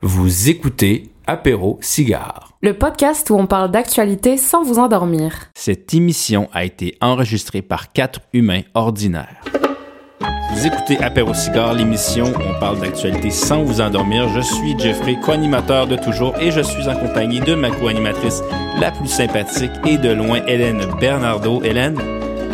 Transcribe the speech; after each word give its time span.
Vous 0.00 0.48
écoutez 0.48 1.10
Apéro 1.26 1.76
Cigare. 1.82 2.52
Le 2.62 2.72
podcast 2.78 3.30
où 3.30 3.34
on 3.34 3.48
parle 3.48 3.72
d'actualité 3.72 4.36
sans 4.36 4.62
vous 4.62 4.78
endormir. 4.78 5.50
Cette 5.56 5.92
émission 5.92 6.48
a 6.52 6.64
été 6.64 6.96
enregistrée 7.00 7.62
par 7.62 7.90
quatre 7.90 8.20
humains 8.32 8.60
ordinaires. 8.74 9.42
Vous 10.54 10.66
écoutez 10.66 10.98
Apéro 10.98 11.34
Cigare, 11.34 11.74
l'émission 11.74 12.26
où 12.26 12.40
on 12.48 12.60
parle 12.60 12.78
d'actualité 12.78 13.30
sans 13.30 13.64
vous 13.64 13.80
endormir. 13.80 14.28
Je 14.28 14.40
suis 14.40 14.78
Jeffrey, 14.78 15.16
co-animateur 15.20 15.88
de 15.88 15.96
toujours, 15.96 16.38
et 16.38 16.52
je 16.52 16.60
suis 16.60 16.88
en 16.88 16.94
compagnie 16.94 17.40
de 17.40 17.56
ma 17.56 17.70
co-animatrice 17.70 18.40
la 18.78 18.92
plus 18.92 19.08
sympathique 19.08 19.72
et 19.84 19.98
de 19.98 20.10
loin, 20.10 20.46
Hélène 20.46 20.86
Bernardo. 21.00 21.60
Hélène, 21.64 21.98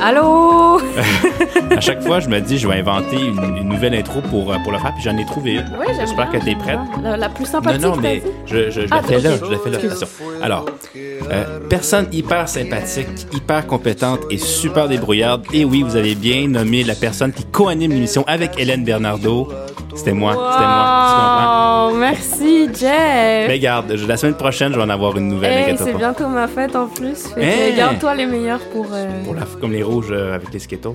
Allô? 0.03 0.81
à 1.77 1.81
chaque 1.81 2.03
fois, 2.03 2.21
je 2.21 2.29
me 2.29 2.41
dis, 2.41 2.59
je 2.59 2.69
vais 2.69 2.81
inventer 2.81 3.17
une, 3.17 3.57
une 3.59 3.69
nouvelle 3.69 3.95
intro 3.95 4.21
pour, 4.21 4.53
euh, 4.53 4.57
pour 4.63 4.73
le 4.73 4.79
faire, 4.79 4.93
puis 4.95 5.03
j'en 5.03 5.17
ai 5.17 5.25
trouvé 5.25 5.53
une. 5.55 5.73
Oui, 5.79 5.87
J'espère 5.99 6.31
que 6.31 6.39
t'es 6.39 6.55
prête. 6.55 6.79
bien. 7.01 7.03
La, 7.11 7.17
la 7.17 7.29
plus 7.29 7.45
Non, 7.45 7.51
sympathique, 7.51 7.81
non, 7.83 7.97
mais 7.97 8.21
t'as 8.21 8.27
dit? 8.29 8.33
je, 8.47 8.71
je, 8.71 8.81
je 8.83 8.87
Ah, 8.91 8.97
la 8.97 9.03
fais 9.03 9.21
là, 9.21 9.31
je 9.39 9.51
la 9.51 9.59
fais 9.59 9.71
là. 9.71 9.79
Attention. 9.79 10.07
Alors, 10.43 10.67
euh, 10.97 11.61
personne 11.71 12.07
hyper 12.13 12.49
sympathique, 12.49 13.07
hyper 13.33 13.67
compétente 13.67 14.21
et 14.31 14.37
super 14.39 14.89
débrouillarde. 14.89 15.45
Et 15.53 15.65
oui, 15.65 15.83
vous 15.83 15.97
avez 15.97 16.15
bien 16.15 16.49
nommé 16.49 16.85
la 16.85 16.95
personne 16.95 17.33
qui 17.33 17.45
co-anime 17.45 17.93
l'émission 17.93 18.25
avec 18.27 18.59
Hélène 18.59 18.85
Bernardo. 18.85 19.49
C'était 19.97 20.13
moi, 20.13 20.33
c'était 20.33 20.67
moi. 20.67 21.89
Tu 21.93 21.99
merci, 21.99 22.67
Jeff. 22.75 23.47
Mais 23.47 23.53
regarde, 23.53 23.93
je- 23.95 24.07
la 24.09 24.17
semaine 24.17 24.35
prochaine, 24.35 24.73
je 24.73 24.77
vais 24.77 24.83
en 24.83 24.89
avoir 24.91 25.17
une 25.17 25.29
nouvelle. 25.29 25.69
Hey, 25.71 25.77
c'est 25.79 25.97
bientôt 25.97 26.27
ma 26.27 26.49
fête 26.49 26.75
en 26.75 26.89
plus. 26.89 27.27
Hey. 27.37 27.77
Garde-toi 27.77 28.15
les 28.17 28.27
meilleurs 28.27 28.59
pour. 28.73 28.87
euh, 28.93 29.23
Pour 29.25 29.35
la, 29.35 29.43
comme 29.61 29.71
les 29.71 29.84
rouges 29.85 30.09
euh, 30.11 30.35
avec 30.35 30.53
les 30.53 30.59
Skittles. 30.59 30.91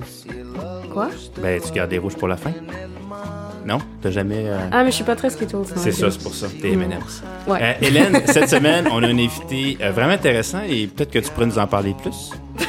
Quoi? 0.92 1.08
Ben, 1.40 1.60
tu 1.60 1.72
gardes 1.72 1.90
les 1.90 1.98
rouges 1.98 2.16
pour 2.16 2.28
la 2.28 2.36
fin? 2.36 2.52
Non? 3.64 3.78
T'as 4.02 4.10
jamais. 4.10 4.44
euh, 4.46 4.58
Ah, 4.72 4.82
mais 4.82 4.90
je 4.90 4.96
suis 4.96 5.04
pas 5.04 5.16
très 5.16 5.30
Skittles. 5.30 5.56
C'est 5.76 5.92
ça, 5.92 6.10
c'est 6.10 6.22
pour 6.22 6.34
ça. 6.34 6.46
T'es 6.60 6.72
M&M's. 6.72 7.22
Ouais. 7.46 7.58
Euh, 7.62 7.72
Hélène, 7.86 8.20
cette 8.26 8.48
semaine, 8.48 8.88
on 8.90 9.02
a 9.02 9.06
un 9.06 9.18
invité 9.18 9.78
euh, 9.80 9.90
vraiment 9.92 10.12
intéressant 10.14 10.60
et 10.68 10.86
peut-être 10.86 11.10
que 11.10 11.18
tu 11.20 11.30
pourrais 11.30 11.46
nous 11.46 11.58
en 11.58 11.66
parler 11.66 11.94
plus. 12.02 12.30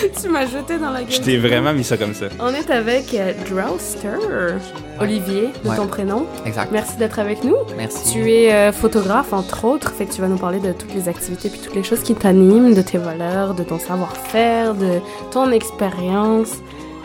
tu 0.22 0.28
m'as 0.28 0.46
jeté 0.46 0.78
dans 0.78 0.90
la 0.90 1.00
Je 1.00 1.16
gueule. 1.16 1.20
t'ai 1.24 1.38
vraiment 1.38 1.72
mis 1.72 1.84
ça 1.84 1.96
comme 1.96 2.14
ça. 2.14 2.26
On 2.40 2.52
est 2.54 2.70
avec 2.70 3.14
euh, 3.14 3.32
Drowster, 3.48 4.56
Olivier, 5.00 5.48
de 5.64 5.68
Ouais. 5.68 5.76
ton 5.76 5.86
prénom. 5.86 6.26
Exact. 6.46 6.70
Merci 6.72 6.96
d'être 6.96 7.18
avec 7.18 7.44
nous. 7.44 7.56
Merci. 7.76 8.12
Tu 8.12 8.30
es 8.32 8.52
euh, 8.52 8.72
photographe, 8.72 9.32
entre 9.32 9.64
autres, 9.64 9.92
fait 9.92 10.06
que 10.06 10.12
tu 10.12 10.20
vas 10.20 10.28
nous 10.28 10.38
parler 10.38 10.60
de 10.60 10.72
toutes 10.72 10.94
les 10.94 11.08
activités 11.08 11.48
puis 11.48 11.60
toutes 11.60 11.74
les 11.74 11.82
choses 11.84 12.00
qui 12.02 12.14
t'animent, 12.14 12.74
de 12.74 12.82
tes 12.82 12.98
valeurs, 12.98 13.54
de 13.54 13.62
ton 13.62 13.78
savoir-faire, 13.78 14.74
de 14.74 15.00
ton 15.30 15.50
expérience. 15.50 16.52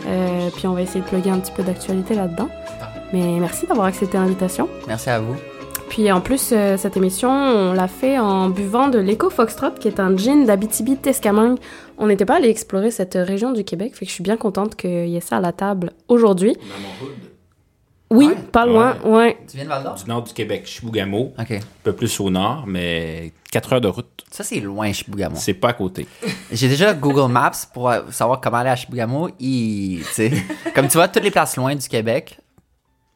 Euh, 0.07 0.49
puis 0.55 0.67
on 0.67 0.73
va 0.73 0.81
essayer 0.81 1.01
de 1.01 1.05
plugger 1.05 1.29
un 1.29 1.39
petit 1.39 1.51
peu 1.51 1.63
d'actualité 1.63 2.13
là-dedans. 2.15 2.49
Mais 3.13 3.39
merci 3.39 3.67
d'avoir 3.67 3.85
accepté 3.87 4.17
l'invitation. 4.17 4.67
Merci 4.87 5.09
à 5.09 5.19
vous. 5.19 5.35
Puis 5.89 6.11
en 6.11 6.21
plus, 6.21 6.49
euh, 6.51 6.75
cette 6.75 6.97
émission, 6.97 7.29
on 7.29 7.73
l'a 7.73 7.87
fait 7.87 8.17
en 8.17 8.49
buvant 8.49 8.87
de 8.87 8.97
l'Eco 8.97 9.29
Foxtrot, 9.29 9.71
qui 9.79 9.87
est 9.87 9.99
un 9.99 10.17
gin 10.17 10.43
d'Abitibi-Témiscamingue. 10.45 11.57
On 11.97 12.07
n'était 12.07 12.25
pas 12.25 12.37
allé 12.37 12.49
explorer 12.49 12.91
cette 12.91 13.13
région 13.15 13.51
du 13.51 13.63
Québec, 13.63 13.95
fait 13.95 14.05
que 14.05 14.09
je 14.09 14.15
suis 14.15 14.23
bien 14.23 14.37
contente 14.37 14.75
qu'il 14.75 15.07
y 15.09 15.15
ait 15.15 15.21
ça 15.21 15.37
à 15.37 15.41
la 15.41 15.51
table 15.51 15.91
aujourd'hui. 16.07 16.55
Oui, 18.09 18.27
Ouais. 18.27 18.35
pas 18.51 18.65
loin, 18.67 18.95
ouais. 19.05 19.37
Tu 19.49 19.55
viens 19.55 19.63
de 19.65 19.69
Val 19.69 19.83
d'Or? 19.83 19.95
Du 19.95 20.05
nord 20.07 20.21
du 20.21 20.33
Québec, 20.33 20.67
Chibougamau, 20.67 21.33
Ok. 21.39 21.51
un 21.51 21.59
peu 21.83 21.93
plus 21.93 22.19
au 22.19 22.29
nord, 22.29 22.65
mais 22.67 23.31
4 23.51 23.73
heures 23.73 23.81
de 23.81 23.87
route. 23.87 24.07
Ça, 24.29 24.43
c'est 24.43 24.59
loin, 24.59 24.91
Chibougamau. 24.93 25.35
C'est 25.35 25.55
pas 25.55 25.69
à 25.69 25.73
côté. 25.73 26.07
J'ai 26.51 26.67
déjà 26.67 26.93
Google 26.93 27.31
Maps 27.31 27.51
pour 27.73 27.91
savoir 28.11 28.39
comment 28.39 28.57
aller 28.57 28.69
à 28.69 28.75
Chibougamau. 28.75 29.29
Sais, 30.11 30.31
Comme 30.75 30.87
tu 30.87 30.97
vois, 30.97 31.07
toutes 31.07 31.23
les 31.23 31.31
places 31.31 31.55
loin 31.57 31.73
du 31.75 31.87
Québec. 31.87 32.37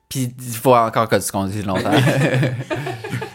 Puis 0.09 0.29
il 0.39 0.55
faut 0.55 0.73
encore 0.75 1.09
que 1.09 1.23
tu 1.23 1.31
conduises 1.31 1.65
longtemps. 1.65 1.91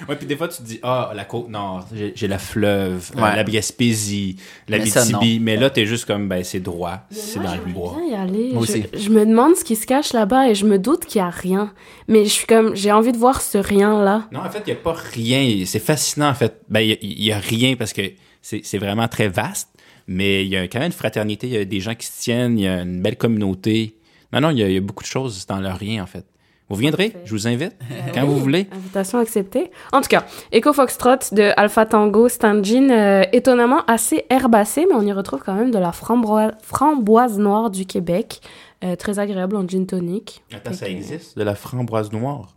Ouais, 0.08 0.16
puis 0.16 0.26
des 0.26 0.36
fois, 0.36 0.48
tu 0.48 0.58
te 0.58 0.62
dis, 0.66 0.80
ah, 0.82 1.12
la 1.14 1.24
côte 1.24 1.48
nord, 1.48 1.86
j'ai 2.14 2.26
la 2.28 2.38
fleuve, 2.38 3.12
euh, 3.16 3.20
Ouais. 3.22 3.36
la 3.36 3.44
Gaspésie, 3.44 4.36
la 4.68 4.78
Mais 4.78 4.86
ça. 4.86 5.04
Mais 5.40 5.56
là, 5.56 5.70
t'es 5.70 5.86
juste 5.86 6.06
comme, 6.06 6.28
ben, 6.28 6.42
c'est 6.42 6.60
droit, 6.60 7.02
c'est 7.10 7.40
dans 7.40 7.54
le 7.54 7.72
bois. 7.72 7.96
bien 8.08 8.18
y 8.18 8.20
aller. 8.20 8.50
Moi 8.52 8.66
je, 8.66 8.72
aussi. 8.72 8.84
je 8.94 9.08
me 9.10 9.24
demande 9.24 9.54
ce 9.54 9.64
qui 9.64 9.76
se 9.76 9.86
cache 9.86 10.12
là-bas 10.12 10.48
et 10.48 10.54
je 10.54 10.66
me 10.66 10.78
doute 10.78 11.06
qu'il 11.06 11.20
y 11.20 11.22
a 11.22 11.30
rien. 11.30 11.72
Mais 12.08 12.24
je 12.24 12.30
suis 12.30 12.46
comme, 12.46 12.74
j'ai 12.74 12.90
envie 12.90 13.12
de 13.12 13.16
voir 13.16 13.40
ce 13.40 13.58
rien-là. 13.58 14.26
Non, 14.32 14.40
en 14.40 14.50
fait, 14.50 14.62
il 14.66 14.72
n'y 14.74 14.78
a 14.78 14.82
pas 14.82 14.92
rien. 15.14 15.62
C'est 15.66 15.78
fascinant, 15.78 16.28
en 16.30 16.34
fait. 16.34 16.60
Ben, 16.68 16.80
il 16.80 17.18
n'y 17.18 17.30
a, 17.32 17.38
rien 17.38 17.76
parce 17.76 17.92
que 17.92 18.02
c'est 18.40 18.62
c'est 18.64 18.78
vraiment 18.78 19.06
très 19.06 19.28
vaste, 19.28 19.68
mais 20.08 20.44
il 20.44 20.48
y 20.48 20.56
a 20.56 20.64
quand 20.64 20.80
même 20.80 20.86
une 20.86 20.92
fraternité, 20.92 21.46
il 21.46 21.52
y 21.52 21.58
a 21.58 21.64
des 21.64 21.80
gens 21.80 21.94
qui 21.94 22.06
se 22.06 22.20
tiennent, 22.20 22.58
il 22.58 22.64
y 22.64 22.68
a 22.68 22.80
une 22.82 23.00
belle 23.02 23.16
communauté. 23.16 23.96
Non, 24.32 24.40
non, 24.40 24.50
il 24.50 24.58
y, 24.58 24.62
a- 24.64 24.68
il 24.68 24.74
y 24.74 24.78
a 24.78 24.80
beaucoup 24.80 25.04
de 25.04 25.08
choses 25.08 25.46
dans 25.46 25.60
le 25.60 25.68
rien, 25.68 26.02
en 26.02 26.06
fait. 26.06 26.24
Vous 26.72 26.78
viendrez, 26.80 27.10
Parfait. 27.10 27.26
je 27.26 27.30
vous 27.32 27.46
invite, 27.46 27.72
quand 28.14 28.24
vous 28.24 28.38
voulez. 28.38 28.66
Invitation 28.72 29.18
acceptée. 29.18 29.70
En 29.92 30.00
tout 30.00 30.08
cas, 30.08 30.24
Eco 30.54 30.72
Foxtrot 30.72 31.16
de 31.32 31.52
Alpha 31.56 31.84
Tango 31.86 32.28
Stand 32.28 32.64
Gin, 32.64 32.90
euh, 32.90 33.22
étonnamment 33.32 33.84
assez 33.86 34.24
herbacé, 34.30 34.86
mais 34.88 34.94
on 34.94 35.02
y 35.02 35.12
retrouve 35.12 35.42
quand 35.44 35.54
même 35.54 35.70
de 35.70 35.78
la 35.78 35.90
framboi- 35.90 36.52
framboise 36.62 37.38
noire 37.38 37.70
du 37.70 37.84
Québec. 37.86 38.40
Euh, 38.84 38.96
très 38.96 39.18
agréable 39.20 39.54
en 39.56 39.68
gin 39.68 39.86
tonic. 39.86 40.42
Attends, 40.52 40.70
Fait 40.70 40.76
ça 40.76 40.86
que- 40.86 40.90
existe, 40.90 41.38
de 41.38 41.44
la 41.44 41.54
framboise 41.54 42.10
noire? 42.10 42.56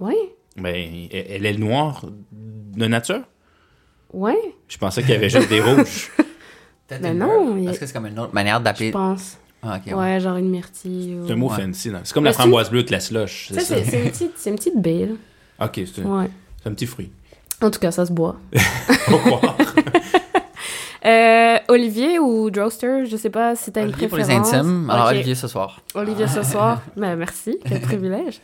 Ouais, 0.00 0.16
Ben, 0.56 0.74
elle 1.12 1.46
est 1.46 1.58
noire 1.58 2.06
de 2.32 2.86
nature? 2.86 3.20
ouais, 4.12 4.38
Je 4.68 4.78
pensais 4.78 5.02
qu'il 5.02 5.10
y 5.12 5.14
avait 5.14 5.28
juste 5.30 5.48
des 5.48 5.60
rouges. 5.60 6.10
Peut-être 6.88 7.02
Mais 7.02 7.12
une 7.12 7.18
non, 7.18 7.44
meule. 7.50 7.58
il 7.58 7.64
y 7.64 7.68
a- 7.68 7.70
Est-ce 7.70 7.78
que 7.80 7.86
c'est 7.86 7.92
comme 7.92 8.06
une 8.06 8.18
autre 8.18 8.34
manière 8.34 8.58
je 8.58 8.64
d'appeler. 8.64 8.90
pense. 8.90 9.38
Ah, 9.62 9.78
ouais. 9.86 9.92
Ouais, 9.94 10.20
genre 10.20 10.36
une 10.36 10.48
myrtille. 10.50 11.16
ou- 11.20 11.26
C'est 11.26 11.32
un 11.32 11.36
mot 11.36 11.50
Ouais. 11.50 11.56
fancy. 11.62 11.90
non? 11.90 12.00
C'est 12.04 12.14
comme 12.14 12.24
Mais 12.24 12.30
la 12.30 12.34
framboise 12.34 12.70
bleue 12.70 12.78
avec 12.80 12.90
la 12.90 13.00
slush. 13.00 13.48
C'est 13.52 13.60
ça. 13.60 13.76
c'est 13.76 13.84
c'est 13.84 14.02
une 14.04 14.10
petite, 14.10 14.32
c'est 14.36 14.50
une 14.50 14.56
petite 14.56 14.80
baie, 14.80 15.06
là. 15.06 15.14
Ok, 15.66 15.80
c'est 15.94 16.02
un, 16.02 16.18
Ouais. 16.20 16.30
c'est 16.62 16.68
un 16.70 16.72
petit 16.74 16.86
fruit. 16.86 17.10
En 17.62 17.70
tout 17.70 17.78
cas, 17.78 17.90
ça 17.90 18.06
se 18.06 18.12
boit. 18.12 18.36
Euh, 21.02 21.56
Olivier 21.68 22.18
ou 22.18 22.50
Droster, 22.50 23.06
je 23.06 23.16
sais 23.16 23.30
pas 23.30 23.56
si 23.56 23.72
t'as 23.72 23.80
une 23.80 23.88
Olivier 23.88 24.06
pour 24.06 24.18
préférence. 24.18 24.52
les 24.52 24.58
intimes. 24.58 24.90
Alors. 24.90 25.06
Olivier 25.08 25.34
ce 25.34 25.48
soir. 25.48 25.80
Olivier 25.94 26.26
ce 26.28 26.42
soir. 26.42 26.82
Ben, 26.94 27.16
merci, 27.16 27.56
quel 27.66 27.80
privilège. 27.80 28.38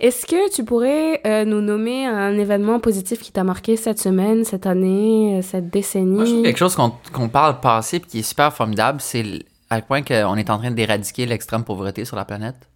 Est-ce 0.00 0.26
que 0.26 0.50
tu 0.52 0.64
pourrais 0.64 1.20
euh, 1.24 1.44
nous 1.44 1.60
nommer 1.60 2.06
un 2.06 2.36
événement 2.36 2.80
positif 2.80 3.20
qui 3.20 3.30
t'a 3.30 3.44
marqué 3.44 3.76
cette 3.76 4.00
semaine, 4.00 4.44
cette 4.44 4.66
année, 4.66 5.38
cette 5.42 5.70
décennie? 5.70 6.16
Moi, 6.16 6.24
je 6.24 6.30
trouve 6.32 6.42
quelque 6.42 6.56
chose 6.58 6.74
qu'on 6.74 6.92
qu'on 7.12 7.28
parle 7.28 7.60
passé 7.60 7.98
et 7.98 8.00
qui 8.00 8.18
est 8.18 8.22
super 8.22 8.52
formidable, 8.52 9.00
c'est 9.00 9.20
l- 9.20 9.44
à 9.70 9.76
quel 9.80 9.86
point 9.86 10.02
qu'on 10.02 10.36
est 10.36 10.50
en 10.50 10.58
train 10.58 10.70
d'éradiquer 10.70 11.26
l'extrême 11.26 11.64
pauvreté 11.64 12.04
sur 12.04 12.16
la 12.16 12.24
planète. 12.24 12.68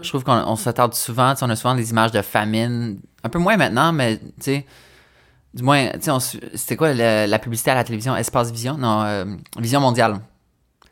Je 0.00 0.08
trouve 0.08 0.24
qu'on 0.24 0.32
on 0.46 0.56
s'attarde 0.56 0.94
souvent, 0.94 1.34
on 1.42 1.50
a 1.50 1.56
souvent 1.56 1.74
des 1.74 1.90
images 1.90 2.12
de 2.12 2.22
famine, 2.22 2.98
un 3.22 3.28
peu 3.28 3.38
moins 3.38 3.56
maintenant, 3.56 3.92
mais 3.92 4.18
tu 4.18 4.24
sais, 4.40 4.66
du 5.52 5.62
moins, 5.62 5.88
tu 5.92 6.10
sais, 6.10 6.38
c'était 6.54 6.76
quoi 6.76 6.92
le- 6.94 7.26
la 7.26 7.38
publicité 7.38 7.70
à 7.70 7.74
la 7.74 7.84
télévision, 7.84 8.16
Espace 8.16 8.50
Vision, 8.50 8.76
non, 8.78 9.02
euh, 9.02 9.24
Vision 9.58 9.80
Mondiale. 9.80 10.14
Tu 10.82 10.90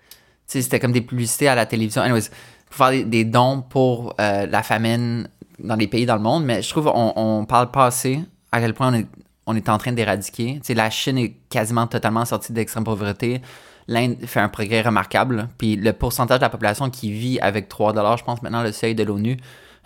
sais, 0.59 0.63
c'était 0.63 0.79
comme 0.81 0.93
des 0.93 1.01
publicités 1.01 1.49
à 1.49 1.55
la 1.55 1.67
télévision. 1.67 2.03
Anyways, 2.03 2.29
pour 2.69 2.77
faire 2.77 2.91
des, 2.91 3.05
des 3.05 3.25
dons 3.25 3.63
pour 3.63 4.15
euh, 4.21 4.47
la 4.47 4.63
famine 4.63 5.29
dans 5.59 5.77
les 5.77 5.87
pays 5.87 6.05
dans 6.07 6.17
le 6.17 6.23
monde, 6.23 6.45
mais 6.45 6.63
je 6.63 6.69
trouve 6.71 6.89
on, 6.95 7.13
on 7.17 7.45
parle 7.45 7.71
pas 7.71 7.87
assez 7.87 8.21
à 8.51 8.61
quel 8.61 8.75
point 8.75 8.91
on 8.93 8.95
est, 8.95 9.07
on 9.47 9.57
est 9.57 9.69
en 9.69 9.79
train 9.79 9.93
d'éradiquer. 9.93 10.55
Tu 10.57 10.67
sais, 10.69 10.75
la 10.75 10.91
Chine 10.91 11.19
est 11.19 11.31
quasiment 11.49 11.87
totalement 11.87 12.25
sortie 12.25 12.53
de 12.53 12.59
l'extrême 12.59 12.85
pauvreté. 12.85 13.41
L'Inde 13.89 14.17
fait 14.27 14.41
un 14.41 14.49
progrès 14.49 14.83
remarquable. 14.83 15.49
Puis 15.59 15.77
le 15.77 15.93
pourcentage 15.93 16.39
de 16.39 16.45
la 16.45 16.51
population 16.51 16.91
qui 16.91 17.13
vit 17.13 17.39
avec 17.41 17.69
3 17.69 17.93
dollars, 17.93 18.17
je 18.17 18.25
pense 18.25 18.43
maintenant 18.43 18.63
le 18.63 18.73
seuil 18.73 18.95
de 18.95 19.03
l'ONU, 19.03 19.37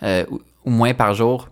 euh, 0.03 0.25
ou, 0.65 0.69
moins 0.69 0.93
par 0.93 1.13
jour, 1.13 1.49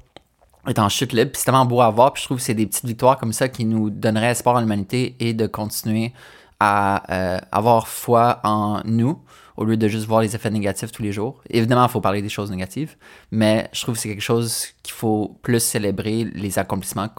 est 0.68 0.80
en 0.80 0.90
chute 0.90 1.14
libre. 1.14 1.32
Puis 1.32 1.40
c'est 1.40 1.46
tellement 1.46 1.66
beau 1.66 1.82
à 1.82 1.90
voir. 1.90 2.14
Puis 2.14 2.22
je 2.22 2.28
trouve 2.28 2.38
que 2.38 2.44
c'est 2.44 2.54
des 2.54 2.66
petites 2.66 2.86
victoires 2.86 3.18
comme 3.18 3.34
ça 3.34 3.50
qui 3.50 3.66
nous 3.66 3.90
donneraient 3.90 4.32
espoir 4.32 4.56
en 4.56 4.60
l'humanité 4.60 5.16
et 5.20 5.34
de 5.34 5.48
continuer 5.48 6.14
à 6.60 7.12
euh, 7.12 7.40
avoir 7.52 7.88
foi 7.88 8.40
en 8.44 8.82
nous 8.86 9.20
au 9.58 9.64
lieu 9.64 9.78
de 9.78 9.88
juste 9.88 10.06
voir 10.06 10.22
les 10.22 10.36
effets 10.36 10.50
négatifs 10.50 10.92
tous 10.92 11.04
les 11.04 11.12
jours. 11.12 11.42
Évidemment, 11.50 11.86
il 11.86 11.90
faut 11.90 12.02
parler 12.02 12.22
des 12.22 12.30
choses 12.30 12.52
négatives, 12.52 12.96
mais 13.32 13.70
je 13.74 13.82
trouve 13.82 13.96
que 13.96 14.02
c'est 14.02 14.10
quelque 14.10 14.22
chose 14.22 14.68
qu'il 14.84 14.94
faut 14.94 15.38
plus 15.42 15.62
célébrer 15.62 16.26
les 16.34 16.60
accomplissements 16.60 17.10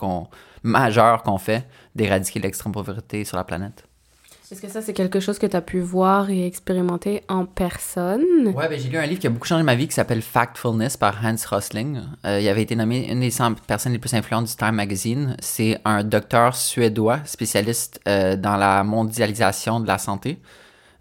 majeurs 0.62 1.22
qu'on 1.22 1.38
fait 1.38 1.66
d'éradiquer 1.94 2.40
l'extrême 2.40 2.72
pauvreté 2.72 3.24
sur 3.24 3.36
la 3.36 3.44
planète. 3.44 3.86
Est-ce 4.48 4.62
que 4.62 4.68
ça, 4.68 4.80
c'est 4.80 4.92
quelque 4.92 5.18
chose 5.18 5.40
que 5.40 5.46
tu 5.46 5.56
as 5.56 5.60
pu 5.60 5.80
voir 5.80 6.30
et 6.30 6.46
expérimenter 6.46 7.24
en 7.28 7.46
personne? 7.46 8.46
Ouais, 8.54 8.68
ben, 8.68 8.78
j'ai 8.78 8.88
lu 8.88 8.96
un 8.96 9.04
livre 9.04 9.20
qui 9.20 9.26
a 9.26 9.30
beaucoup 9.30 9.48
changé 9.48 9.64
ma 9.64 9.74
vie 9.74 9.88
qui 9.88 9.94
s'appelle 9.94 10.22
Factfulness 10.22 10.96
par 10.96 11.18
Hans 11.24 11.34
Rosling. 11.50 12.00
Euh, 12.24 12.40
il 12.40 12.48
avait 12.48 12.62
été 12.62 12.76
nommé 12.76 13.10
une 13.10 13.18
des 13.18 13.32
100 13.32 13.54
personnes 13.66 13.90
les 13.90 13.98
plus 13.98 14.14
influentes 14.14 14.46
du 14.46 14.54
Time 14.54 14.76
Magazine. 14.76 15.36
C'est 15.40 15.80
un 15.84 16.04
docteur 16.04 16.54
suédois 16.54 17.18
spécialiste 17.24 18.00
euh, 18.06 18.36
dans 18.36 18.56
la 18.56 18.84
mondialisation 18.84 19.80
de 19.80 19.88
la 19.88 19.98
santé, 19.98 20.38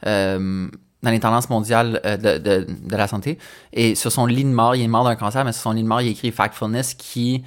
euh, 0.07 0.67
dans 1.03 1.11
les 1.11 1.19
tendances 1.19 1.51
mondiales 1.51 2.01
de, 2.03 2.39
de, 2.39 2.65
de 2.67 2.95
la 2.95 3.07
santé. 3.07 3.37
Et 3.73 3.93
sur 3.93 4.11
son 4.11 4.25
lit 4.25 4.43
de 4.43 4.49
mort, 4.49 4.75
il 4.75 4.81
est 4.81 4.87
mort 4.87 5.03
d'un 5.03 5.15
cancer, 5.15 5.45
mais 5.45 5.51
sur 5.51 5.61
son 5.61 5.73
lit 5.73 5.83
de 5.83 5.87
mort, 5.87 6.01
il 6.01 6.07
écrit 6.07 6.31
Factfulness 6.31 6.95
qui... 6.95 7.43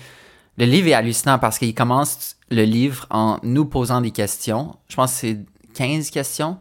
Le 0.59 0.65
livre 0.65 0.89
est 0.89 0.93
hallucinant 0.93 1.39
parce 1.39 1.59
qu'il 1.59 1.73
commence 1.75 2.37
le 2.51 2.63
livre 2.63 3.07
en 3.11 3.39
nous 3.43 3.65
posant 3.65 4.01
des 4.01 4.11
questions. 4.11 4.77
Je 4.89 4.97
pense 4.97 5.13
que 5.13 5.19
c'est 5.19 5.39
15 5.79 6.11
questions. 6.11 6.59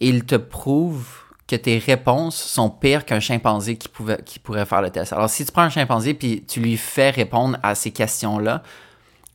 Il 0.00 0.24
te 0.24 0.34
prouve 0.34 1.06
que 1.46 1.56
tes 1.56 1.78
réponses 1.78 2.36
sont 2.36 2.68
pires 2.68 3.06
qu'un 3.06 3.20
chimpanzé 3.20 3.76
qui 3.76 4.38
pourrait 4.38 4.66
faire 4.66 4.82
le 4.82 4.90
test. 4.90 5.12
Alors, 5.14 5.30
si 5.30 5.46
tu 5.46 5.52
prends 5.52 5.62
un 5.62 5.70
chimpanzé 5.70 6.12
puis 6.12 6.44
tu 6.46 6.60
lui 6.60 6.76
fais 6.76 7.10
répondre 7.10 7.58
à 7.62 7.74
ces 7.74 7.90
questions-là, 7.90 8.62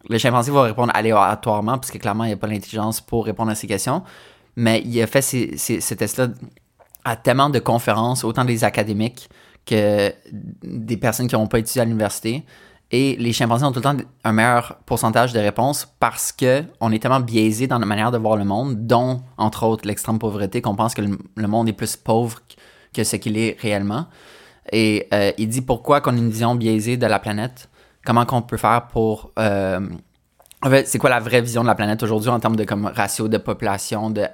le 0.07 0.17
chimpanzé 0.17 0.51
va 0.51 0.61
répondre 0.63 0.91
aléatoirement, 0.95 1.77
parce 1.77 1.91
que 1.91 1.97
clairement, 1.97 2.23
il 2.23 2.27
n'y 2.27 2.33
a 2.33 2.37
pas 2.37 2.47
l'intelligence 2.47 3.01
pour 3.01 3.25
répondre 3.25 3.51
à 3.51 3.55
ces 3.55 3.67
questions. 3.67 4.03
Mais 4.55 4.81
il 4.85 5.01
a 5.01 5.07
fait 5.07 5.21
ces, 5.21 5.57
ces, 5.57 5.81
ces 5.81 5.95
tests-là 5.95 6.27
à 7.03 7.15
tellement 7.15 7.49
de 7.49 7.59
conférences, 7.59 8.23
autant 8.23 8.45
des 8.45 8.63
académiques 8.63 9.29
que 9.65 10.13
des 10.63 10.97
personnes 10.97 11.27
qui 11.27 11.35
n'ont 11.35 11.47
pas 11.47 11.59
étudié 11.59 11.81
à 11.81 11.85
l'université. 11.85 12.43
Et 12.91 13.15
les 13.17 13.33
chimpanzés 13.33 13.65
ont 13.65 13.71
tout 13.71 13.79
le 13.79 13.83
temps 13.83 13.97
un 14.23 14.31
meilleur 14.31 14.77
pourcentage 14.85 15.31
de 15.31 15.39
réponses 15.39 15.87
parce 15.99 16.31
que 16.31 16.63
on 16.79 16.91
est 16.91 16.99
tellement 16.99 17.19
biaisé 17.19 17.67
dans 17.67 17.77
la 17.77 17.85
manière 17.85 18.11
de 18.11 18.17
voir 18.17 18.35
le 18.35 18.45
monde, 18.45 18.87
dont, 18.87 19.21
entre 19.37 19.65
autres, 19.65 19.87
l'extrême 19.87 20.17
pauvreté, 20.17 20.61
qu'on 20.61 20.75
pense 20.75 20.95
que 20.95 21.01
le, 21.01 21.47
monde 21.47 21.69
est 21.69 21.73
plus 21.73 21.95
pauvre 21.95 22.39
que 22.91 23.03
ce 23.03 23.15
qu'il 23.17 23.37
est 23.37 23.57
réellement. 23.59 24.07
Et 24.71 25.07
euh, 25.13 25.31
il 25.37 25.49
dit 25.49 25.61
pourquoi 25.61 26.01
qu'on 26.01 26.15
a 26.15 26.17
une 26.17 26.31
vision 26.31 26.55
biaisée 26.55 26.97
de 26.97 27.05
la 27.05 27.19
planète, 27.19 27.69
comment 28.03 28.25
qu'on 28.25 28.41
peut 28.41 28.57
faire 28.57 28.87
pour... 28.87 29.31
Euh, 29.37 29.87
c'est 30.85 30.97
quoi 30.97 31.11
la 31.11 31.19
vraie 31.19 31.41
vision 31.41 31.61
de 31.61 31.67
la 31.67 31.75
planète 31.75 32.01
aujourd'hui 32.03 32.29
en 32.29 32.39
termes 32.39 32.55
de 32.55 32.65
comme 32.65 32.87
ratio 32.87 33.27
de 33.27 33.37
population, 33.37 34.09
de 34.09 34.25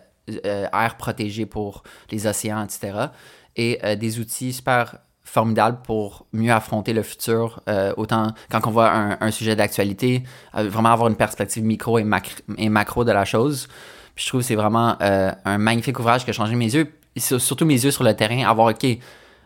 euh, 0.46 0.66
air 0.74 0.96
protégé 0.98 1.46
pour 1.46 1.84
les 2.10 2.25
océans, 2.25 2.63
etc. 2.63 3.10
Et 3.58 3.80
des 3.96 4.19
outils 4.19 4.51
super 4.51 4.98
formidable 5.25 5.80
pour 5.83 6.25
mieux 6.31 6.54
affronter 6.54 6.94
le 6.94 7.04
futur, 7.04 7.62
euh, 7.68 7.94
autant 7.98 8.33
quand 8.50 8.66
on 8.68 8.72
voit 8.72 8.92
un, 9.19 9.31
sujet 9.31 9.56
d'actualité, 9.56 10.24
euh, 10.56 10.69
vraiment 10.69 10.92
avoir 10.94 11.10
une 11.10 11.16
perspective 11.16 11.63
micro 11.63 12.00
et, 12.00 12.04
macro 12.04 13.04
de 13.04 13.12
la 13.12 13.25
chose. 13.25 13.68
je 14.16 14.27
trouve 14.27 14.42
que 14.42 14.48
c'est 14.48 14.56
vraiment 14.56 14.95
euh, 15.01 15.31
un 15.44 15.57
magnifique 15.57 16.00
ouvrage 16.00 16.24
qui 16.24 16.30
a 16.30 16.33
changé 16.33 16.56
mes 16.56 16.74
yeux, 16.74 16.88
surtout 17.18 17.66
mes 17.66 17.83
yeux 17.83 17.92
sur 17.92 18.04
le 18.04 18.16
terrain, 18.16 18.48
avoir, 18.48 18.68
OK, 18.68 18.86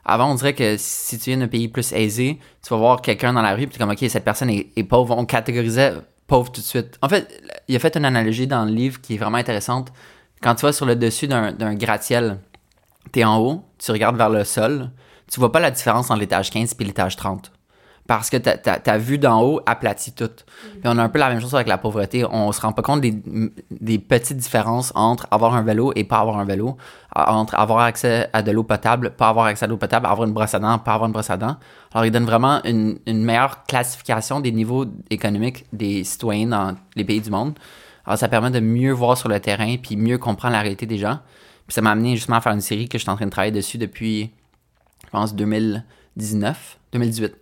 avant 0.05 0.31
on 0.31 0.35
dirait 0.35 0.53
que 0.53 0.75
si 0.77 1.17
tu 1.17 1.29
viens 1.29 1.39
d'un 1.39 1.47
pays 1.47 1.69
plus 1.69 1.91
aisé, 1.93 2.39
tu 2.61 2.69
vas 2.69 2.77
voir 2.77 3.01
quelqu'un 3.01 3.33
dans 3.33 3.41
la 3.41 3.55
rue, 3.55 3.65
puis 3.67 3.77
es 3.77 3.79
comme, 3.79 3.91
OK, 3.91 4.03
cette 4.09 4.25
personne 4.25 4.49
est, 4.49 4.67
est, 4.75 4.83
pauvre, 4.83 5.17
on 5.17 5.25
catégorisait 5.25 5.93
pauvre 6.27 6.51
tout 6.51 6.61
de 6.61 6.65
suite. 6.65 6.97
En 7.01 7.09
fait, 7.09 7.41
il 7.67 7.75
a 7.75 7.79
fait 7.79 7.97
une 7.97 8.05
analogie 8.05 8.47
dans 8.47 8.63
le 8.65 8.71
livre 8.71 9.01
qui 9.01 9.15
est 9.15 9.17
vraiment 9.17 9.37
intéressante. 9.37 9.91
Quand 10.41 10.55
tu 10.55 10.65
vas 10.65 10.71
sur 10.71 10.85
le 10.85 10.95
dessus 10.95 11.27
d'un 11.27 11.73
gratte-ciel, 11.73 12.37
tu 13.11 13.19
es 13.19 13.23
en 13.23 13.39
haut, 13.39 13.63
tu 13.77 13.91
regardes 13.91 14.15
vers 14.15 14.29
le 14.29 14.43
sol, 14.43 14.91
tu 15.31 15.39
vois 15.39 15.51
pas 15.51 15.59
la 15.59 15.71
différence 15.71 16.09
entre 16.09 16.19
l'étage 16.19 16.49
15 16.49 16.75
et 16.79 16.83
l'étage 16.83 17.15
30. 17.15 17.51
Parce 18.07 18.31
que 18.31 18.37
ta, 18.37 18.57
ta, 18.57 18.97
vue 18.97 19.19
d'en 19.19 19.43
haut 19.43 19.61
aplatit 19.67 20.13
tout. 20.13 20.31
Puis 20.71 20.81
on 20.85 20.97
a 20.97 21.03
un 21.03 21.09
peu 21.09 21.19
la 21.19 21.29
même 21.29 21.39
chose 21.39 21.53
avec 21.53 21.67
la 21.67 21.77
pauvreté. 21.77 22.25
On 22.25 22.51
se 22.51 22.59
rend 22.59 22.71
pas 22.71 22.81
compte 22.81 23.01
des, 23.01 23.13
des 23.69 23.99
petites 23.99 24.37
différences 24.37 24.91
entre 24.95 25.27
avoir 25.29 25.53
un 25.53 25.61
vélo 25.61 25.91
et 25.95 26.03
pas 26.03 26.17
avoir 26.17 26.39
un 26.39 26.43
vélo, 26.43 26.75
entre 27.15 27.53
avoir 27.53 27.81
accès 27.81 28.27
à 28.33 28.41
de 28.41 28.49
l'eau 28.49 28.63
potable, 28.63 29.11
pas 29.11 29.29
avoir 29.29 29.45
accès 29.45 29.65
à 29.65 29.67
l'eau 29.67 29.77
potable, 29.77 30.07
avoir 30.07 30.27
une 30.27 30.33
brosse 30.33 30.55
à 30.55 30.59
dents, 30.59 30.79
pas 30.79 30.95
avoir 30.95 31.05
une 31.05 31.13
brosse 31.13 31.29
à 31.29 31.37
dents. 31.37 31.57
Alors, 31.93 32.03
il 32.03 32.09
donne 32.09 32.25
vraiment 32.25 32.63
une, 32.63 32.97
une 33.05 33.23
meilleure 33.23 33.63
classification 33.65 34.39
des 34.39 34.51
niveaux 34.51 34.85
économiques 35.11 35.65
des 35.71 36.03
citoyens 36.03 36.47
dans 36.47 36.75
les 36.95 37.03
pays 37.03 37.21
du 37.21 37.29
monde. 37.29 37.59
Alors, 38.07 38.17
ça 38.17 38.27
permet 38.27 38.49
de 38.49 38.59
mieux 38.59 38.91
voir 38.91 39.19
sur 39.19 39.29
le 39.29 39.39
terrain 39.39 39.75
puis 39.77 39.97
mieux 39.97 40.17
comprendre 40.17 40.53
la 40.53 40.61
réalité 40.61 40.87
des 40.87 40.97
gens. 40.97 41.19
Puis 41.67 41.75
ça 41.75 41.83
m'a 41.83 41.91
amené 41.91 42.15
justement 42.15 42.37
à 42.37 42.41
faire 42.41 42.53
une 42.53 42.61
série 42.61 42.89
que 42.89 42.97
je 42.97 43.03
suis 43.03 43.11
en 43.11 43.15
train 43.15 43.25
de 43.25 43.29
travailler 43.29 43.51
dessus 43.51 43.77
depuis 43.77 44.31
je 45.09 45.17
pense 45.17 45.33
2019, 45.33 46.77
2018, 46.93 47.35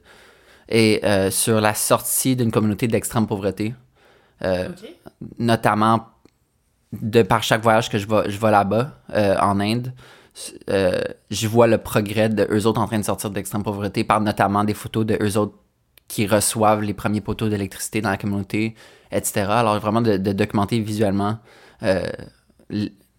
et 0.69 1.01
euh, 1.03 1.29
sur 1.31 1.59
la 1.59 1.73
sortie 1.73 2.37
d'une 2.37 2.49
communauté 2.49 2.87
d'extrême 2.87 3.27
pauvreté, 3.27 3.75
euh, 4.43 4.69
notamment 5.37 6.07
de 6.93 7.23
par 7.23 7.43
chaque 7.43 7.61
voyage 7.61 7.89
que 7.89 7.97
je 7.97 8.07
vais, 8.07 8.29
je 8.29 8.39
vais 8.39 8.51
là-bas, 8.51 8.93
euh, 9.13 9.35
en 9.39 9.59
Inde. 9.59 9.91
je 10.69 11.47
vois 11.47 11.67
le 11.67 11.77
progrès 11.77 12.29
de 12.29 12.47
eux 12.49 12.65
autres 12.67 12.79
en 12.79 12.87
train 12.87 12.99
de 12.99 13.05
sortir 13.05 13.31
d'extrême 13.31 13.63
pauvreté 13.63 14.05
par 14.05 14.21
notamment 14.21 14.63
des 14.63 14.73
photos 14.73 15.05
de 15.05 15.17
eux 15.21 15.37
autres 15.37 15.55
qui 16.07 16.25
reçoivent 16.25 16.83
les 16.83 16.93
premiers 16.93 17.19
poteaux 17.19 17.49
d'électricité 17.49 17.99
dans 17.99 18.11
la 18.11 18.17
communauté, 18.17 18.75
etc. 19.11 19.47
Alors 19.49 19.77
vraiment 19.79 20.01
de, 20.01 20.15
de 20.15 20.31
documenter 20.31 20.79
visuellement 20.79 21.39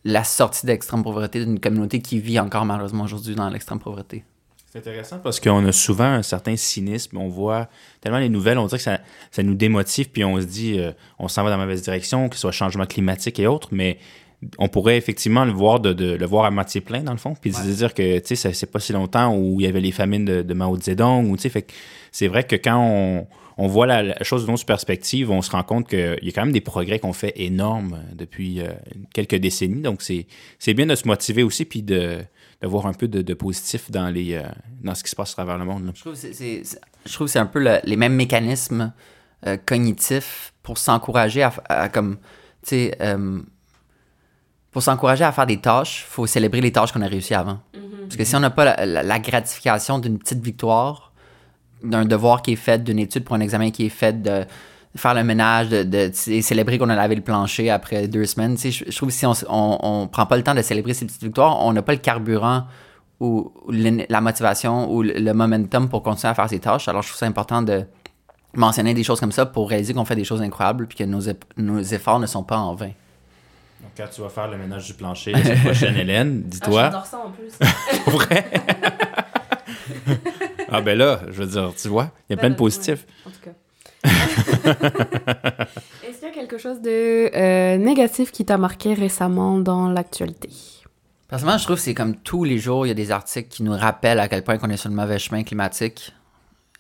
la 0.04 0.24
sortie 0.24 0.64
d'extrême 0.64 1.02
pauvreté 1.02 1.44
d'une 1.44 1.60
communauté 1.60 2.00
qui 2.00 2.18
vit 2.18 2.40
encore 2.40 2.64
malheureusement 2.64 3.04
aujourd'hui 3.04 3.34
dans 3.34 3.50
l'extrême 3.50 3.78
pauvreté. 3.78 4.24
C'est 4.70 4.80
intéressant 4.80 5.18
parce 5.18 5.40
qu'on 5.40 5.64
a 5.64 5.72
souvent 5.72 6.04
un 6.04 6.22
certain 6.22 6.54
cynisme. 6.56 7.16
On 7.16 7.28
voit 7.28 7.68
tellement 8.02 8.18
les 8.18 8.28
nouvelles, 8.28 8.58
on 8.58 8.66
dirait 8.66 8.76
que 8.76 8.82
ça, 8.82 9.00
ça 9.30 9.42
nous 9.42 9.54
démotive, 9.54 10.10
puis 10.10 10.24
on 10.24 10.38
se 10.38 10.44
dit, 10.46 10.78
euh, 10.78 10.92
on 11.18 11.26
s'en 11.26 11.42
va 11.42 11.50
dans 11.50 11.56
la 11.56 11.64
mauvaise 11.64 11.82
direction, 11.82 12.28
que 12.28 12.34
ce 12.34 12.42
soit 12.42 12.52
changement 12.52 12.84
climatique 12.84 13.38
et 13.38 13.46
autres, 13.46 13.68
mais 13.72 13.98
on 14.58 14.68
pourrait 14.68 14.96
effectivement 14.96 15.44
le 15.44 15.52
voir 15.52 15.80
de, 15.80 16.14
le 16.14 16.26
voir 16.26 16.44
à 16.44 16.50
moitié 16.50 16.80
plein 16.80 17.02
dans 17.02 17.12
le 17.12 17.18
fond 17.18 17.34
puis 17.34 17.52
se 17.52 17.66
dire 17.66 17.92
que 17.92 18.18
tu 18.20 18.36
sais 18.36 18.52
c'est 18.52 18.70
pas 18.70 18.78
si 18.78 18.92
longtemps 18.92 19.34
où 19.34 19.60
il 19.60 19.66
y 19.66 19.68
avait 19.68 19.80
les 19.80 19.90
famines 19.90 20.24
de, 20.24 20.42
de 20.42 20.54
Mao 20.54 20.78
Zedong 20.78 21.28
ou 21.28 21.36
tu 21.36 21.42
sais 21.42 21.48
fait 21.48 21.72
c'est 22.12 22.28
vrai 22.28 22.44
que 22.44 22.54
quand 22.54 22.78
on, 22.80 23.26
on 23.56 23.66
voit 23.66 23.86
la, 23.86 24.22
chose 24.22 24.44
d'une 24.44 24.54
autre 24.54 24.64
perspective 24.64 25.32
on 25.32 25.42
se 25.42 25.50
rend 25.50 25.64
compte 25.64 25.88
qu'il 25.88 26.18
y 26.22 26.28
a 26.28 26.32
quand 26.32 26.44
même 26.44 26.52
des 26.52 26.60
progrès 26.60 27.00
qu'on 27.00 27.12
fait 27.12 27.32
énormes 27.34 28.00
depuis 28.14 28.60
euh, 28.60 28.68
quelques 29.12 29.34
décennies 29.34 29.82
donc 29.82 30.02
c'est 30.02 30.74
bien 30.74 30.86
de 30.86 30.94
se 30.94 31.08
motiver 31.08 31.42
aussi 31.42 31.64
puis 31.64 31.82
de 31.82 32.18
d'avoir 32.60 32.86
un 32.86 32.92
peu 32.92 33.06
de, 33.06 33.34
positif 33.34 33.90
dans, 33.90 34.08
les, 34.08 34.34
euh, 34.34 34.42
dans 34.82 34.94
ce 34.94 35.04
qui 35.04 35.10
se 35.10 35.16
passe 35.16 35.30
à 35.30 35.34
travers 35.34 35.58
le 35.58 35.64
monde. 35.64 35.92
Je 35.94 36.00
trouve 36.00 36.20
que 36.20 36.32
c'est, 36.32 36.62
je 37.06 37.12
trouve 37.12 37.28
c'est 37.28 37.38
un 37.38 37.46
peu 37.46 37.80
les 37.84 37.96
mêmes 37.96 38.14
mécanismes 38.14 38.92
euh, 39.46 39.56
cognitifs 39.64 40.52
pour 40.62 40.78
s'encourager 40.78 41.48
à, 41.68 41.88
comme, 41.88 42.16
tu 42.62 42.70
sais, 42.70 42.96
euh, 43.00 43.40
pour 44.72 44.82
s'encourager 44.82 45.24
à 45.24 45.32
faire 45.32 45.46
des 45.46 45.60
tâches, 45.60 46.04
il 46.06 46.12
faut 46.12 46.26
célébrer 46.26 46.60
les 46.60 46.72
tâches 46.72 46.92
qu'on 46.92 47.02
a 47.02 47.06
réussi 47.06 47.34
avant. 47.34 47.60
Mm-hmm. 47.74 48.02
Parce 48.02 48.16
que 48.16 48.24
si 48.24 48.34
on 48.34 48.40
n'a 48.40 48.50
pas 48.50 48.84
la, 48.84 49.18
gratification 49.20 49.98
d'une 49.98 50.18
petite 50.18 50.42
victoire, 50.42 51.12
d'un 51.84 52.04
devoir 52.04 52.42
qui 52.42 52.52
est 52.52 52.56
fait, 52.56 52.82
d'une 52.82 52.98
étude 52.98 53.24
pour 53.24 53.36
un 53.36 53.40
examen 53.40 53.70
qui 53.70 53.86
est 53.86 53.90
fait, 53.90 54.20
de 54.20 54.44
faire 54.96 55.14
le 55.14 55.24
ménage, 55.24 55.68
de, 55.68 56.10
célébrer 56.12 56.78
qu'on 56.78 56.88
a 56.88 56.96
lavé 56.96 57.14
le 57.14 57.22
plancher 57.22 57.70
après 57.70 58.08
deux 58.08 58.26
semaines. 58.26 58.56
Je, 58.58 58.70
je, 58.70 58.96
trouve 58.96 59.10
que 59.10 59.14
si 59.14 59.26
on, 59.26 59.34
on, 59.48 60.06
prend 60.08 60.26
pas 60.26 60.36
le 60.36 60.42
temps 60.42 60.54
de 60.54 60.62
célébrer 60.62 60.94
ces 60.94 61.06
petites 61.06 61.22
victoires, 61.22 61.64
on 61.64 61.72
n'a 61.72 61.82
pas 61.82 61.92
le 61.92 61.98
carburant 61.98 62.64
ou 63.20 63.52
la 63.68 64.20
motivation 64.20 64.90
ou 64.92 65.02
le 65.02 65.32
momentum 65.32 65.88
pour 65.88 66.02
continuer 66.02 66.30
à 66.30 66.34
faire 66.34 66.48
ces 66.48 66.60
tâches. 66.60 66.88
Alors, 66.88 67.02
je 67.02 67.08
trouve 67.08 67.18
ça 67.18 67.26
important 67.26 67.62
de 67.62 67.84
mentionner 68.54 68.94
des 68.94 69.02
choses 69.02 69.20
comme 69.20 69.32
ça 69.32 69.46
pour 69.46 69.68
réaliser 69.68 69.94
qu'on 69.94 70.04
fait 70.04 70.16
des 70.16 70.24
choses 70.24 70.42
incroyables 70.42 70.86
puis 70.86 70.98
que 70.98 71.04
nos, 71.04 71.20
nos 71.56 71.80
efforts 71.80 72.20
ne 72.20 72.26
sont 72.26 72.44
pas 72.44 72.58
en 72.58 72.74
vain. 72.74 72.92
Donc, 73.80 73.90
quand 73.96 74.06
tu 74.12 74.20
vas 74.20 74.28
faire 74.28 74.48
le 74.48 74.56
ménage 74.56 74.86
du 74.86 74.94
plancher 74.94 75.32
la 75.32 75.56
prochaine, 75.56 75.96
Hélène, 75.98 76.42
dis-toi. 76.42 76.82
Ah, 76.82 76.90
j'adore 76.90 77.06
ça 77.06 77.18
en 77.18 77.30
plus. 77.30 77.52
vrai? 78.12 78.50
ah, 80.70 80.80
ben 80.80 80.98
là, 80.98 81.20
je 81.28 81.42
veux 81.42 81.46
dire, 81.46 81.72
tu 81.76 81.88
vois, 81.88 82.10
il 82.28 82.32
y 82.32 82.34
a 82.34 82.36
plein 82.36 82.48
de 82.50 82.54
ben, 82.54 82.58
positifs. 82.58 83.06
en 83.26 83.30
tout 83.30 83.40
cas. 83.42 83.50
Est-ce 84.04 84.18
qu'il 86.18 86.28
y 86.28 86.30
a 86.30 86.34
quelque 86.34 86.58
chose 86.58 86.80
de 86.80 87.34
euh, 87.34 87.78
négatif 87.78 88.30
qui 88.30 88.44
t'a 88.44 88.58
marqué 88.58 88.94
récemment 88.94 89.58
dans 89.58 89.88
l'actualité? 89.88 90.50
Personnellement, 91.28 91.58
je 91.58 91.64
trouve 91.64 91.76
que 91.76 91.82
c'est 91.82 91.94
comme 91.94 92.16
tous 92.16 92.44
les 92.44 92.58
jours, 92.58 92.86
il 92.86 92.88
y 92.88 92.92
a 92.92 92.94
des 92.94 93.10
articles 93.10 93.48
qui 93.48 93.62
nous 93.62 93.76
rappellent 93.76 94.20
à 94.20 94.28
quel 94.28 94.42
point 94.42 94.56
on 94.62 94.70
est 94.70 94.78
sur 94.78 94.88
le 94.88 94.94
mauvais 94.94 95.18
chemin 95.18 95.42
climatique 95.42 96.14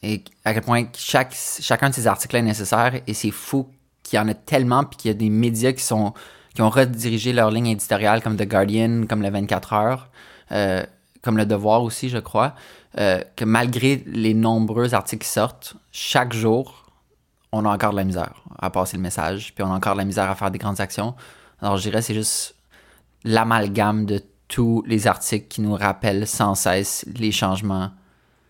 et 0.02 0.22
à 0.44 0.54
quel 0.54 0.62
point 0.62 0.84
chaque, 0.96 1.34
chacun 1.34 1.90
de 1.90 1.94
ces 1.94 2.06
articles 2.06 2.36
est 2.36 2.42
nécessaire. 2.42 3.00
Et 3.06 3.14
c'est 3.14 3.30
fou 3.30 3.68
qu'il 4.02 4.16
y 4.16 4.20
en 4.20 4.28
a 4.28 4.34
tellement, 4.34 4.84
puis 4.84 4.96
qu'il 4.96 5.10
y 5.10 5.14
a 5.14 5.14
des 5.14 5.28
médias 5.28 5.72
qui, 5.72 5.82
sont, 5.82 6.14
qui 6.54 6.62
ont 6.62 6.70
redirigé 6.70 7.32
leur 7.32 7.50
ligne 7.50 7.68
éditoriale, 7.68 8.22
comme 8.22 8.36
The 8.36 8.48
Guardian, 8.48 9.04
comme 9.06 9.22
le 9.22 9.30
24 9.30 9.72
heures, 9.74 10.08
euh, 10.52 10.82
comme 11.20 11.36
Le 11.36 11.44
Devoir 11.44 11.82
aussi, 11.82 12.08
je 12.08 12.18
crois, 12.18 12.54
euh, 12.98 13.22
que 13.36 13.44
malgré 13.44 14.02
les 14.06 14.32
nombreux 14.32 14.94
articles 14.94 15.24
qui 15.24 15.30
sortent, 15.30 15.74
chaque 15.92 16.32
jour, 16.32 16.87
on 17.52 17.64
a 17.64 17.68
encore 17.70 17.92
de 17.92 17.96
la 17.96 18.04
misère 18.04 18.42
à 18.58 18.70
passer 18.70 18.96
le 18.96 19.02
message, 19.02 19.54
puis 19.54 19.64
on 19.64 19.72
a 19.72 19.76
encore 19.76 19.94
de 19.94 19.98
la 19.98 20.04
misère 20.04 20.30
à 20.30 20.34
faire 20.34 20.50
des 20.50 20.58
grandes 20.58 20.80
actions. 20.80 21.14
Alors 21.60 21.76
je 21.76 21.82
dirais 21.82 22.02
c'est 22.02 22.14
juste 22.14 22.54
l'amalgame 23.24 24.06
de 24.06 24.22
tous 24.48 24.82
les 24.86 25.06
articles 25.06 25.48
qui 25.48 25.60
nous 25.60 25.74
rappellent 25.74 26.26
sans 26.26 26.54
cesse 26.54 27.04
les 27.14 27.32
changements 27.32 27.90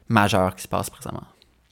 majeurs 0.08 0.54
qui 0.54 0.62
se 0.62 0.68
passent 0.68 0.90
présentement. 0.90 1.26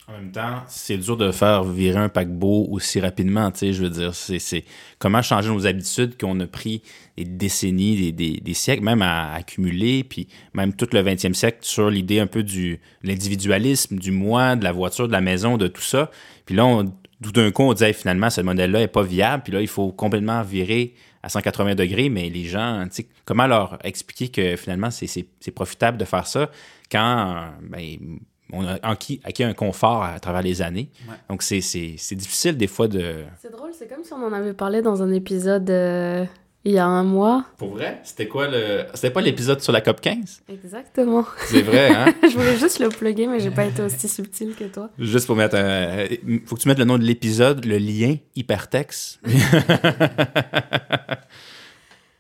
En 0.08 0.12
même 0.12 0.30
temps, 0.30 0.62
c'est 0.68 0.98
dur 0.98 1.16
de 1.16 1.32
faire 1.32 1.64
virer 1.64 1.98
un 1.98 2.08
paquebot 2.08 2.68
aussi 2.70 3.00
rapidement, 3.00 3.50
tu 3.50 3.58
sais, 3.58 3.72
je 3.72 3.82
veux 3.82 3.90
dire, 3.90 4.14
c'est 4.14 4.64
comment 5.00 5.20
changer 5.20 5.50
nos 5.50 5.66
habitudes 5.66 6.16
qu'on 6.16 6.38
a 6.38 6.46
pris 6.46 6.80
des 7.16 7.24
décennies, 7.24 8.12
des, 8.12 8.40
des, 8.40 8.54
siècles, 8.54 8.84
même 8.84 9.02
à, 9.02 9.32
accumuler, 9.32 10.04
puis 10.04 10.28
même 10.54 10.74
tout 10.74 10.86
le 10.92 11.02
20e 11.02 11.34
siècle 11.34 11.58
sur 11.62 11.90
l'idée 11.90 12.20
un 12.20 12.28
peu 12.28 12.44
du 12.44 12.78
l'individualisme, 13.02 13.98
du 13.98 14.12
moi, 14.12 14.54
de 14.54 14.62
la 14.62 14.70
voiture, 14.70 15.08
de 15.08 15.12
la 15.12 15.20
maison, 15.20 15.56
de 15.56 15.66
tout 15.66 15.82
ça. 15.82 16.12
Puis 16.44 16.54
là, 16.54 16.64
on, 16.66 16.84
tout 17.22 17.32
d'un 17.32 17.50
coup, 17.50 17.62
on 17.62 17.72
disait 17.72 17.92
finalement, 17.92 18.30
ce 18.30 18.40
modèle-là 18.40 18.80
n'est 18.80 18.88
pas 18.88 19.02
viable, 19.02 19.42
puis 19.42 19.52
là, 19.52 19.60
il 19.60 19.68
faut 19.68 19.92
complètement 19.92 20.42
virer 20.42 20.94
à 21.22 21.28
180 21.28 21.74
degrés, 21.74 22.08
mais 22.08 22.28
les 22.28 22.44
gens, 22.44 22.84
comment 23.24 23.46
leur 23.46 23.78
expliquer 23.84 24.28
que 24.28 24.56
finalement, 24.56 24.90
c'est 24.90 25.50
profitable 25.54 25.98
de 25.98 26.04
faire 26.04 26.26
ça 26.26 26.50
quand 26.90 27.48
ben, 27.62 28.18
on 28.52 28.64
a 28.66 28.74
acquis, 28.82 29.20
un 29.40 29.54
confort 29.54 30.04
à, 30.04 30.20
travers 30.20 30.42
les 30.42 30.62
années? 30.62 30.90
Donc, 31.28 31.42
c'est 31.42 31.58
difficile 32.12 32.56
des 32.56 32.68
fois 32.68 32.86
de... 32.86 33.24
C'est 33.40 33.50
drôle, 33.50 33.70
c'est 33.72 33.88
comme 33.88 34.04
si 34.04 34.12
on 34.12 34.24
en 34.24 34.32
avait 34.32 34.54
parlé 34.54 34.82
dans 34.82 35.02
un 35.02 35.10
épisode 35.10 35.68
euh, 35.70 36.24
il 36.66 36.72
y 36.72 36.78
a 36.78 36.84
un 36.84 37.04
mois. 37.04 37.44
Pour 37.58 37.70
vrai? 37.70 38.00
C'était 38.02 38.26
quoi 38.26 38.48
le. 38.48 38.86
C'était 38.94 39.10
pas 39.10 39.20
l'épisode 39.20 39.60
sur 39.60 39.72
la 39.72 39.80
COP 39.80 40.00
15? 40.00 40.42
Exactement. 40.48 41.24
C'est 41.46 41.62
vrai, 41.62 41.90
hein? 41.94 42.12
je 42.24 42.36
voulais 42.36 42.56
juste 42.56 42.80
le 42.80 42.88
plugger, 42.88 43.28
mais 43.28 43.38
j'ai 43.38 43.52
pas 43.52 43.64
été 43.66 43.82
aussi 43.82 44.08
subtil 44.08 44.52
que 44.56 44.64
toi. 44.64 44.90
Juste 44.98 45.26
pour 45.28 45.36
mettre 45.36 45.54
un. 45.56 46.06
Faut 46.44 46.56
que 46.56 46.60
tu 46.60 46.66
mettes 46.66 46.80
le 46.80 46.84
nom 46.84 46.98
de 46.98 47.04
l'épisode, 47.04 47.64
le 47.64 47.78
lien 47.78 48.16
hypertexte. 48.34 49.20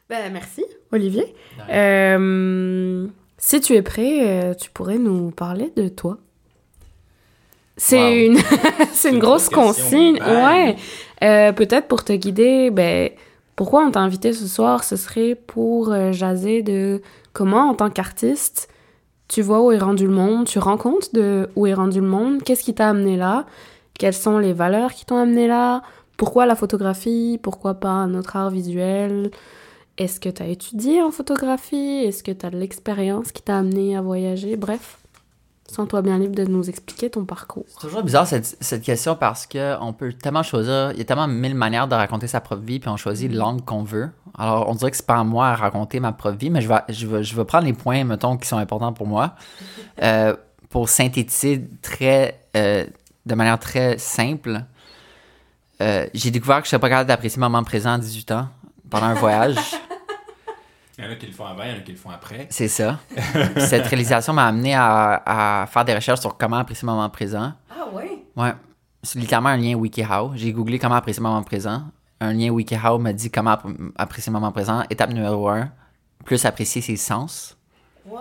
ben, 0.08 0.32
merci, 0.32 0.64
Olivier. 0.92 1.34
Euh, 1.68 3.08
si 3.38 3.60
tu 3.60 3.72
es 3.74 3.82
prêt, 3.82 4.20
euh, 4.22 4.54
tu 4.54 4.70
pourrais 4.70 4.98
nous 4.98 5.32
parler 5.32 5.72
de 5.76 5.88
toi. 5.88 6.18
C'est 7.76 7.98
Wow. 7.98 8.26
une, 8.32 8.38
c'est 8.92 9.10
une 9.10 9.18
grosse 9.18 9.48
consigne. 9.48 10.20
Ouais. 10.22 10.76
Euh, 11.24 11.52
Peut-être 11.52 11.88
pour 11.88 12.04
te 12.04 12.12
guider, 12.12 12.70
ben, 12.70 13.10
pourquoi 13.56 13.84
on 13.84 13.90
t'a 13.90 14.00
invité 14.00 14.32
ce 14.34 14.46
soir, 14.46 14.84
ce 14.84 14.96
serait 14.96 15.34
pour 15.34 15.90
euh, 15.90 16.12
jaser 16.12 16.62
de 16.62 17.00
comment, 17.32 17.70
en 17.70 17.74
tant 17.74 17.90
qu'artiste, 17.90 18.68
tu 19.28 19.42
vois 19.42 19.62
où 19.62 19.72
est 19.72 19.78
rendu 19.78 20.06
le 20.06 20.12
monde, 20.12 20.46
tu 20.46 20.58
rends 20.58 20.76
compte 20.76 21.14
de 21.14 21.48
où 21.56 21.66
est 21.66 21.74
rendu 21.74 22.00
le 22.00 22.06
monde, 22.06 22.42
qu'est-ce 22.42 22.62
qui 22.62 22.74
t'a 22.74 22.90
amené 22.90 23.16
là, 23.16 23.46
quelles 23.98 24.14
sont 24.14 24.38
les 24.38 24.52
valeurs 24.52 24.92
qui 24.92 25.06
t'ont 25.06 25.16
amené 25.16 25.48
là, 25.48 25.82
pourquoi 26.18 26.46
la 26.46 26.54
photographie, 26.54 27.40
pourquoi 27.42 27.74
pas 27.74 27.88
un 27.88 28.14
autre 28.14 28.36
art 28.36 28.50
visuel, 28.50 29.30
est-ce 29.98 30.20
que 30.20 30.28
tu 30.28 30.42
as 30.42 30.46
étudié 30.46 31.02
en 31.02 31.10
photographie, 31.10 32.04
est-ce 32.04 32.22
que 32.22 32.32
tu 32.32 32.44
as 32.44 32.50
de 32.50 32.58
l'expérience 32.58 33.32
qui 33.32 33.42
t'a 33.42 33.58
amené 33.58 33.96
à 33.96 34.02
voyager, 34.02 34.56
bref. 34.56 34.98
Sens-toi 35.70 36.00
bien 36.02 36.18
libre 36.18 36.34
de 36.36 36.44
nous 36.44 36.68
expliquer 36.68 37.10
ton 37.10 37.24
parcours. 37.24 37.64
C'est 37.68 37.80
toujours 37.80 38.02
bizarre 38.02 38.26
cette, 38.26 38.56
cette 38.60 38.82
question 38.82 39.16
parce 39.16 39.46
que 39.46 39.76
on 39.80 39.92
peut 39.92 40.12
tellement 40.12 40.42
choisir, 40.44 40.92
il 40.92 40.98
y 40.98 41.00
a 41.00 41.04
tellement 41.04 41.26
mille 41.26 41.54
manières 41.56 41.88
de 41.88 41.94
raconter 41.94 42.28
sa 42.28 42.40
propre 42.40 42.62
vie, 42.62 42.78
puis 42.78 42.88
on 42.88 42.96
choisit 42.96 43.32
l'angle 43.32 43.62
qu'on 43.62 43.82
veut. 43.82 44.10
Alors 44.38 44.68
on 44.68 44.74
dirait 44.74 44.90
que 44.92 44.96
c'est 44.96 45.06
pas 45.06 45.18
à 45.18 45.24
moi 45.24 45.48
à 45.48 45.54
raconter 45.56 45.98
ma 45.98 46.12
propre 46.12 46.38
vie, 46.38 46.50
mais 46.50 46.60
je 46.60 46.68
vais, 46.68 46.80
je 46.88 47.06
vais, 47.06 47.24
je 47.24 47.36
vais 47.36 47.44
prendre 47.44 47.64
les 47.66 47.72
points, 47.72 48.04
mettons, 48.04 48.36
qui 48.36 48.46
sont 48.46 48.58
importants 48.58 48.92
pour 48.92 49.06
moi, 49.06 49.34
euh, 50.02 50.36
pour 50.70 50.88
synthétiser 50.88 51.64
très, 51.82 52.40
euh, 52.56 52.86
de 53.24 53.34
manière 53.34 53.58
très 53.58 53.98
simple. 53.98 54.62
Euh, 55.82 56.06
J'ai 56.14 56.30
découvert 56.30 56.58
que 56.58 56.64
je 56.64 56.70
serais 56.70 56.80
pas 56.80 56.88
capable 56.88 57.08
d'apprécier 57.08 57.40
le 57.40 57.48
moment 57.48 57.64
présent 57.64 57.92
à 57.92 57.98
18 57.98 58.30
ans 58.32 58.48
pendant 58.88 59.06
un 59.06 59.14
voyage. 59.14 59.56
Il 60.98 61.04
y 61.04 61.08
en 61.08 61.10
a 61.10 61.16
qui 61.16 61.26
le 61.26 61.32
font 61.32 61.44
avant, 61.44 61.62
il 61.64 61.70
y 61.70 61.72
en 61.74 61.76
a 61.76 61.80
qui 61.80 61.92
le 61.92 61.98
font 61.98 62.10
après. 62.10 62.46
C'est 62.50 62.68
ça. 62.68 62.98
Cette 63.58 63.86
réalisation 63.86 64.32
m'a 64.32 64.46
amené 64.46 64.74
à, 64.74 65.22
à 65.62 65.66
faire 65.66 65.84
des 65.84 65.94
recherches 65.94 66.20
sur 66.20 66.36
comment 66.38 66.56
apprécier 66.56 66.86
le 66.86 66.92
moment 66.92 67.08
présent. 67.10 67.52
Ah 67.70 67.86
ouais? 67.92 68.24
Ouais. 68.34 68.52
C'est 69.02 69.18
littéralement 69.18 69.50
un 69.50 69.56
lien 69.58 69.74
WikiHow. 69.74 70.32
J'ai 70.34 70.52
googlé 70.52 70.78
comment 70.78 70.94
apprécier 70.94 71.20
le 71.22 71.28
moment 71.28 71.42
présent. 71.42 71.82
Un 72.20 72.32
lien 72.32 72.48
WikiHow 72.50 72.98
m'a 72.98 73.12
dit 73.12 73.30
comment 73.30 73.50
app- 73.50 73.66
apprécier 73.96 74.30
le 74.32 74.38
moment 74.38 74.52
présent. 74.52 74.82
Étape 74.88 75.10
numéro 75.12 75.48
un, 75.50 75.70
plus 76.24 76.42
apprécier 76.46 76.80
ses 76.80 76.96
sens. 76.96 77.56
Wow! 78.06 78.20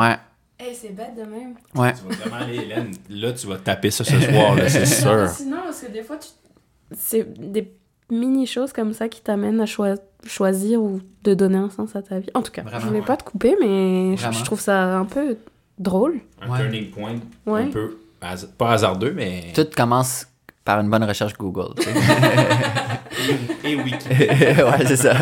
Ouais. 0.00 0.16
Hey, 0.58 0.74
c'est 0.74 0.88
bête 0.88 1.14
de 1.16 1.22
même. 1.22 1.54
Ouais. 1.76 1.92
Tu 1.94 2.00
vas 2.08 2.14
vraiment 2.16 2.44
aller, 2.44 2.56
Hélène. 2.56 2.92
Là, 3.10 3.32
tu 3.32 3.46
vas 3.46 3.58
taper 3.58 3.92
ça 3.92 4.02
ce 4.02 4.20
soir, 4.20 4.56
c'est 4.66 4.86
sûr. 5.02 5.28
Sinon, 5.28 5.58
parce 5.64 5.80
que 5.82 5.92
des 5.92 6.02
fois, 6.02 6.16
tu... 6.16 6.28
c'est 6.96 7.32
des 7.52 7.62
mini-choses 8.10 8.72
comme 8.72 8.92
ça 8.92 9.08
qui 9.08 9.20
t'amènent 9.20 9.60
à 9.60 9.66
choi- 9.66 9.96
choisir 10.26 10.82
ou 10.82 11.00
de 11.24 11.34
donner 11.34 11.58
un 11.58 11.70
sens 11.70 11.94
à 11.96 12.02
ta 12.02 12.18
vie. 12.18 12.30
En 12.34 12.42
tout 12.42 12.52
cas, 12.52 12.62
Vraiment, 12.62 12.80
je 12.80 12.86
voulais 12.86 13.00
ouais. 13.00 13.06
pas 13.06 13.16
te 13.16 13.24
couper, 13.24 13.56
mais 13.60 14.16
je, 14.16 14.44
trouve 14.44 14.60
ça 14.60 14.96
un 14.98 15.04
peu 15.04 15.36
drôle. 15.78 16.20
Un 16.42 16.50
Ouais. 16.50 16.58
turning 16.60 16.90
point 16.90 17.14
Ouais. 17.46 17.64
un 17.64 17.70
peu, 17.70 17.98
pas 18.56 18.72
hasardeux, 18.72 19.12
mais... 19.14 19.52
Tout 19.54 19.66
commence 19.76 20.26
par 20.64 20.80
une 20.80 20.90
bonne 20.90 21.04
recherche 21.04 21.36
Google. 21.38 21.74
tu 21.78 21.84
sais. 21.84 21.90
Et 23.64 23.74
wiki. 23.76 24.08
ouais, 24.08 24.86
c'est 24.86 24.96
ça. 24.96 25.14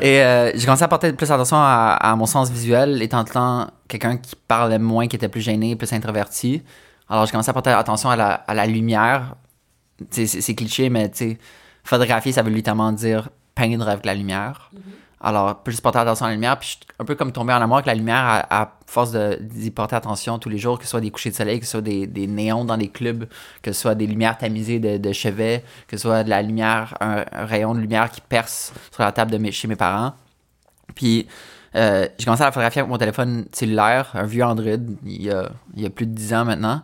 Et 0.00 0.22
euh, 0.22 0.52
j'ai 0.54 0.64
commencé 0.64 0.84
à 0.84 0.88
porter 0.88 1.12
plus 1.12 1.30
attention 1.30 1.56
à, 1.56 1.96
à 2.00 2.14
mon 2.16 2.26
sens 2.26 2.50
visuel, 2.50 3.02
étant 3.02 3.18
le 3.20 3.24
temps 3.28 3.66
quelqu'un 3.88 4.16
qui 4.16 4.36
parlait 4.36 4.78
moins, 4.78 5.06
qui 5.08 5.16
était 5.16 5.28
plus 5.28 5.40
gêné, 5.40 5.76
plus 5.76 5.92
introverti. 5.92 6.62
Alors, 7.08 7.26
j'ai 7.26 7.32
commencé 7.32 7.50
à 7.50 7.52
porter 7.52 7.70
attention 7.70 8.10
à 8.10 8.16
la, 8.16 8.32
à 8.34 8.54
la 8.54 8.66
lumière. 8.66 9.34
C'est 10.10 10.54
cliché, 10.54 10.88
mais 10.88 11.10
tu 11.10 11.16
sais, 11.30 11.38
photographier, 11.84 12.32
ça 12.32 12.42
veut 12.42 12.50
littéralement 12.50 12.92
dire 12.92 13.28
peindre 13.54 13.88
avec 13.88 14.04
la 14.06 14.14
lumière. 14.14 14.70
Alors, 15.22 15.62
plus 15.62 15.78
porter 15.82 15.98
attention 15.98 16.24
à 16.24 16.28
la 16.30 16.34
lumière, 16.34 16.58
puis 16.58 16.68
je 16.68 16.72
suis 16.76 16.80
un 16.98 17.04
peu 17.04 17.14
comme 17.14 17.30
tomber 17.30 17.52
en 17.52 17.60
amour 17.60 17.76
avec 17.76 17.86
la 17.86 17.94
lumière 17.94 18.24
à, 18.24 18.62
à 18.62 18.72
force 18.86 19.12
de- 19.12 19.36
d'y 19.38 19.70
porter 19.70 19.94
attention 19.96 20.38
tous 20.38 20.48
les 20.48 20.56
jours, 20.56 20.78
que 20.78 20.84
ce 20.84 20.90
soit 20.90 21.02
des 21.02 21.10
couchers 21.10 21.28
de 21.30 21.34
soleil, 21.34 21.60
que 21.60 21.66
ce 21.66 21.72
soit 21.72 21.80
des, 21.82 22.06
des 22.06 22.26
néons 22.26 22.64
dans 22.64 22.76
les 22.76 22.88
clubs, 22.88 23.26
que 23.60 23.70
ce 23.72 23.80
soit 23.82 23.94
des 23.94 24.06
lumières 24.06 24.38
tamisées 24.38 24.78
de, 24.78 24.96
de 24.96 25.12
chevet, 25.12 25.62
que 25.88 25.98
ce 25.98 26.02
soit 26.04 26.24
de 26.24 26.30
la 26.30 26.40
lumière, 26.40 26.94
un, 27.00 27.22
un 27.32 27.44
rayon 27.44 27.74
de 27.74 27.80
lumière 27.80 28.10
qui 28.10 28.22
perce 28.22 28.72
sur 28.90 29.02
la 29.02 29.12
table 29.12 29.30
de 29.30 29.36
mes, 29.36 29.52
chez 29.52 29.68
mes 29.68 29.76
parents. 29.76 30.14
Puis, 30.94 31.26
euh, 31.76 32.08
j'ai 32.18 32.24
commencé 32.24 32.42
à 32.42 32.46
la 32.46 32.52
photographier 32.52 32.80
avec 32.80 32.90
mon 32.90 32.96
téléphone 32.98 33.44
cellulaire, 33.52 34.10
un 34.14 34.24
vieux 34.24 34.42
Android, 34.44 34.70
il 35.04 35.22
y 35.22 35.30
a, 35.30 35.50
il 35.76 35.82
y 35.82 35.86
a 35.86 35.90
plus 35.90 36.06
de 36.06 36.12
10 36.14 36.32
ans 36.32 36.44
maintenant. 36.46 36.82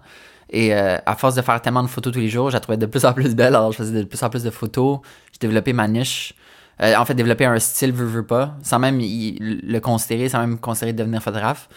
Et 0.50 0.74
euh, 0.74 0.96
à 1.06 1.16
force 1.16 1.34
de 1.34 1.42
faire 1.42 1.60
tellement 1.60 1.82
de 1.82 1.88
photos 1.88 2.12
tous 2.12 2.20
les 2.20 2.28
jours, 2.28 2.50
je 2.50 2.54
la 2.54 2.60
trouvais 2.60 2.76
de 2.78 2.86
plus 2.86 3.04
en 3.04 3.12
plus 3.12 3.34
belle. 3.34 3.54
Alors, 3.54 3.72
je 3.72 3.78
faisais 3.78 3.98
de 3.98 4.04
plus 4.04 4.22
en 4.22 4.30
plus 4.30 4.42
de 4.44 4.50
photos. 4.50 5.00
J'ai 5.32 5.38
développé 5.40 5.72
ma 5.72 5.88
niche. 5.88 6.34
Euh, 6.82 6.94
en 6.96 7.04
fait, 7.04 7.14
développer 7.14 7.46
un 7.46 7.58
style 7.58 7.90
veux, 7.92 8.04
veux 8.04 8.26
pas, 8.26 8.54
sans 8.62 8.78
même 8.78 9.00
y- 9.00 9.38
le 9.40 9.78
considérer, 9.80 10.28
sans 10.28 10.40
même 10.40 10.58
considérer 10.58 10.92
de 10.92 10.98
devenir 10.98 11.22
photographe. 11.22 11.68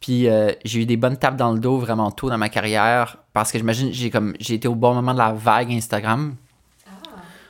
Puis 0.00 0.28
euh, 0.28 0.50
j'ai 0.64 0.82
eu 0.82 0.86
des 0.86 0.96
bonnes 0.96 1.16
tapes 1.16 1.36
dans 1.36 1.52
le 1.52 1.60
dos 1.60 1.78
vraiment 1.78 2.10
tôt 2.10 2.28
dans 2.28 2.36
ma 2.36 2.48
carrière 2.48 3.18
parce 3.32 3.52
que 3.52 3.58
j'imagine 3.58 3.92
j'ai 3.92 4.10
comme 4.10 4.34
j'ai 4.40 4.54
été 4.54 4.66
au 4.66 4.74
bon 4.74 4.94
moment 4.94 5.12
de 5.14 5.18
la 5.18 5.32
vague 5.32 5.70
Instagram. 5.72 6.34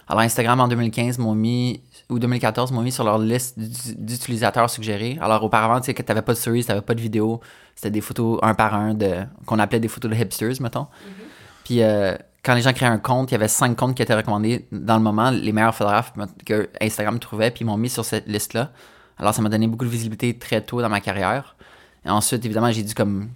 Alors 0.06 0.20
Instagram 0.20 0.60
en 0.60 0.68
2015 0.68 1.18
m'ont 1.18 1.34
mis 1.34 1.80
ou 2.12 2.18
2014 2.18 2.70
m'ont 2.72 2.82
mis 2.82 2.92
sur 2.92 3.04
leur 3.04 3.18
liste 3.18 3.58
d'ut- 3.58 3.96
d'utilisateurs 3.98 4.70
suggérés. 4.70 5.18
Alors 5.20 5.42
auparavant, 5.42 5.80
tu 5.80 5.86
sais 5.86 5.94
que 5.94 6.02
t'avais 6.02 6.22
pas 6.22 6.32
de 6.34 6.38
stories, 6.38 6.64
t'avais 6.64 6.80
pas 6.82 6.94
de 6.94 7.00
vidéos, 7.00 7.40
c'était 7.74 7.90
des 7.90 8.00
photos 8.00 8.38
un 8.42 8.54
par 8.54 8.74
un 8.74 8.94
de 8.94 9.10
qu'on 9.46 9.58
appelait 9.58 9.80
des 9.80 9.88
photos 9.88 10.10
de 10.10 10.16
hipsters 10.16 10.60
mettons. 10.60 10.86
Puis 11.64 11.82
euh, 11.82 12.16
quand 12.44 12.54
les 12.54 12.62
gens 12.62 12.72
créaient 12.72 12.88
un 12.88 12.98
compte, 12.98 13.30
il 13.30 13.34
y 13.34 13.36
avait 13.36 13.48
cinq 13.48 13.76
comptes 13.76 13.96
qui 13.96 14.02
étaient 14.02 14.14
recommandés 14.14 14.66
dans 14.72 14.96
le 14.96 15.02
moment, 15.02 15.30
les 15.30 15.52
meilleurs 15.52 15.74
photographes 15.74 16.12
que 16.44 16.68
Instagram 16.80 17.18
trouvait, 17.18 17.50
puis 17.50 17.62
ils 17.62 17.66
m'ont 17.66 17.76
mis 17.76 17.88
sur 17.88 18.04
cette 18.04 18.26
liste-là. 18.28 18.70
Alors 19.18 19.32
ça 19.34 19.42
m'a 19.42 19.48
donné 19.48 19.66
beaucoup 19.68 19.84
de 19.84 19.90
visibilité 19.90 20.36
très 20.38 20.60
tôt 20.60 20.80
dans 20.82 20.88
ma 20.88 21.00
carrière. 21.00 21.56
Et 22.04 22.10
ensuite, 22.10 22.44
évidemment, 22.44 22.72
j'ai 22.72 22.82
dû 22.82 22.94
comme 22.94 23.28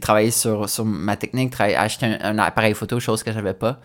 travailler 0.00 0.30
sur, 0.30 0.68
sur 0.68 0.84
ma 0.84 1.16
technique, 1.16 1.60
acheter 1.60 2.06
un, 2.06 2.18
un 2.20 2.38
appareil 2.38 2.72
photo, 2.74 3.00
chose 3.00 3.24
que 3.24 3.32
j'avais 3.32 3.54
pas. 3.54 3.80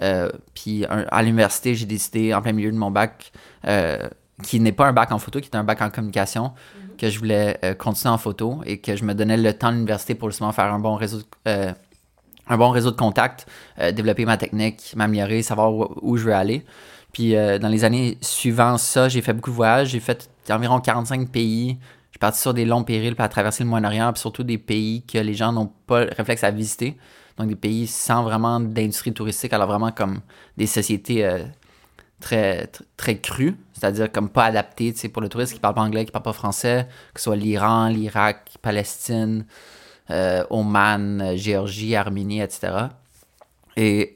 Euh, 0.00 0.30
puis 0.54 0.84
à 0.86 1.22
l'université, 1.22 1.74
j'ai 1.74 1.86
décidé, 1.86 2.34
en 2.34 2.42
plein 2.42 2.52
milieu 2.52 2.72
de 2.72 2.76
mon 2.76 2.90
bac, 2.90 3.32
euh, 3.66 4.08
qui 4.42 4.60
n'est 4.60 4.72
pas 4.72 4.86
un 4.86 4.92
bac 4.92 5.12
en 5.12 5.18
photo, 5.18 5.40
qui 5.40 5.48
est 5.48 5.56
un 5.56 5.64
bac 5.64 5.80
en 5.80 5.90
communication, 5.90 6.52
que 6.98 7.10
je 7.10 7.18
voulais 7.18 7.58
euh, 7.64 7.74
continuer 7.74 8.12
en 8.12 8.18
photo 8.18 8.60
et 8.64 8.78
que 8.78 8.96
je 8.96 9.04
me 9.04 9.14
donnais 9.14 9.36
le 9.36 9.52
temps 9.52 9.70
de 9.70 9.74
l'université 9.74 10.14
pour 10.14 10.30
justement 10.30 10.52
faire 10.52 10.72
un 10.72 10.78
bon 10.78 10.94
réseau 10.94 11.18
de, 11.18 11.24
euh, 11.48 11.72
un 12.48 12.56
bon 12.56 12.70
réseau 12.70 12.90
de 12.90 12.96
contacts, 12.96 13.46
euh, 13.80 13.92
développer 13.92 14.24
ma 14.24 14.36
technique, 14.36 14.92
m'améliorer, 14.96 15.42
savoir 15.42 15.72
où, 15.72 15.88
où 16.00 16.16
je 16.16 16.24
veux 16.24 16.34
aller. 16.34 16.64
Puis 17.12 17.34
dans 17.34 17.68
les 17.68 17.84
années 17.84 18.16
suivantes 18.22 18.78
ça, 18.78 19.06
j'ai 19.10 19.20
fait 19.20 19.34
beaucoup 19.34 19.50
de 19.50 19.56
voyages, 19.56 19.88
j'ai 19.88 20.00
fait 20.00 20.30
environ 20.48 20.80
45 20.80 21.28
pays. 21.28 21.76
Je 22.06 22.12
suis 22.12 22.18
parti 22.18 22.40
sur 22.40 22.54
des 22.54 22.64
longs 22.64 22.84
périls 22.84 23.14
pour 23.14 23.28
traverser 23.28 23.64
le 23.64 23.68
Moyen-Orient, 23.68 24.12
puis 24.14 24.20
surtout 24.20 24.44
des 24.44 24.56
pays 24.56 25.02
que 25.04 25.18
les 25.18 25.34
gens 25.34 25.52
n'ont 25.52 25.70
pas 25.86 26.04
le 26.04 26.10
réflexe 26.16 26.42
à 26.42 26.50
visiter. 26.50 26.96
Donc 27.38 27.48
des 27.48 27.56
pays 27.56 27.86
sans 27.86 28.22
vraiment 28.22 28.60
d'industrie 28.60 29.12
touristique, 29.12 29.52
alors 29.52 29.68
vraiment 29.68 29.90
comme 29.90 30.20
des 30.56 30.66
sociétés 30.66 31.24
euh, 31.24 31.44
très, 32.20 32.70
très, 32.96 33.18
crues, 33.18 33.56
c'est-à-dire 33.72 34.10
comme 34.12 34.28
pas 34.28 34.44
adaptées 34.44 34.94
pour 35.12 35.22
le 35.22 35.28
touriste 35.28 35.54
qui 35.54 35.60
parle 35.60 35.74
pas 35.74 35.82
anglais, 35.82 36.04
qui 36.04 36.12
parle 36.12 36.24
pas 36.24 36.32
français, 36.32 36.86
que 37.14 37.20
ce 37.20 37.24
soit 37.24 37.36
l'Iran, 37.36 37.88
l'Irak, 37.88 38.50
Palestine, 38.60 39.46
euh, 40.10 40.44
Oman, 40.50 41.20
euh, 41.20 41.36
Géorgie, 41.36 41.96
Arménie, 41.96 42.42
etc. 42.42 42.88
Et 43.76 44.12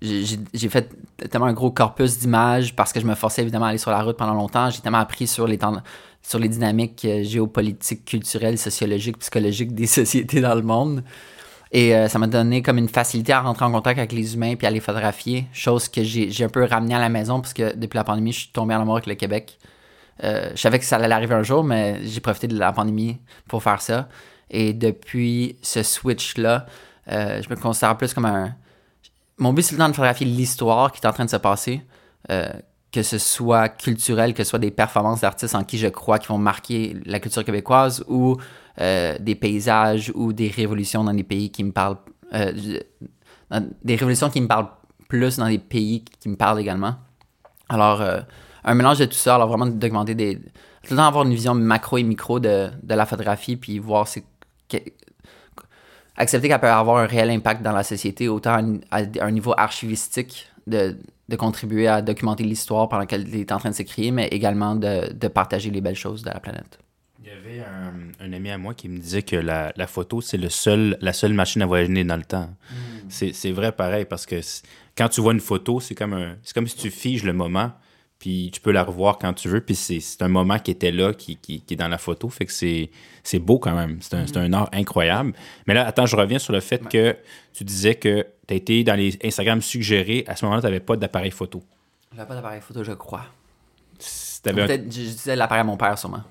j'ai 0.00 0.68
fait 0.68 0.94
tellement 1.28 1.46
un 1.46 1.52
gros 1.52 1.72
corpus 1.72 2.18
d'images 2.18 2.76
parce 2.76 2.92
que 2.92 3.00
je 3.00 3.06
me 3.06 3.16
forçais 3.16 3.42
évidemment 3.42 3.66
à 3.66 3.70
aller 3.70 3.78
sur 3.78 3.90
la 3.90 4.00
route 4.00 4.16
pendant 4.16 4.34
longtemps. 4.34 4.70
J'ai 4.70 4.80
tellement 4.80 4.98
appris 4.98 5.26
sur 5.26 5.48
les, 5.48 5.58
sur 6.22 6.38
les 6.38 6.48
dynamiques 6.48 7.04
géopolitiques, 7.22 8.04
culturelles, 8.04 8.58
sociologiques, 8.58 9.18
psychologiques 9.18 9.74
des 9.74 9.86
sociétés 9.88 10.40
dans 10.40 10.54
le 10.54 10.62
monde. 10.62 11.02
Et 11.72 11.94
euh, 11.94 12.08
ça 12.08 12.18
m'a 12.18 12.26
donné 12.26 12.62
comme 12.62 12.78
une 12.78 12.88
facilité 12.88 13.32
à 13.32 13.40
rentrer 13.40 13.64
en 13.64 13.72
contact 13.72 13.98
avec 13.98 14.12
les 14.12 14.34
humains 14.34 14.54
puis 14.54 14.66
à 14.66 14.70
les 14.70 14.80
photographier, 14.80 15.46
chose 15.52 15.88
que 15.88 16.02
j'ai 16.04 16.44
un 16.44 16.48
peu 16.48 16.64
ramené 16.64 16.94
à 16.94 17.00
la 17.00 17.08
maison 17.08 17.40
parce 17.40 17.54
que 17.54 17.74
depuis 17.74 17.96
la 17.96 18.04
pandémie, 18.04 18.32
je 18.32 18.40
suis 18.40 18.48
tombé 18.48 18.74
en 18.74 18.82
amour 18.82 18.94
avec 18.94 19.06
le 19.06 19.14
Québec. 19.14 19.58
Euh, 20.22 20.50
je 20.54 20.60
savais 20.60 20.78
que 20.78 20.84
ça 20.84 20.96
allait 20.96 21.12
arriver 21.12 21.34
un 21.34 21.42
jour, 21.42 21.64
mais 21.64 22.00
j'ai 22.04 22.20
profité 22.20 22.46
de 22.46 22.58
la 22.58 22.72
pandémie 22.72 23.18
pour 23.48 23.62
faire 23.62 23.82
ça. 23.82 24.08
Et 24.48 24.72
depuis 24.72 25.56
ce 25.60 25.82
switch-là, 25.82 26.66
euh, 27.08 27.42
je 27.42 27.50
me 27.50 27.56
considère 27.56 27.96
plus 27.96 28.14
comme 28.14 28.26
un. 28.26 28.54
Mon 29.38 29.52
but, 29.52 29.62
c'est 29.62 29.72
le 29.72 29.78
temps 29.78 29.88
de 29.88 29.94
photographier 29.94 30.26
l'histoire 30.26 30.92
qui 30.92 31.00
est 31.02 31.06
en 31.06 31.12
train 31.12 31.24
de 31.24 31.30
se 31.30 31.36
passer, 31.36 31.82
que 32.90 33.02
ce 33.02 33.18
soit 33.18 33.68
culturel, 33.68 34.32
que 34.32 34.42
ce 34.42 34.48
soit 34.50 34.58
des 34.58 34.70
performances 34.70 35.20
d'artistes 35.20 35.54
en 35.54 35.62
qui 35.64 35.76
je 35.76 35.88
crois 35.88 36.18
qui 36.18 36.28
vont 36.28 36.38
marquer 36.38 36.96
la 37.04 37.20
culture 37.20 37.44
québécoise 37.44 38.02
ou 38.08 38.38
euh, 38.80 39.16
des 39.18 39.34
paysages 39.34 40.12
ou 40.14 40.32
des 40.32 40.48
révolutions 40.48 41.04
dans 41.04 41.14
des 41.14 41.24
pays 41.24 41.50
qui 41.50 41.64
me 41.64 41.72
parlent. 41.72 41.98
euh, 42.34 42.52
des 43.82 43.94
révolutions 43.96 44.28
qui 44.28 44.40
me 44.40 44.48
parlent 44.48 44.68
plus 45.08 45.36
dans 45.36 45.48
des 45.48 45.58
pays 45.58 46.04
qui 46.20 46.28
me 46.28 46.36
parlent 46.36 46.60
également. 46.60 46.96
Alors, 47.68 48.00
euh, 48.00 48.20
un 48.64 48.74
mélange 48.74 48.98
de 48.98 49.04
tout 49.04 49.14
ça. 49.14 49.36
Alors 49.36 49.48
vraiment 49.48 49.66
de 49.66 49.72
documenter 49.72 50.14
des. 50.14 50.36
Tout 50.36 50.92
le 50.92 50.96
temps 50.96 51.06
avoir 51.06 51.24
une 51.24 51.32
vision 51.32 51.54
macro 51.54 51.98
et 51.98 52.02
micro 52.02 52.38
de, 52.40 52.68
de 52.82 52.94
la 52.94 53.06
photographie, 53.06 53.56
puis 53.56 53.78
voir 53.78 54.06
c'est. 54.08 54.24
accepter 56.16 56.48
qu'elle 56.48 56.60
peut 56.60 56.68
avoir 56.68 56.98
un 56.98 57.06
réel 57.06 57.30
impact 57.30 57.62
dans 57.62 57.72
la 57.72 57.82
société, 57.82 58.28
autant 58.28 58.58
à 58.90 59.00
un- 59.20 59.30
niveau 59.30 59.54
archivistique, 59.56 60.48
de, 60.66 60.96
de 61.28 61.36
contribuer 61.36 61.88
à 61.88 62.02
documenter 62.02 62.44
l'histoire 62.44 62.88
pendant 62.88 63.06
qu'elle 63.06 63.32
est 63.34 63.52
en 63.52 63.58
train 63.58 63.70
de 63.70 63.74
s'écrire, 63.74 64.12
mais 64.12 64.26
également 64.28 64.74
de, 64.74 65.12
de 65.12 65.28
partager 65.28 65.70
les 65.70 65.80
belles 65.80 65.94
choses 65.94 66.22
de 66.22 66.30
la 66.30 66.40
planète. 66.40 66.78
Avait 67.38 67.60
un, 67.60 67.92
un 68.26 68.32
ami 68.32 68.50
à 68.50 68.58
moi 68.58 68.72
qui 68.74 68.88
me 68.88 68.98
disait 68.98 69.22
que 69.22 69.36
la, 69.36 69.72
la 69.76 69.86
photo, 69.86 70.20
c'est 70.20 70.36
le 70.38 70.48
seul, 70.48 70.96
la 71.00 71.12
seule 71.12 71.32
machine 71.34 71.60
à 71.62 71.66
voyager 71.66 72.04
dans 72.04 72.16
le 72.16 72.24
temps. 72.24 72.48
C'est 73.08 73.32
c'est 73.32 73.52
vrai 73.52 73.72
pareil 73.72 74.04
parce 74.04 74.26
que 74.26 74.40
quand 74.96 75.08
tu 75.08 75.20
vois 75.20 75.32
une 75.32 75.40
photo, 75.40 75.80
c'est 75.80 75.94
comme, 75.94 76.14
un- 76.14 76.36
comme 76.54 76.66
si 76.66 76.76
tu 76.76 76.90
figes 76.90 77.24
le 77.24 77.32
moment, 77.32 77.72
puis 78.18 78.50
tu 78.52 78.60
peux 78.60 78.70
la 78.72 78.82
revoir 78.82 79.18
quand 79.18 79.34
tu 79.34 79.48
veux, 79.48 79.60
puis 79.60 79.74
c'est 79.74 80.22
un 80.22 80.28
moment 80.28 80.58
qui 80.58 80.70
était 80.70 80.90
là, 80.92 81.12
qui, 81.12 81.36
qui, 81.36 81.60
qui 81.60 81.74
est 81.74 81.76
dans 81.76 81.88
la 81.88 81.98
photo, 81.98 82.28
fait 82.30 82.46
que 82.46 82.52
c'est 82.52 83.38
beau 83.38 83.58
quand 83.58 83.74
même. 83.74 83.98
C'est 84.00 84.14
un, 84.14 84.24
un 84.36 84.52
art 84.54 84.70
incroyable. 84.72 85.34
Mais 85.66 85.74
là, 85.74 85.86
attends, 85.86 86.06
je 86.06 86.16
reviens 86.16 86.38
sur 86.38 86.52
le 86.54 86.60
fait 86.60 86.82
que 86.88 87.16
tu 87.52 87.64
disais 87.64 87.94
que 87.96 88.26
tu 88.48 88.54
as 88.54 88.56
été 88.56 88.82
dans 88.84 88.94
les 88.94 89.18
Instagram 89.22 89.60
suggérés, 89.60 90.24
à 90.26 90.34
ce 90.36 90.44
moment-là, 90.46 90.62
tu 90.62 90.66
n'avais 90.66 90.80
pas 90.80 90.96
d'appareil 90.96 91.30
photo. 91.30 91.62
J'avais 92.14 92.26
pas 92.28 92.34
d'appareil 92.36 92.60
photo, 92.62 92.82
je 92.82 92.92
crois. 92.92 93.26
Si 93.98 94.40
t'avais 94.42 94.62
un- 94.62 94.66
Peut-être, 94.66 94.84
je 94.84 95.00
disais 95.00 95.36
l'appareil 95.36 95.60
à 95.60 95.64
mon 95.64 95.76
père, 95.76 95.98
sûrement. 95.98 96.22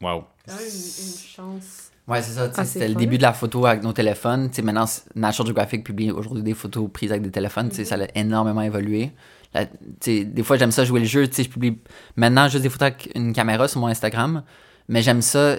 Wow. 0.00 0.24
Quand 0.46 0.54
même 0.54 0.62
une, 0.64 0.66
une 0.66 1.18
chance. 1.36 1.90
Ouais, 2.08 2.22
c'est 2.22 2.32
ça. 2.32 2.50
Ah, 2.56 2.64
C'était 2.64 2.88
le 2.88 2.94
début 2.94 3.18
de 3.18 3.22
la 3.22 3.32
photo 3.32 3.66
avec 3.66 3.82
nos 3.82 3.92
téléphones. 3.92 4.48
Tu 4.50 4.56
sais, 4.56 4.62
maintenant, 4.62 4.86
National 5.14 5.46
Geographic 5.48 5.84
publie 5.84 6.10
aujourd'hui 6.10 6.42
des 6.42 6.54
photos 6.54 6.88
prises 6.92 7.10
avec 7.12 7.22
des 7.22 7.30
téléphones. 7.30 7.68
Tu 7.68 7.76
sais, 7.76 7.84
Ça 7.84 7.96
a 7.96 8.06
énormément 8.14 8.62
évolué. 8.62 9.12
La- 9.54 9.66
tu 9.66 9.72
sais, 10.00 10.24
des 10.24 10.42
fois, 10.42 10.56
j'aime 10.56 10.72
ça 10.72 10.84
jouer 10.84 11.00
le 11.00 11.06
jeu. 11.06 11.28
Tu 11.28 11.34
sais, 11.36 11.42
Je 11.44 11.50
publie 11.50 11.78
maintenant 12.16 12.48
juste 12.48 12.62
des 12.62 12.68
photos 12.70 12.86
avec 12.88 13.10
une 13.14 13.32
caméra 13.32 13.68
sur 13.68 13.80
mon 13.80 13.86
Instagram. 13.88 14.42
Mais 14.88 15.02
j'aime 15.02 15.22
ça 15.22 15.56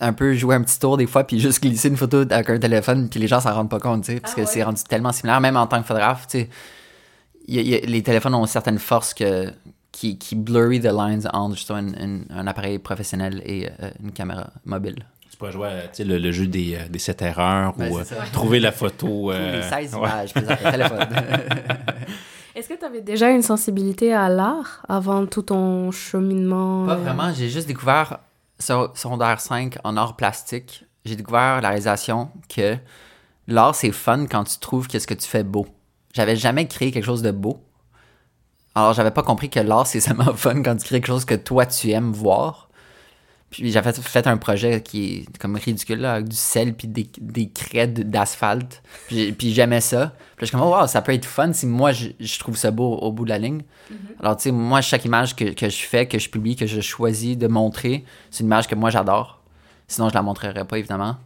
un 0.00 0.12
peu 0.12 0.32
jouer 0.34 0.54
un 0.54 0.62
petit 0.62 0.78
tour 0.78 0.96
des 0.96 1.06
fois, 1.06 1.24
puis 1.24 1.38
juste 1.40 1.60
glisser 1.62 1.88
une 1.88 1.96
photo 1.96 2.18
avec 2.30 2.48
un 2.50 2.58
téléphone, 2.58 3.08
puis 3.08 3.18
les 3.20 3.26
gens 3.26 3.40
s'en 3.40 3.52
rendent 3.52 3.70
pas 3.70 3.80
compte, 3.80 4.04
tu 4.04 4.12
sais, 4.14 4.20
parce 4.20 4.32
Ah 4.32 4.36
que 4.36 4.40
ouais? 4.42 4.46
c'est 4.46 4.62
rendu 4.62 4.82
tellement 4.84 5.10
similaire, 5.12 5.40
même 5.40 5.56
en 5.56 5.66
tant 5.66 5.80
que 5.80 5.86
photographe, 5.88 6.26
tu 6.28 6.38
sais. 6.40 6.48
il 7.48 7.54
y 7.56 7.58
a- 7.58 7.62
il 7.62 7.68
y 7.68 7.74
a- 7.74 7.80
les 7.80 8.02
téléphones 8.04 8.34
ont 8.36 8.46
certaines 8.46 8.78
forces 8.78 9.12
que, 9.14 9.50
qui, 9.98 10.16
qui 10.16 10.36
blurry 10.36 10.78
the 10.80 10.84
lines 10.92 11.28
entre 11.32 11.56
justement 11.56 11.80
une- 11.80 11.96
une- 12.00 12.26
un 12.30 12.46
appareil 12.46 12.78
professionnel 12.78 13.42
et 13.44 13.68
euh, 13.82 13.90
une 14.02 14.12
caméra 14.12 14.50
mobile. 14.64 14.94
Tu 15.30 15.36
pourrais 15.36 15.50
jouer 15.52 15.68
à, 15.68 15.80
tu 15.88 15.88
sais, 15.94 16.04
le, 16.04 16.18
le 16.18 16.30
jeu 16.30 16.46
des, 16.46 16.76
euh, 16.76 16.88
des 16.88 16.98
7 17.00 17.20
erreurs 17.22 17.76
Ouais, 17.78 17.90
ou 17.90 17.98
euh, 17.98 18.04
trouver 18.32 18.60
la 18.60 18.70
photo. 18.70 19.32
euh, 19.32 19.56
les 19.56 19.62
16 19.62 19.94
ouais. 19.96 20.00
images 20.08 20.32
téléphone. 20.34 21.08
Est-ce 22.54 22.68
que 22.68 22.74
tu 22.74 22.84
avais 22.84 23.00
déjà 23.02 23.30
une 23.30 23.42
sensibilité 23.42 24.12
à 24.14 24.28
l'art 24.28 24.84
avant 24.88 25.26
tout 25.26 25.42
ton 25.42 25.90
cheminement? 25.90 26.86
Pas 26.86 26.92
euh, 26.94 26.96
vraiment. 26.96 27.32
J'ai 27.34 27.48
juste 27.48 27.66
découvert 27.68 28.18
secondaire 28.58 29.40
5 29.40 29.78
en 29.84 29.96
art 29.96 30.16
plastique. 30.16 30.84
J'ai 31.04 31.16
découvert 31.16 31.60
la 31.60 31.68
réalisation 31.68 32.30
que 32.48 32.76
l'art, 33.48 33.74
c'est 33.74 33.92
fun 33.92 34.26
quand 34.26 34.44
tu 34.44 34.58
trouves 34.58 34.86
que 34.88 34.98
ce 34.98 35.06
que 35.06 35.14
tu 35.14 35.26
fais 35.28 35.44
beau. 35.44 35.66
J'avais 36.14 36.36
jamais 36.36 36.66
créé 36.66 36.90
quelque 36.90 37.04
chose 37.04 37.22
de 37.22 37.30
beau. 37.30 37.60
Alors, 38.78 38.92
j'avais 38.92 39.10
pas 39.10 39.22
compris 39.22 39.50
que 39.50 39.60
l'art, 39.60 39.86
c'est 39.86 40.00
seulement 40.00 40.32
fun 40.34 40.62
quand 40.62 40.76
tu 40.76 40.84
crées 40.84 41.00
quelque 41.00 41.06
chose 41.08 41.24
que 41.24 41.34
toi, 41.34 41.66
tu 41.66 41.90
aimes 41.90 42.12
voir. 42.12 42.68
Puis 43.50 43.72
j'avais 43.72 43.92
fait, 43.94 44.26
un 44.26 44.36
projet 44.36 44.82
qui 44.82 45.20
est 45.32 45.38
comme 45.38 45.56
ridicule, 45.56 46.00
là, 46.00 46.12
avec 46.14 46.28
du 46.28 46.36
sel 46.36 46.74
puis 46.74 46.86
des, 46.86 47.08
des 47.18 47.48
craies 47.48 47.86
d'asphalte. 47.88 48.82
Puis, 49.06 49.16
j'ai- 49.16 49.32
puis 49.32 49.52
j'aimais 49.54 49.80
ça. 49.80 50.12
Puis 50.36 50.40
je 50.40 50.46
suis 50.46 50.52
comme, 50.56 50.66
oh, 50.66 50.76
wow, 50.78 50.86
ça 50.86 51.00
peut 51.02 51.12
être 51.14 51.24
fun 51.24 51.52
si 51.54 51.66
moi, 51.66 51.92
je, 51.92 52.08
je 52.20 52.38
trouve 52.38 52.56
ça 52.56 52.70
beau 52.70 52.94
au 52.96 53.10
bout 53.10 53.24
de 53.24 53.30
la 53.30 53.38
ligne. 53.38 53.62
Alors, 54.20 54.36
tu 54.36 54.44
sais, 54.44 54.50
moi, 54.52 54.80
chaque 54.82 55.04
image 55.06 55.34
que, 55.34 55.44
que 55.54 55.68
je 55.70 55.82
fais, 55.82 56.06
que 56.06 56.18
je 56.18 56.28
publie, 56.28 56.56
que 56.56 56.66
je 56.66 56.80
choisis 56.82 57.38
de 57.38 57.46
montrer, 57.48 58.04
c'est 58.30 58.40
une 58.40 58.46
image 58.46 58.68
que 58.68 58.74
moi, 58.74 58.90
j'adore. 58.90 59.40
Sinon, 59.88 60.10
je 60.10 60.14
la 60.14 60.22
montrerais 60.22 60.66
pas, 60.66 60.78
évidemment. 60.78 61.16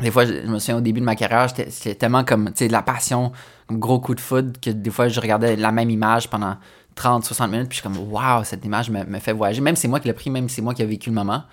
Des 0.00 0.10
fois, 0.10 0.26
je, 0.26 0.32
me 0.32 0.58
souviens 0.58 0.76
au 0.76 0.80
début 0.82 1.00
de 1.00 1.06
ma 1.06 1.16
carrière, 1.16 1.48
j'étais 1.48 1.94
tellement 1.94 2.22
comme, 2.22 2.50
de 2.50 2.72
la 2.72 2.82
passion, 2.82 3.32
comme 3.66 3.78
gros 3.78 3.98
coup 3.98 4.14
de 4.14 4.20
foudre, 4.20 4.60
que 4.60 4.70
des 4.70 4.90
fois, 4.90 5.08
je 5.08 5.18
regardais 5.20 5.56
la 5.56 5.72
même 5.72 5.88
image 5.88 6.28
pendant 6.28 6.56
30, 6.96 7.24
60 7.24 7.50
minutes, 7.50 7.68
puis 7.68 7.76
je 7.76 7.80
suis 7.80 7.88
comme, 7.88 8.12
waouh, 8.12 8.44
cette 8.44 8.64
image 8.64 8.90
me, 8.90 9.18
fait 9.20 9.32
voyager. 9.32 9.62
Même 9.62 9.76
c'est 9.76 9.88
moi 9.88 10.00
qui 10.00 10.08
l'ai 10.08 10.14
pris, 10.14 10.28
même 10.28 10.48
c'est 10.50 10.60
moi 10.60 10.74
qui 10.74 10.82
ai 10.82 10.86
vécu 10.86 11.08
le 11.08 11.14
moment, 11.14 11.44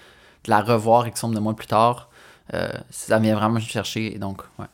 de 0.44 0.50
la 0.50 0.62
revoir 0.62 1.08
X 1.08 1.24
nombre 1.24 1.36
de 1.36 1.40
mois 1.40 1.56
plus 1.56 1.68
tard, 1.68 2.10
euh, 2.54 2.68
ça 2.90 3.18
vient 3.20 3.36
vraiment 3.36 3.56
me 3.56 3.60
chercher. 3.62 4.18
Donc, 4.18 4.42
ouais. 4.60 4.66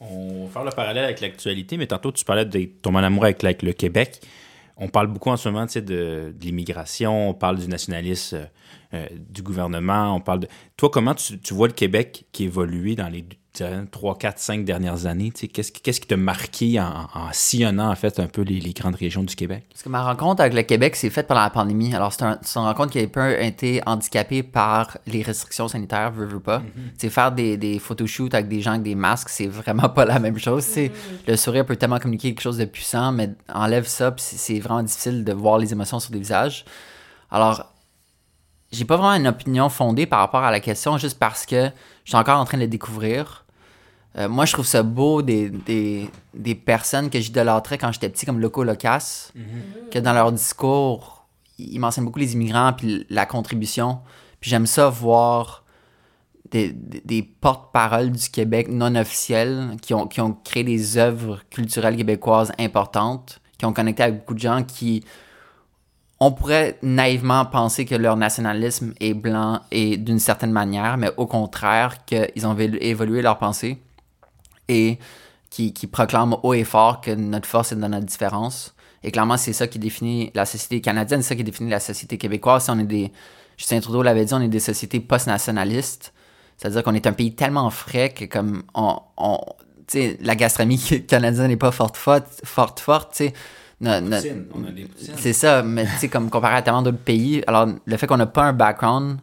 On 0.00 0.46
va 0.46 0.50
faire 0.50 0.64
le 0.64 0.70
parallèle 0.70 1.04
avec 1.04 1.20
l'actualité, 1.20 1.76
mais 1.76 1.86
tantôt, 1.86 2.10
tu 2.10 2.24
parlais 2.24 2.44
de 2.44 2.64
ton 2.82 2.94
amour 2.96 3.24
avec, 3.24 3.42
avec 3.44 3.62
le 3.62 3.72
Québec. 3.72 4.20
On 4.76 4.88
parle 4.88 5.08
beaucoup 5.08 5.30
en 5.30 5.36
ce 5.36 5.48
moment 5.48 5.66
de, 5.66 5.80
de 5.80 6.34
l'immigration, 6.40 7.30
on 7.30 7.34
parle 7.34 7.58
du 7.58 7.68
nationalisme 7.68 8.48
euh, 8.94 9.06
du 9.28 9.42
gouvernement, 9.42 10.14
on 10.14 10.20
parle 10.20 10.40
de... 10.40 10.48
Toi, 10.76 10.90
comment 10.90 11.14
tu, 11.14 11.38
tu 11.38 11.54
vois 11.54 11.68
le 11.68 11.74
Québec 11.74 12.26
qui 12.32 12.44
évolue 12.44 12.94
dans 12.94 13.08
les 13.08 13.24
3, 13.90 14.18
4, 14.18 14.38
5 14.38 14.64
dernières 14.64 15.06
années? 15.06 15.30
Tu 15.32 15.40
sais, 15.40 15.48
Qu'est-ce 15.48 15.72
qui 15.72 15.80
qu'est-ce 15.82 16.00
qui 16.00 16.06
t'a 16.06 16.16
marqué 16.16 16.80
en, 16.80 17.08
en 17.12 17.28
sillonnant, 17.32 17.90
en 17.90 17.94
fait, 17.96 18.20
un 18.20 18.26
peu 18.28 18.42
les, 18.42 18.60
les 18.60 18.72
grandes 18.72 18.94
régions 18.94 19.24
du 19.24 19.34
Québec? 19.34 19.64
Parce 19.70 19.82
que 19.82 19.88
ma 19.88 20.02
rencontre 20.02 20.40
avec 20.40 20.54
le 20.54 20.62
Québec 20.62 20.96
s'est 20.96 21.10
faite 21.10 21.26
pendant 21.26 21.40
la 21.42 21.50
pandémie. 21.50 21.94
Alors, 21.94 22.12
c'est 22.12 22.22
un, 22.22 22.38
c'est 22.42 22.58
une 22.58 22.64
rencontre 22.66 22.92
qui 22.92 23.00
a 23.00 23.02
un 23.02 23.06
peu 23.08 23.42
été 23.42 23.82
handicapée 23.84 24.42
par 24.42 24.96
les 25.06 25.22
restrictions 25.22 25.68
sanitaires, 25.68 26.12
veux, 26.12 26.26
veux 26.26 26.40
pas. 26.40 26.62
Tu 26.74 26.80
sais, 26.98 27.10
faire 27.10 27.32
des, 27.32 27.56
des 27.56 27.78
photoshoots 27.78 28.32
avec 28.32 28.48
des 28.48 28.60
gens 28.60 28.70
avec 28.72 28.84
des 28.84 28.94
masques, 28.94 29.28
c'est 29.28 29.48
vraiment 29.48 29.88
pas 29.88 30.04
la 30.04 30.18
même 30.18 30.38
chose. 30.38 30.64
tu 30.66 30.72
sais. 30.72 30.92
Le 31.26 31.36
sourire 31.36 31.66
peut 31.66 31.76
tellement 31.76 31.98
communiquer 31.98 32.28
quelque 32.30 32.42
chose 32.42 32.58
de 32.58 32.64
puissant, 32.64 33.12
mais 33.12 33.30
enlève 33.52 33.86
ça, 33.86 34.12
puis 34.12 34.24
c'est 34.24 34.36
c'est 34.38 34.60
vraiment 34.60 34.82
difficile 34.82 35.24
de 35.24 35.32
voir 35.32 35.58
les 35.58 35.72
émotions 35.72 36.00
sur 36.00 36.10
des 36.10 36.18
visages. 36.20 36.64
Alors, 37.30 37.66
j'ai 38.70 38.84
pas 38.84 38.96
vraiment 38.96 39.14
une 39.14 39.26
opinion 39.26 39.68
fondée 39.68 40.06
par 40.06 40.18
rapport 40.20 40.44
à 40.44 40.50
la 40.50 40.60
question, 40.60 40.98
juste 40.98 41.18
parce 41.18 41.46
que 41.46 41.70
je 42.04 42.10
suis 42.10 42.16
encore 42.16 42.38
en 42.38 42.44
train 42.44 42.58
de 42.58 42.62
le 42.62 42.68
découvrir. 42.68 43.44
Euh, 44.16 44.28
moi, 44.28 44.44
je 44.44 44.52
trouve 44.52 44.66
ça 44.66 44.82
beau 44.82 45.22
des, 45.22 45.50
des, 45.50 46.10
des 46.34 46.54
personnes 46.54 47.10
que 47.10 47.20
j'idolâtrais 47.20 47.78
quand 47.78 47.92
j'étais 47.92 48.08
petit, 48.08 48.26
comme 48.26 48.40
Loco 48.40 48.64
Locas, 48.64 49.32
que 49.90 49.98
dans 49.98 50.12
leur 50.12 50.32
discours, 50.32 51.26
ils 51.58 51.78
mentionnent 51.78 52.06
beaucoup 52.06 52.18
les 52.18 52.34
immigrants 52.34 52.72
puis 52.72 53.06
la 53.10 53.26
contribution. 53.26 54.00
Puis 54.40 54.50
j'aime 54.50 54.66
ça 54.66 54.88
voir 54.88 55.64
des, 56.50 56.72
des, 56.72 57.00
des 57.04 57.22
porte-paroles 57.22 58.10
du 58.10 58.28
Québec 58.30 58.68
non 58.70 58.94
officiels 58.96 59.76
qui 59.82 59.94
ont, 59.94 60.06
qui 60.06 60.20
ont 60.20 60.32
créé 60.32 60.64
des 60.64 60.96
œuvres 60.96 61.42
culturelles 61.50 61.96
québécoises 61.96 62.52
importantes, 62.58 63.40
qui 63.58 63.66
ont 63.66 63.72
connecté 63.72 64.02
avec 64.04 64.18
beaucoup 64.20 64.34
de 64.34 64.38
gens 64.40 64.62
qui 64.62 65.04
on 66.20 66.32
pourrait 66.32 66.78
naïvement 66.82 67.44
penser 67.44 67.84
que 67.84 67.94
leur 67.94 68.16
nationalisme 68.16 68.92
est 69.00 69.14
blanc 69.14 69.60
et 69.70 69.96
d'une 69.96 70.18
certaine 70.18 70.50
manière, 70.50 70.96
mais 70.96 71.10
au 71.16 71.26
contraire, 71.26 72.04
qu'ils 72.04 72.46
ont 72.46 72.54
évo- 72.54 72.78
évolué 72.80 73.22
leur 73.22 73.38
pensée 73.38 73.78
et 74.68 74.98
qui, 75.50 75.72
proclament 75.86 76.36
haut 76.42 76.54
et 76.54 76.64
fort 76.64 77.00
que 77.00 77.10
notre 77.10 77.48
force 77.48 77.72
est 77.72 77.76
dans 77.76 77.88
notre 77.88 78.06
différence. 78.06 78.74
Et 79.02 79.10
clairement, 79.10 79.36
c'est 79.36 79.52
ça 79.52 79.66
qui 79.66 79.78
définit 79.78 80.30
la 80.34 80.44
société 80.44 80.80
canadienne, 80.80 81.22
c'est 81.22 81.30
ça 81.30 81.36
qui 81.36 81.44
définit 81.44 81.70
la 81.70 81.80
société 81.80 82.18
québécoise. 82.18 82.64
Si 82.64 82.70
on 82.70 82.78
est 82.78 82.84
des, 82.84 83.12
Justin 83.56 83.80
Trudeau 83.80 84.02
l'avait 84.02 84.24
dit, 84.24 84.34
on 84.34 84.40
est 84.40 84.48
des 84.48 84.60
sociétés 84.60 85.00
post-nationalistes. 85.00 86.12
C'est-à-dire 86.56 86.82
qu'on 86.82 86.94
est 86.94 87.06
un 87.06 87.12
pays 87.12 87.34
tellement 87.34 87.70
frais 87.70 88.10
que 88.10 88.24
comme 88.24 88.64
on, 88.74 88.98
on 89.16 89.38
la 90.20 90.36
gastronomie 90.36 90.78
canadienne 91.08 91.48
n'est 91.48 91.56
pas 91.56 91.70
forte, 91.70 91.96
forte, 91.96 92.40
forte, 92.44 92.80
forte, 92.80 93.12
tu 93.12 93.24
sais. 93.26 93.32
No- 93.80 94.00
no- 94.00 94.16
c'est 95.16 95.32
ça, 95.32 95.62
mais 95.62 95.84
tu 95.86 95.90
sais, 95.98 96.08
comme 96.08 96.30
comparé 96.30 96.56
à 96.56 96.62
tellement 96.62 96.82
d'autres 96.82 96.98
pays, 96.98 97.42
alors 97.46 97.68
le 97.84 97.96
fait 97.96 98.06
qu'on 98.08 98.16
n'a 98.16 98.26
pas 98.26 98.42
un 98.44 98.52
background 98.52 99.18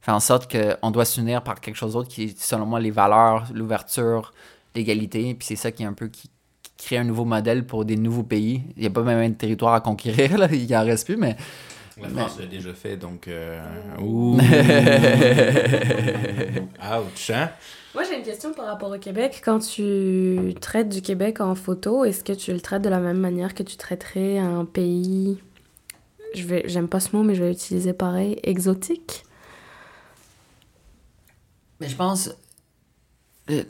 fait 0.00 0.12
en 0.12 0.20
sorte 0.20 0.48
qu'on 0.50 0.90
doit 0.92 1.04
s'unir 1.04 1.42
par 1.42 1.60
quelque 1.60 1.74
chose 1.74 1.94
d'autre 1.94 2.08
qui 2.08 2.22
est, 2.24 2.38
selon 2.40 2.66
moi, 2.66 2.78
les 2.78 2.92
valeurs, 2.92 3.44
l'ouverture, 3.52 4.32
l'égalité, 4.76 5.34
puis 5.34 5.46
c'est 5.46 5.56
ça 5.56 5.72
qui 5.72 5.82
est 5.82 5.86
un 5.86 5.92
peu 5.92 6.06
qui, 6.06 6.30
qui 6.62 6.70
crée 6.86 6.98
un 6.98 7.04
nouveau 7.04 7.24
modèle 7.24 7.66
pour 7.66 7.84
des 7.84 7.96
nouveaux 7.96 8.22
pays. 8.22 8.62
Il 8.76 8.82
n'y 8.82 8.86
a 8.86 8.90
pas 8.90 9.02
même 9.02 9.32
de 9.32 9.36
territoire 9.36 9.74
à 9.74 9.80
conquérir, 9.80 10.38
là, 10.38 10.46
il 10.52 10.76
en 10.76 10.84
reste 10.84 11.06
plus, 11.06 11.16
mais 11.16 11.36
La 12.00 12.08
France 12.10 12.38
l'a 12.38 12.46
déjà 12.46 12.74
fait, 12.74 12.96
donc... 12.96 13.26
euh, 13.26 13.60
Ouh! 14.00 14.38
Ouch, 16.80 17.30
hein? 17.30 17.50
Moi, 17.96 18.04
j'ai 18.04 18.18
une 18.18 18.24
question 18.24 18.52
par 18.52 18.66
rapport 18.66 18.90
au 18.92 18.98
Québec. 18.98 19.40
Quand 19.42 19.58
tu 19.58 20.52
traites 20.60 20.90
du 20.90 21.00
Québec 21.00 21.40
en 21.40 21.54
photo, 21.54 22.04
est-ce 22.04 22.22
que 22.22 22.34
tu 22.34 22.52
le 22.52 22.60
traites 22.60 22.82
de 22.82 22.90
la 22.90 22.98
même 22.98 23.16
manière 23.16 23.54
que 23.54 23.62
tu 23.62 23.78
traiterais 23.78 24.36
un 24.36 24.66
pays, 24.66 25.38
je 26.34 26.42
vais, 26.42 26.64
j'aime 26.66 26.88
pas 26.88 27.00
ce 27.00 27.16
mot, 27.16 27.22
mais 27.22 27.34
je 27.34 27.42
vais 27.42 27.48
l'utiliser 27.48 27.94
pareil, 27.94 28.38
exotique? 28.42 29.24
Mais 31.80 31.88
je 31.88 31.96
pense. 31.96 32.28
euh, 33.48 33.64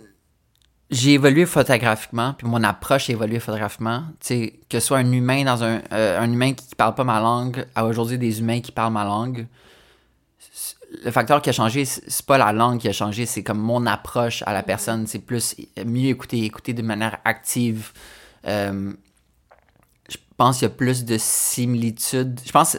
j'ai 0.91 1.13
évolué 1.13 1.47
photographiquement, 1.47 2.35
puis 2.37 2.49
mon 2.49 2.65
approche 2.65 3.09
a 3.09 3.13
évolué 3.13 3.39
photographiquement. 3.39 4.03
Tu 4.19 4.27
sais, 4.27 4.61
que 4.69 4.81
ce 4.81 4.87
soit 4.89 4.99
un 4.99 5.13
humain 5.13 5.45
dans 5.45 5.63
un. 5.63 5.83
euh, 5.93 6.19
un 6.19 6.33
humain 6.33 6.53
qui 6.53 6.75
parle 6.75 6.97
pas 6.97 7.05
ma 7.05 7.21
langue, 7.21 7.65
à 7.77 7.87
aujourd'hui 7.87 8.19
des 8.19 8.41
humains 8.41 8.61
qui 8.61 8.73
parlent 8.73 8.93
ma 8.93 9.05
langue. 9.05 9.47
Le 11.05 11.11
facteur 11.11 11.43
qui 11.43 11.51
a 11.51 11.53
changé, 11.53 11.85
c'est 11.85 12.25
pas 12.27 12.39
la 12.39 12.53
langue 12.53 12.79
qui 12.79 12.89
a 12.89 12.93
changé, 12.93 13.27
c'est 13.27 13.43
comme 13.43 13.59
mon 13.59 13.87
approche 13.87 14.43
à 14.47 14.53
la 14.53 14.63
personne. 14.63 15.07
C'est 15.07 15.19
plus 15.19 15.57
mieux 15.85 16.11
écouter, 16.11 16.45
écouter 16.45 16.75
de 16.75 16.83
manière 16.83 17.19
active. 17.25 17.93
Euh, 18.47 18.93
je- 20.09 20.17
pense 20.37 20.59
qu'il 20.59 20.69
y 20.69 20.71
a 20.71 20.75
plus 20.75 21.05
de 21.05 21.17
similitudes. 21.19 22.39
Je 22.45 22.53
pense. 22.53 22.77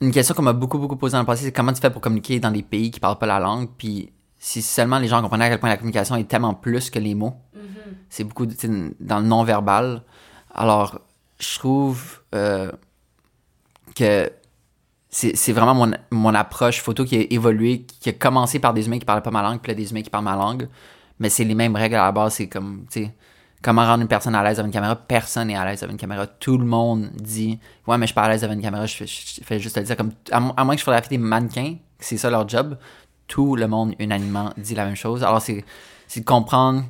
Une 0.00 0.10
question 0.10 0.34
qu'on 0.34 0.42
m'a 0.42 0.52
beaucoup, 0.52 0.78
beaucoup 0.78 0.96
posée 0.96 1.12
dans 1.12 1.20
le 1.20 1.26
passé, 1.26 1.44
c'est 1.44 1.52
comment 1.52 1.72
tu 1.72 1.80
fais 1.80 1.90
pour 1.90 2.00
communiquer 2.02 2.40
dans 2.40 2.50
des 2.50 2.62
pays 2.64 2.90
qui 2.90 2.98
parlent 2.98 3.18
pas 3.18 3.26
la 3.26 3.38
langue, 3.38 3.68
puis 3.78 4.12
si 4.38 4.60
seulement 4.60 4.98
les 4.98 5.06
gens 5.06 5.22
comprenaient 5.22 5.44
à 5.44 5.50
quel 5.50 5.60
point 5.60 5.68
la 5.68 5.76
communication 5.76 6.16
est 6.16 6.24
tellement 6.24 6.54
plus 6.54 6.90
que 6.90 6.98
les 6.98 7.14
mots. 7.14 7.36
C'est 8.10 8.24
beaucoup 8.24 8.44
dans 8.46 9.20
le 9.20 9.24
non-verbal. 9.26 10.02
Alors, 10.52 11.00
je 11.38 11.58
trouve 11.58 12.20
euh, 12.34 12.72
que 13.94 14.30
c'est 15.14 15.52
vraiment 15.52 15.74
mon, 15.74 15.92
mon 16.10 16.34
approche 16.34 16.80
photo 16.80 17.04
qui 17.04 17.16
a 17.16 17.26
évolué, 17.30 17.82
qui 17.82 18.08
a 18.08 18.12
commencé 18.12 18.58
par 18.58 18.72
des 18.72 18.86
humains 18.86 18.98
qui 18.98 19.04
parlent 19.04 19.22
pas 19.22 19.30
ma 19.30 19.42
langue, 19.42 19.60
puis 19.60 19.74
des 19.74 19.90
humains 19.90 20.00
qui 20.00 20.08
parlent 20.08 20.24
ma 20.24 20.36
langue. 20.36 20.68
Mais 21.18 21.28
c'est 21.28 21.44
les 21.44 21.54
mêmes 21.54 21.76
règles 21.76 21.96
à 21.96 22.04
la 22.04 22.12
base. 22.12 22.34
C'est 22.34 22.48
comme, 22.48 22.86
tu 22.90 23.04
sais, 23.04 23.14
comment 23.60 23.84
rendre 23.84 24.00
une 24.00 24.08
personne 24.08 24.34
à 24.34 24.42
l'aise 24.42 24.58
avec 24.58 24.68
une 24.68 24.72
caméra? 24.72 24.96
Personne 24.96 25.48
n'est 25.48 25.56
à 25.56 25.66
l'aise 25.66 25.82
avec 25.82 25.92
une 25.92 25.98
caméra. 25.98 26.26
Tout 26.26 26.56
le 26.56 26.64
monde 26.64 27.10
dit, 27.14 27.60
ouais, 27.86 27.98
mais 27.98 28.06
je 28.06 28.08
suis 28.08 28.14
pas 28.14 28.22
à 28.22 28.30
l'aise 28.30 28.42
avec 28.42 28.56
une 28.56 28.62
caméra. 28.62 28.86
Je 28.86 29.04
fais, 29.44 29.58
juste 29.60 29.76
le 29.76 29.82
dire 29.82 29.96
comme, 29.98 30.12
à, 30.30 30.40
mo- 30.40 30.54
à 30.56 30.64
moins 30.64 30.74
que 30.74 30.80
je 30.80 30.84
photographie 30.84 31.10
des 31.10 31.18
mannequins, 31.18 31.76
c'est 31.98 32.16
ça 32.16 32.30
leur 32.30 32.48
job, 32.48 32.78
tout 33.28 33.54
le 33.54 33.68
monde 33.68 33.94
unanimement 33.98 34.52
dit 34.56 34.74
la 34.74 34.86
même 34.86 34.96
chose. 34.96 35.22
Alors, 35.22 35.42
c'est 35.42 35.62
de 36.16 36.24
comprendre, 36.24 36.84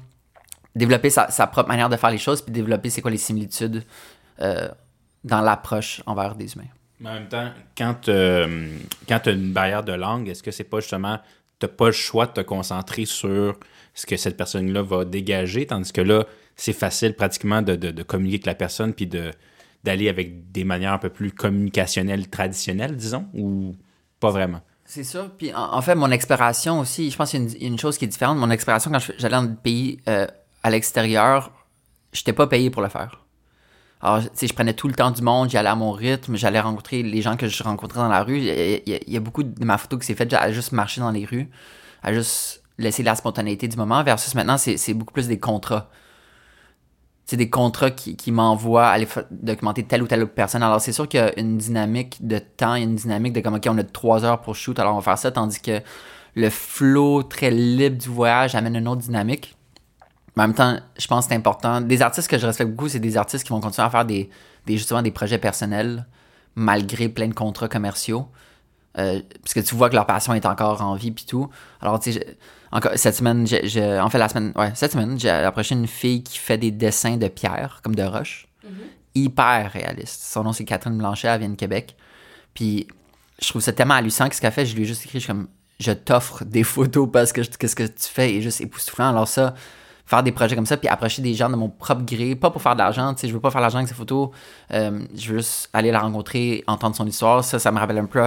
développer 0.77 1.11
sa, 1.11 1.29
sa 1.31 1.49
propre 1.49 1.69
manière 1.69 1.89
de 1.89 1.97
faire 1.97 2.11
les 2.11 2.19
choses, 2.19 2.41
puis 2.41 2.53
développer 2.53 2.89
c'est 2.89 3.03
quoi 3.03 3.11
les 3.11 3.19
similitudes 3.19 3.85
euh, 4.41 4.69
dans 5.25 5.41
l'approche 5.41 6.03
envers 6.07 6.37
des 6.37 6.55
humains. 6.55 6.71
Mais 7.03 7.09
en 7.09 7.15
même 7.15 7.29
temps, 7.29 7.51
quand 7.77 7.95
tu 7.95 8.11
as 8.12 8.47
une 8.47 9.53
barrière 9.53 9.83
de 9.83 9.93
langue, 9.93 10.29
est-ce 10.29 10.43
que 10.43 10.53
c'est 10.53 10.65
pas 10.65 10.79
justement, 10.79 11.19
tu 11.59 11.67
pas 11.67 11.87
le 11.87 11.93
choix 11.93 12.27
de 12.27 12.33
te 12.33 12.41
concentrer 12.41 13.07
sur 13.07 13.59
ce 13.95 14.07
que 14.07 14.17
cette 14.17 14.37
personne-là 14.37 14.83
va 14.83 15.05
dégager, 15.05 15.67
tandis 15.67 15.93
que 15.93 16.01
là, 16.01 16.25
c'est 16.55 16.73
facile 16.73 17.15
pratiquement 17.15 17.61
de, 17.61 17.75
de- 17.75 18.03
communiquer 18.03 18.37
avec 18.37 18.47
la 18.47 18.55
personne 18.55 18.95
puis 18.95 19.07
de 19.07 19.31
d'aller 19.85 20.09
avec 20.09 20.53
des 20.53 20.62
manières 20.62 20.93
un 20.93 20.99
peu 20.99 21.09
plus 21.09 21.33
communicationnelles, 21.33 22.29
traditionnelles, 22.29 22.97
disons, 22.97 23.27
ou 23.35 23.75
pas 24.21 24.31
vraiment? 24.31 24.61
C'est 24.85 25.03
sûr. 25.03 25.29
Puis 25.37 25.53
en, 25.53 25.83
fait, 25.83 25.97
mon 25.97 26.12
exploration 26.12 26.79
aussi, 26.79 27.11
je 27.11 27.17
pense 27.17 27.33
qu'il 27.33 27.61
y 27.61 27.65
a 27.65 27.67
une, 27.67 27.79
chose 27.81 27.99
qui 27.99 28.05
est 28.05 28.09
différente. 28.09 28.38
Mon 28.38 28.51
exploration, 28.51 28.93
quand 28.93 29.01
je- 29.01 29.11
j'allais 29.19 29.35
dans 29.35 29.43
des 29.43 29.57
pays 29.57 29.99
euh, 30.09 30.29
à 30.62 30.71
l'extérieur, 30.71 31.51
j'étais 32.12 32.33
pas 32.33 32.47
payé 32.47 32.71
pour 32.71 32.81
le 32.81 32.88
faire. 32.88 33.22
Alors, 34.03 34.21
sais, 34.35 34.49
je 34.49 34.55
prenais 34.55 34.75
tout 34.75 34.88
le 34.88 34.95
temps 34.95 35.12
du 35.12 35.23
monde, 35.23 35.49
j'y 35.49 35.57
allais 35.57 35.69
à 35.69 35.77
mon 35.77 35.93
rythme, 35.93 36.37
j'allais 36.37 36.59
rencontrer 36.59 37.05
les 37.05 37.23
gens 37.23 37.37
que 37.37 37.47
je 37.47 37.62
rencontrais 37.62 38.01
dans 38.01 38.09
la 38.09 38.25
rue. 38.25 38.38
Il 38.38 38.83
y 39.07 39.17
a, 39.17 39.21
beaucoup 39.21 39.45
de 39.45 39.65
ma 39.65 39.79
photo 39.79 39.97
qui 39.97 40.07
s'est 40.07 40.17
faite 40.17 40.33
à 40.33 40.51
juste 40.51 40.73
marcher 40.73 41.01
dans 41.01 41.12
les 41.12 41.25
rues, 41.25 41.49
à 42.03 42.12
juste 42.12 42.65
laisser 42.79 43.05
la 43.05 43.15
spontanéité 43.15 43.69
du 43.69 43.77
moment, 43.77 44.03
versus 44.03 44.35
maintenant, 44.35 44.59
c'est 44.59 44.95
beaucoup 44.95 45.12
plus 45.12 45.29
des 45.29 45.38
contrats. 45.38 45.88
C'est 47.27 47.37
des 47.37 47.49
contrats 47.49 47.93
qui, 47.93 48.33
m'envoient 48.33 48.88
aller 48.88 49.07
documenter 49.31 49.85
telle 49.85 50.03
ou 50.03 50.09
telle 50.09 50.27
personne. 50.27 50.65
Alors, 50.65 50.81
c'est 50.81 50.93
sûr 50.93 51.09
qu'il 51.09 51.21
y 51.21 51.23
a 51.23 51.38
une 51.38 51.57
dynamique 51.57 52.27
de 52.27 52.38
temps, 52.38 52.75
il 52.75 52.81
y 52.81 52.83
a 52.83 52.88
une 52.88 52.97
dynamique 52.97 53.35
de 53.35 53.41
comme, 53.41 53.55
OK, 53.55 53.67
on 53.69 53.79
a 53.79 53.85
trois 53.85 54.25
heures 54.25 54.41
pour 54.41 54.57
shoot, 54.57 54.77
alors 54.81 54.95
on 54.95 54.99
va 54.99 55.03
faire 55.03 55.19
ça, 55.19 55.31
tandis 55.31 55.61
que 55.61 55.81
le 56.35 56.51
flow 56.51 57.23
très 57.23 57.53
libre 57.53 57.99
du 57.99 58.09
voyage 58.09 58.57
amène 58.57 58.75
une 58.75 58.88
autre 58.88 59.03
dynamique. 59.03 59.57
Mais 60.37 60.45
en 60.45 60.47
même 60.49 60.55
temps, 60.57 60.79
je 60.99 61.07
pense 61.07 61.27
que 61.27 61.31
c'est 61.31 61.37
important. 61.37 61.81
Des 61.81 62.01
artistes 62.03 62.29
que 62.29 62.38
je 62.38 62.47
respecte 62.47 62.71
beaucoup, 62.71 62.88
c'est 62.88 63.01
des 63.01 63.16
artistes 63.16 63.45
qui 63.45 63.51
vont 63.51 63.61
continuer 63.61 63.87
à 63.87 63.90
faire 63.90 64.05
des, 64.05 64.31
des 64.66 64.77
justement 64.79 65.03
des 65.03 65.11
projets 65.11 65.38
personnels 65.38 66.07
malgré 66.55 67.09
plein 67.09 67.29
de 67.29 67.35
contrats 67.35 67.68
commerciaux. 67.68 68.29
Euh, 68.99 69.21
parce 69.42 69.55
que 69.55 69.61
tu 69.61 69.75
vois 69.75 69.88
que 69.88 69.95
leur 69.95 70.07
passion 70.07 70.35
est 70.35 70.45
encore 70.45 70.83
en 70.83 70.95
vie 70.95 71.12
puis 71.12 71.25
tout. 71.25 71.49
Alors 71.81 71.99
tu 71.99 72.12
sais, 72.12 72.37
encore 72.71 72.92
cette 72.97 73.14
semaine, 73.14 73.47
en 74.01 74.11
fait 74.11 74.18
la 74.18 74.29
semaine, 74.29 74.53
ouais, 74.57 74.71
cette 74.75 74.92
semaine, 74.92 75.18
j'ai 75.18 75.31
approché 75.31 75.75
une 75.75 75.87
fille 75.87 76.23
qui 76.23 76.38
fait 76.38 76.59
des 76.59 76.71
dessins 76.71 77.16
de 77.16 77.29
pierre 77.29 77.81
comme 77.83 77.95
de 77.95 78.03
roche, 78.03 78.49
hyper 79.14 79.71
réaliste. 79.73 80.23
Son 80.25 80.45
nom 80.45 80.53
c'est 80.53 80.64
Catherine 80.64 80.97
Blanchet, 80.99 81.29
elle 81.29 81.40
vient 81.40 81.49
de 81.49 81.57
Québec. 81.57 81.97
Puis 82.55 82.87
je 83.40 83.49
trouve 83.49 83.62
ça 83.62 83.73
tellement 83.73 83.95
hallucinant 83.95 84.29
que 84.29 84.35
ce 84.35 84.40
qu'elle 84.42 84.53
fait, 84.53 84.66
je 84.66 84.75
lui 84.77 84.83
ai 84.83 84.87
juste 84.87 85.05
écrit 85.07 85.21
je 85.21 85.25
suis 85.25 85.33
comme 85.33 85.49
je 85.81 85.92
t'offre 85.92 86.45
des 86.45 86.62
photos 86.62 87.09
parce 87.11 87.33
que 87.33 87.42
je- 87.42 87.51
que 87.51 87.66
ce 87.66 87.75
que 87.75 87.83
tu 87.85 88.05
fais? 88.09 88.37
Est 88.37 88.40
juste 88.42 88.61
époustouflant. 88.61 89.09
Alors 89.09 89.27
ça, 89.27 89.55
faire 90.07 90.23
des 90.23 90.33
projets 90.33 90.55
comme 90.57 90.67
ça, 90.67 90.77
puis 90.77 90.88
approcher 90.88 91.23
des 91.23 91.35
gens 91.35 91.49
de 91.49 91.57
mon 91.57 91.69
propre 91.69 92.03
gré, 92.05 92.35
pas 92.35 92.51
pour 92.51 92.61
faire 92.61 92.75
de 92.75 92.79
l'argent, 92.81 93.15
tu 93.15 93.21
sais, 93.21 93.29
je 93.29 93.33
veux 93.33 93.41
pas 93.41 93.51
faire 93.51 93.61
de 93.61 93.65
l'argent 93.65 93.79
avec 93.79 93.88
ces 93.88 93.95
photos, 93.95 94.31
euh, 94.73 95.01
je 95.15 95.33
veux 95.33 95.38
juste 95.38 95.71
aller 95.73 95.91
la 95.91 96.01
rencontrer, 96.01 96.65
entendre 96.67 96.97
son 96.97 97.07
histoire, 97.07 97.45
ça, 97.45 97.59
ça 97.59 97.71
me 97.73 97.79
rappelle 97.79 97.99
un 97.99 98.07
peu 98.07 98.23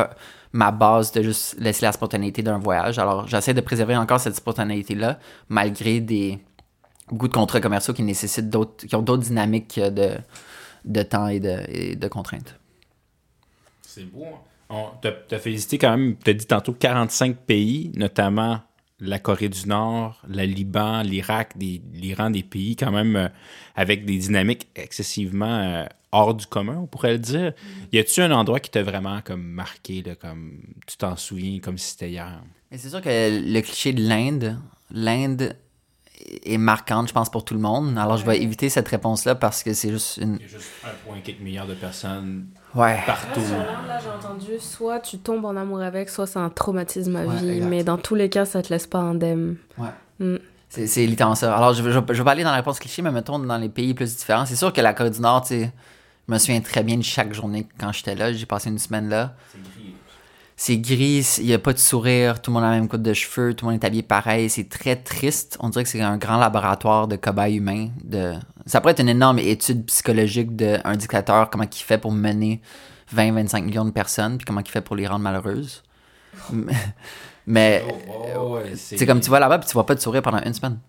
ma 0.53 0.71
base 0.71 1.11
de 1.11 1.21
juste 1.21 1.55
laisser 1.59 1.85
la 1.85 1.91
spontanéité 1.91 2.41
d'un 2.41 2.57
voyage. 2.57 2.97
Alors, 2.97 3.27
j'essaie 3.27 3.53
de 3.53 3.61
préserver 3.61 3.95
encore 3.97 4.19
cette 4.19 4.35
spontanéité-là, 4.35 5.19
malgré 5.49 5.99
des 5.99 6.39
beaucoup 7.11 7.27
de 7.27 7.33
contrats 7.33 7.59
commerciaux 7.59 7.93
qui 7.93 8.03
nécessitent 8.03 8.49
d'autres, 8.49 8.87
qui 8.87 8.95
ont 8.95 9.01
d'autres 9.01 9.23
dynamiques 9.23 9.79
de, 9.79 10.11
de 10.85 11.01
temps 11.03 11.27
et 11.27 11.39
de, 11.39 11.95
de 11.95 12.07
contraintes. 12.07 12.55
C'est 13.81 14.05
beau. 14.05 14.23
hein? 14.25 14.39
On 14.69 14.87
t'a 15.01 15.11
t'as 15.11 15.37
fait 15.37 15.51
visiter 15.51 15.77
quand 15.77 15.91
même, 15.91 16.15
t'as 16.15 16.33
dit 16.33 16.47
tantôt 16.47 16.73
45 16.73 17.35
pays, 17.37 17.91
notamment 17.95 18.59
la 18.99 19.19
Corée 19.19 19.49
du 19.49 19.67
Nord, 19.67 20.21
le 20.27 20.43
Liban, 20.43 21.01
l'Irak, 21.01 21.53
l'Iran, 21.59 22.29
des 22.29 22.43
pays 22.43 22.75
quand 22.75 22.91
même 22.91 23.15
euh, 23.15 23.27
avec 23.75 24.05
des 24.05 24.17
dynamiques 24.17 24.67
excessivement 24.75 25.59
euh, 25.59 25.85
hors 26.11 26.33
du 26.33 26.45
commun, 26.45 26.77
on 26.81 26.87
pourrait 26.87 27.13
le 27.13 27.19
dire. 27.19 27.53
Y 27.91 27.99
a-tu 27.99 28.21
un 28.21 28.31
endroit 28.31 28.59
qui 28.59 28.71
t'a 28.71 28.83
vraiment 28.83 29.21
comme 29.21 29.43
marqué, 29.43 30.01
là, 30.01 30.15
comme 30.15 30.61
tu 30.87 30.97
t'en 30.97 31.15
souviens 31.15 31.59
comme 31.59 31.77
si 31.77 31.91
c'était 31.91 32.11
hier? 32.11 32.41
C'est 32.71 32.89
sûr 32.89 33.01
que 33.01 33.09
le 33.09 33.61
cliché 33.61 33.93
de 33.93 34.01
l'Inde, 34.01 34.57
l'Inde 34.91 35.55
est 36.45 36.57
marquante, 36.57 37.07
je 37.09 37.13
pense, 37.13 37.29
pour 37.29 37.43
tout 37.45 37.53
le 37.53 37.59
monde. 37.59 37.97
Alors, 37.97 38.17
je 38.17 38.25
vais 38.25 38.41
éviter 38.41 38.69
cette 38.69 38.87
réponse-là 38.87 39.35
parce 39.35 39.63
que 39.63 39.73
c'est 39.73 39.89
juste 39.91 40.17
une. 40.17 40.35
Il 40.35 40.41
y 40.41 40.45
a 40.45 40.47
juste 40.47 40.69
1,4 41.07 41.41
milliard 41.41 41.67
de 41.67 41.73
personnes 41.73 42.45
Ouais. 42.73 42.97
partout. 43.05 43.41
Sur 43.41 43.57
l'Inde, 43.57 43.87
là, 43.87 43.99
j'ai 44.03 44.09
entendu, 44.09 44.51
soit 44.59 44.99
tu 44.99 45.17
tombes 45.19 45.45
en 45.45 45.55
amour 45.55 45.81
avec, 45.81 46.09
soit 46.09 46.27
c'est 46.27 46.39
un 46.39 46.49
traumatisme 46.49 47.15
à 47.15 47.23
Ouais, 47.25 47.35
vie. 47.37 47.49
exact. 47.51 47.69
Mais 47.69 47.83
dans 47.83 47.97
tous 47.97 48.15
les 48.15 48.29
cas, 48.29 48.45
ça 48.45 48.61
te 48.61 48.69
laisse 48.73 48.87
pas 48.87 48.99
indemne. 48.99 49.55
Ouais. 49.77 49.89
Mm. 50.19 50.37
C'est, 50.69 50.87
c'est 50.87 51.05
littéralement 51.05 51.35
ça. 51.35 51.55
Alors, 51.55 51.73
je, 51.73 51.81
vais- 51.81 51.91
je, 51.91 51.99
vais- 51.99 52.05
je 52.13 52.17
vais 52.17 52.23
pas 52.25 52.31
aller 52.31 52.43
dans 52.43 52.49
la 52.51 52.57
réponse 52.57 52.79
cliché, 52.79 53.01
mais 53.01 53.11
mettons 53.11 53.39
dans 53.39 53.57
les 53.57 53.69
pays 53.69 53.93
plus 53.93 54.15
différents. 54.17 54.45
C'est 54.45 54.55
sûr 54.57 54.73
que 54.73 54.81
la 54.81 54.93
Corée 54.93 55.09
du 55.11 55.21
Nord, 55.21 55.41
tu 55.43 55.47
sais, 55.49 55.71
je 56.27 56.33
me 56.33 56.37
souviens 56.39 56.59
très 56.59 56.83
bien 56.83 56.97
de 56.97 57.03
chaque 57.03 57.33
journée 57.33 57.65
quand 57.79 57.91
j'étais 57.93 58.15
là. 58.15 58.33
J'ai 58.33 58.45
passé 58.45 58.69
une 58.69 58.79
semaine 58.79 59.07
là. 59.07 59.35
C'est 60.57 60.77
gris, 60.77 61.35
il 61.39 61.47
n'y 61.47 61.53
a 61.53 61.59
pas 61.59 61.73
de 61.73 61.79
sourire, 61.79 62.41
tout 62.41 62.49
le 62.49 62.53
monde 62.55 62.63
a 62.63 62.69
la 62.69 62.75
même 62.75 62.87
coupe 62.87 63.01
de 63.01 63.13
cheveux, 63.13 63.53
tout 63.53 63.65
le 63.65 63.73
monde 63.73 63.83
est 63.83 63.85
habillé 63.85 64.03
pareil. 64.03 64.49
C'est 64.49 64.69
très 64.69 64.95
triste. 64.95 65.57
On 65.59 65.67
dirait 65.67 65.83
que 65.83 65.89
c'est 65.89 66.01
un 66.01 66.15
grand 66.17 66.37
laboratoire 66.37 67.09
de 67.09 67.17
cobayes 67.17 67.55
humains. 67.55 67.89
De... 68.03 68.33
Ça 68.65 68.79
pourrait 68.79 68.93
être 68.93 69.01
une 69.01 69.09
énorme 69.09 69.39
étude 69.39 69.85
psychologique 69.85 70.55
d'un 70.55 70.95
dictateur, 70.95 71.49
comment 71.49 71.65
il 71.65 71.83
fait 71.83 71.97
pour 71.97 72.13
mener 72.13 72.61
20-25 73.13 73.63
millions 73.65 73.83
de 73.85 73.91
personnes, 73.91 74.37
puis 74.37 74.45
comment 74.45 74.61
il 74.61 74.69
fait 74.69 74.79
pour 74.81 74.95
les 74.95 75.07
rendre 75.07 75.21
malheureuses. 75.23 75.83
Mais- 76.51 76.73
Mais 77.47 77.83
Oh, 78.37 78.57
c'est 78.75 79.05
comme 79.05 79.19
tu 79.19 79.29
vas 79.29 79.39
là-bas, 79.39 79.59
puis 79.59 79.67
tu 79.67 79.73
vois 79.73 79.85
pas 79.85 79.93
de 79.93 79.99
sourire 79.99 80.21
pendant 80.23 80.41
une 80.41 80.53
semaine. 80.53 80.79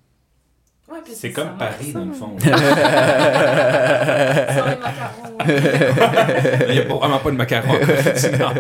C'est 1.12 1.33
comme 1.33 1.59
Paris, 1.59 1.92
dans 1.92 2.05
le 2.07 2.12
fond. 2.12 2.35
Il 5.48 6.72
n'y 6.72 6.78
a 6.78 6.85
pas- 6.85 6.94
vraiment 6.98 7.18
pas 7.18 7.30
de 7.30 7.37
Corée 7.44 8.30
du 8.30 8.38
Nord. 8.38 8.54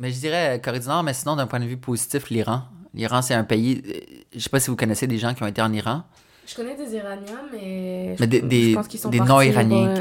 Mais 0.00 0.10
je 0.10 0.18
dirais 0.18 0.56
euh, 0.56 0.58
Corée 0.58 0.80
du 0.80 0.86
Nord, 0.88 1.02
mais 1.02 1.14
sinon, 1.14 1.36
d'un 1.36 1.46
point 1.46 1.60
de 1.60 1.64
vue 1.66 1.76
positif, 1.76 2.28
l'Iran. 2.30 2.62
L'Iran, 2.94 3.22
c'est 3.22 3.34
un 3.34 3.44
pays. 3.44 3.82
euh, 3.86 3.92
Je 4.34 4.40
sais 4.40 4.50
pas 4.50 4.60
si 4.60 4.68
vous 4.70 4.76
connaissez 4.76 5.06
des 5.06 5.18
gens 5.18 5.32
qui 5.34 5.42
ont 5.42 5.46
été 5.46 5.62
en 5.62 5.72
Iran, 5.72 6.02
Je 6.46 6.54
connais 6.56 6.74
des 6.76 6.94
Iraniens, 6.94 7.42
mais. 7.52 8.16
Mais 8.18 8.26
des- 8.26 8.40
je- 8.40 8.46
des- 8.46 8.70
je 8.70 8.74
pense 8.74 8.88
qu'ils 8.88 9.00
sont 9.00 9.08
des 9.10 9.20
non-Iraniens 9.20 9.94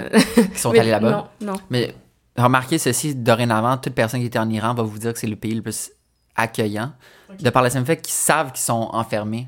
qui 0.53 0.59
sont 0.59 0.71
Mais 0.73 0.79
allés 0.79 0.89
là-bas. 0.91 1.29
Non, 1.41 1.53
non. 1.53 1.59
Mais 1.69 1.93
remarquez 2.35 2.77
ceci, 2.79 3.13
dorénavant, 3.15 3.77
toute 3.77 3.93
personne 3.93 4.19
qui 4.21 4.25
était 4.25 4.39
en 4.39 4.49
Iran 4.49 4.73
va 4.73 4.81
vous 4.83 4.97
dire 4.97 5.13
que 5.13 5.19
c'est 5.19 5.27
le 5.27 5.35
pays 5.35 5.53
le 5.53 5.61
plus 5.61 5.91
accueillant. 6.35 6.93
De 7.39 7.49
par 7.49 7.61
le 7.63 7.69
simple 7.69 7.85
fait 7.85 7.97
qu'ils 8.01 8.13
savent 8.13 8.51
qu'ils 8.51 8.61
sont 8.63 8.89
enfermés 8.91 9.47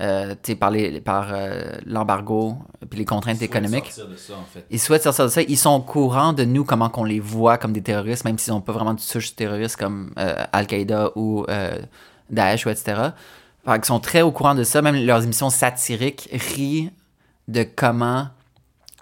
euh, 0.00 0.34
par, 0.58 0.70
les- 0.70 1.00
par 1.00 1.28
euh, 1.32 1.72
l'embargo 1.86 2.56
puis 2.88 2.98
les 2.98 3.04
contraintes 3.04 3.42
économiques. 3.42 3.86
sortir 3.92 4.08
de 4.08 4.16
ça, 4.16 4.32
en 4.34 4.44
fait. 4.52 4.64
Ils 4.70 4.78
souhaitent 4.80 5.02
sortir 5.02 5.26
de 5.26 5.30
ça. 5.30 5.42
Ils 5.42 5.58
sont 5.58 5.70
au 5.74 5.80
courant 5.80 6.32
de 6.32 6.44
nous, 6.44 6.64
comment 6.64 6.88
qu'on 6.88 7.04
les 7.04 7.20
voit 7.20 7.58
comme 7.58 7.72
des 7.72 7.82
terroristes, 7.82 8.24
même 8.24 8.38
s'ils 8.38 8.52
n'ont 8.52 8.60
pas 8.60 8.72
vraiment 8.72 8.94
de 8.94 9.00
souche 9.00 9.34
terroriste 9.36 9.76
comme 9.76 10.12
euh, 10.18 10.42
Al-Qaïda 10.52 11.10
ou 11.16 11.44
euh, 11.48 11.78
Daesh 12.30 12.66
ou 12.66 12.70
etc. 12.70 13.10
Qu'ils 13.66 13.84
sont 13.84 14.00
très 14.00 14.22
au 14.22 14.32
courant 14.32 14.54
de 14.54 14.64
ça. 14.64 14.80
Même 14.82 14.96
leurs 15.04 15.22
émissions 15.22 15.50
satiriques 15.50 16.28
rient 16.32 16.90
de 17.48 17.62
comment 17.62 18.22
ils 18.22 18.39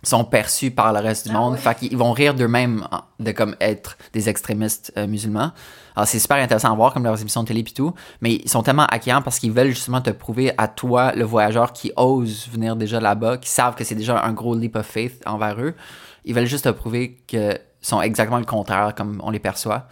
sont 0.03 0.25
perçus 0.25 0.71
par 0.71 0.93
le 0.93 1.01
reste 1.01 1.27
du 1.27 1.33
monde. 1.33 1.57
Fait 1.57 1.75
qu'ils 1.77 1.97
vont 1.97 2.13
rire 2.13 2.35
d'eux-mêmes 2.35 2.87
en- 2.93 3.01
de 3.23 3.33
comme 3.33 3.57
être 3.61 3.99
des 4.13 4.29
extrémistes 4.29 4.93
euh, 4.97 5.07
musulmans. 5.07 5.53
Alors 5.97 6.07
c'est 6.07 6.21
super 6.21 6.37
intéressant 6.37 6.73
à 6.73 6.77
voir 6.77 6.93
comme 6.95 7.03
leurs 7.05 7.21
émissions 7.21 7.43
de 7.43 7.49
télé 7.49 7.61
et 7.61 7.65
tout, 7.65 7.93
mais 8.21 8.35
ils 8.37 8.49
sont 8.49 8.63
tellement 8.63 8.87
accueillants 8.87 9.23
parce 9.23 9.39
qu'ils 9.41 9.51
veulent 9.53 9.71
justement 9.71 10.01
te 10.01 10.11
prouver 10.11 10.53
à 10.57 10.69
toi, 10.69 11.13
le 11.17 11.25
voyageur 11.25 11.73
qui 11.73 11.91
ose 11.97 12.49
venir 12.53 12.77
déjà 12.77 13.01
là-bas, 13.01 13.39
qui 13.39 13.51
savent 13.51 13.75
que 13.75 13.83
c'est 13.83 13.97
déjà 13.97 14.23
un 14.25 14.33
gros 14.33 14.55
leap 14.55 14.77
of 14.77 14.87
faith 14.87 15.21
envers 15.27 15.61
eux. 15.61 15.75
Ils 16.25 16.35
veulent 16.35 16.47
juste 16.47 16.65
te 16.67 16.71
prouver 16.71 17.17
que 17.27 17.59
sont 17.81 18.01
exactement 18.01 18.39
le 18.39 18.45
contraire 18.45 18.95
comme 18.95 19.21
on 19.25 19.31
les 19.31 19.41
perçoit. 19.41 19.89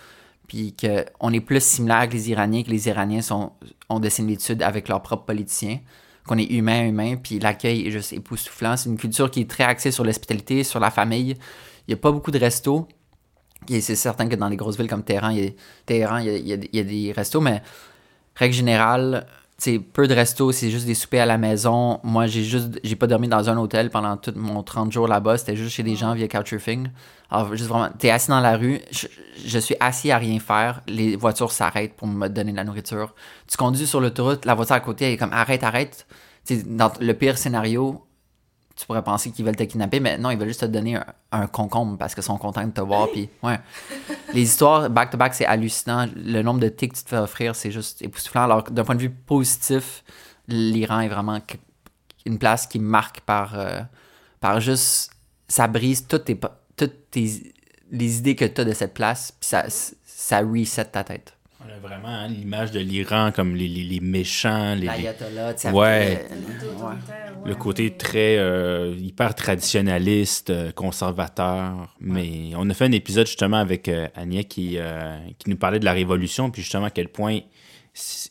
Puis 0.46 0.76
qu'on 0.76 1.32
est 1.32 1.40
plus 1.40 1.60
similaire 1.60 2.08
que 2.08 2.12
les 2.12 2.30
Iraniens, 2.30 2.62
que 2.62 2.70
les 2.70 2.86
Iraniens 2.86 3.22
sont, 3.22 3.50
ont 3.88 3.98
des 3.98 4.10
similitudes 4.10 4.62
avec 4.62 4.86
leurs 4.86 5.02
propres 5.02 5.24
politiciens, 5.24 5.78
qu'on 6.26 6.38
est 6.38 6.50
humain, 6.50 6.86
humain, 6.86 7.16
puis 7.16 7.38
l'accueil 7.38 7.86
est 7.86 7.90
juste 7.90 8.12
époustouflant. 8.12 8.76
C'est 8.76 8.88
une 8.88 8.96
culture 8.96 9.30
qui 9.30 9.40
est 9.40 9.50
très 9.50 9.64
axée 9.64 9.90
sur 9.90 10.04
l'hospitalité, 10.04 10.64
sur 10.64 10.80
la 10.80 10.90
famille. 10.90 11.36
Il 11.86 11.90
n'y 11.90 11.94
a 11.94 11.98
pas 11.98 12.12
beaucoup 12.12 12.30
de 12.30 12.38
restos. 12.38 12.88
Et 13.68 13.80
c'est 13.80 13.96
certain 13.96 14.28
que 14.28 14.36
dans 14.36 14.48
les 14.48 14.56
grosses 14.56 14.76
villes 14.76 14.88
comme 14.88 15.02
Téhéran, 15.02 15.30
il 15.30 15.38
y 15.38 16.02
a, 16.02 16.24
il 16.28 16.68
y 16.72 16.78
a 16.80 16.84
des 16.84 17.12
restos, 17.12 17.40
mais 17.40 17.62
règle 18.34 18.54
générale, 18.54 19.26
c'est 19.58 19.78
peu 19.78 20.06
de 20.06 20.14
restos, 20.14 20.52
c'est 20.52 20.70
juste 20.70 20.86
des 20.86 20.94
soupers 20.94 21.22
à 21.22 21.26
la 21.26 21.38
maison. 21.38 21.98
Moi, 22.02 22.26
j'ai 22.26 22.44
juste, 22.44 22.78
j'ai 22.84 22.94
pas 22.94 23.06
dormi 23.06 23.26
dans 23.26 23.48
un 23.48 23.56
hôtel 23.56 23.88
pendant 23.90 24.18
tout 24.18 24.32
mon 24.36 24.62
30 24.62 24.92
jours 24.92 25.08
là-bas. 25.08 25.38
C'était 25.38 25.56
juste 25.56 25.74
chez 25.74 25.82
des 25.82 25.96
gens 25.96 26.14
via 26.14 26.28
Couchsurfing. 26.28 26.88
Alors, 27.30 27.56
juste 27.56 27.68
vraiment, 27.68 27.88
t'es 27.98 28.10
assis 28.10 28.28
dans 28.28 28.40
la 28.40 28.56
rue. 28.56 28.80
Je, 28.90 29.58
suis 29.58 29.74
assis 29.80 30.10
à 30.10 30.18
rien 30.18 30.38
faire. 30.40 30.82
Les 30.86 31.16
voitures 31.16 31.52
s'arrêtent 31.52 31.94
pour 31.94 32.06
me 32.06 32.28
donner 32.28 32.52
de 32.52 32.56
la 32.56 32.64
nourriture. 32.64 33.14
Tu 33.48 33.56
conduis 33.56 33.86
sur 33.86 34.00
l'autoroute, 34.00 34.44
la 34.44 34.54
voiture 34.54 34.76
à 34.76 34.80
côté, 34.80 35.06
elle 35.06 35.12
est 35.12 35.16
comme 35.16 35.32
arrête, 35.32 35.64
arrête. 35.64 36.06
T'sais, 36.44 36.62
dans 36.62 36.92
le 37.00 37.14
pire 37.14 37.38
scénario, 37.38 38.05
tu 38.76 38.84
pourrais 38.84 39.02
penser 39.02 39.30
qu'ils 39.30 39.44
veulent 39.44 39.56
te 39.56 39.62
kidnapper, 39.62 40.00
mais 40.00 40.18
non, 40.18 40.30
ils 40.30 40.38
veulent 40.38 40.48
juste 40.48 40.60
te 40.60 40.66
donner 40.66 40.98
un, 41.32 41.46
concombre 41.46 41.96
parce 41.96 42.14
qu'ils 42.14 42.22
sont 42.22 42.36
contents 42.36 42.64
de 42.64 42.72
te 42.72 42.82
voir. 42.82 43.08
Puis, 43.10 43.30
ouais. 43.42 43.58
Les 44.34 44.42
histoires 44.42 44.90
back-to-back, 44.90 45.34
c'est 45.34 45.46
hallucinant. 45.46 46.06
Le 46.14 46.42
nombre 46.42 46.60
de 46.60 46.68
tics 46.68 46.92
que 46.92 46.98
tu 46.98 47.04
te 47.04 47.08
fais 47.08 47.16
offrir, 47.16 47.56
c'est 47.56 47.70
juste 47.70 48.02
époustouflant. 48.02 48.44
Alors, 48.44 48.62
d'un 48.64 48.84
point 48.84 48.94
de 48.94 49.00
vue 49.00 49.10
positif, 49.10 50.04
l'Iran 50.46 51.00
est 51.00 51.08
vraiment 51.08 51.40
une 52.26 52.38
place 52.38 52.66
qui 52.66 52.78
marque 52.78 53.20
par, 53.20 53.58
euh, 53.58 53.80
par 54.40 54.60
juste. 54.60 55.10
Ça 55.48 55.68
brise 55.68 56.06
toutes 56.06 56.24
tes, 56.24 56.38
toutes 56.76 57.10
tes, 57.10 57.54
les 57.90 58.18
idées 58.18 58.34
que 58.34 58.44
tu 58.44 58.60
as 58.60 58.64
de 58.64 58.72
cette 58.72 58.94
place, 58.94 59.32
puis 59.40 59.48
ça, 59.48 59.64
ça 60.04 60.40
reset 60.40 60.86
ta 60.86 61.04
tête. 61.04 61.34
On 61.64 61.72
a 61.72 61.78
vraiment 61.78 62.08
hein, 62.08 62.28
l'image 62.28 62.72
de 62.72 62.80
l'Iran 62.80 63.32
comme 63.34 63.54
les, 63.54 63.68
les, 63.68 63.84
les 63.84 64.00
méchants. 64.00 64.74
Les, 64.74 64.86
L'ayatollah, 64.86 65.54
tu 65.54 65.62
sais. 65.62 65.70
Ouais. 65.70 66.26
Le 67.46 67.54
côté 67.54 67.96
très 67.96 68.38
euh, 68.38 68.94
hyper 68.98 69.34
traditionnaliste, 69.34 70.50
euh, 70.50 70.72
conservateur. 70.72 71.94
Mais 72.00 72.50
on 72.56 72.68
a 72.68 72.74
fait 72.74 72.86
un 72.86 72.92
épisode 72.92 73.26
justement 73.26 73.58
avec 73.58 73.88
euh, 73.88 74.08
Agnès 74.14 74.44
qui, 74.46 74.78
qui 75.38 75.50
nous 75.50 75.56
parlait 75.56 75.78
de 75.78 75.84
la 75.84 75.92
révolution, 75.92 76.50
puis 76.50 76.62
justement 76.62 76.86
à 76.86 76.90
quel 76.90 77.08
point 77.08 77.40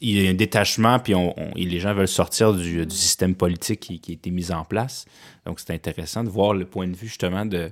il 0.01 0.21
y 0.21 0.27
a 0.27 0.29
un 0.29 0.35
détachement, 0.35 0.99
puis 0.99 1.15
on, 1.15 1.33
les 1.55 1.79
gens 1.79 1.93
veulent 1.93 2.07
sortir 2.07 2.53
du, 2.53 2.85
du 2.85 2.95
système 2.95 3.33
politique 3.35 3.79
qui, 3.79 3.99
qui, 3.99 4.11
a 4.11 4.13
été 4.13 4.29
mis 4.29 4.51
en 4.51 4.63
place. 4.63 5.05
Donc 5.45 5.59
c'est 5.59 5.73
intéressant 5.73 6.23
de 6.23 6.29
voir 6.29 6.53
le 6.53 6.65
point 6.65 6.87
de 6.87 6.95
vue 6.95 7.07
justement 7.07 7.45
de 7.45 7.71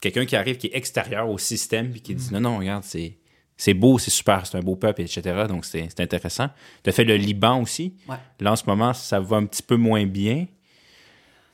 quelqu'un 0.00 0.26
qui 0.26 0.36
arrive, 0.36 0.58
qui 0.58 0.66
est 0.66 0.76
extérieur 0.76 1.30
au 1.30 1.38
système, 1.38 1.90
puis 1.90 2.02
qui 2.02 2.14
dit 2.14 2.28
mm. 2.28 2.34
non, 2.34 2.40
non, 2.40 2.58
regarde, 2.58 2.84
c'est 2.84 3.18
c'est 3.56 3.74
beau, 3.74 3.98
c'est 3.98 4.10
super, 4.10 4.44
c'est 4.44 4.58
un 4.58 4.62
beau 4.62 4.74
peuple, 4.74 5.02
etc. 5.02 5.44
Donc, 5.48 5.64
c'est 5.64 6.00
intéressant. 6.00 6.48
Tu 6.82 6.90
as 6.90 6.92
fait 6.92 7.04
le 7.04 7.14
Liban 7.14 7.60
aussi. 7.60 7.94
Ouais. 8.08 8.16
Là, 8.40 8.52
en 8.52 8.56
ce 8.56 8.64
moment, 8.66 8.92
ça 8.92 9.20
va 9.20 9.36
un 9.36 9.46
petit 9.46 9.62
peu 9.62 9.76
moins 9.76 10.04
bien. 10.04 10.46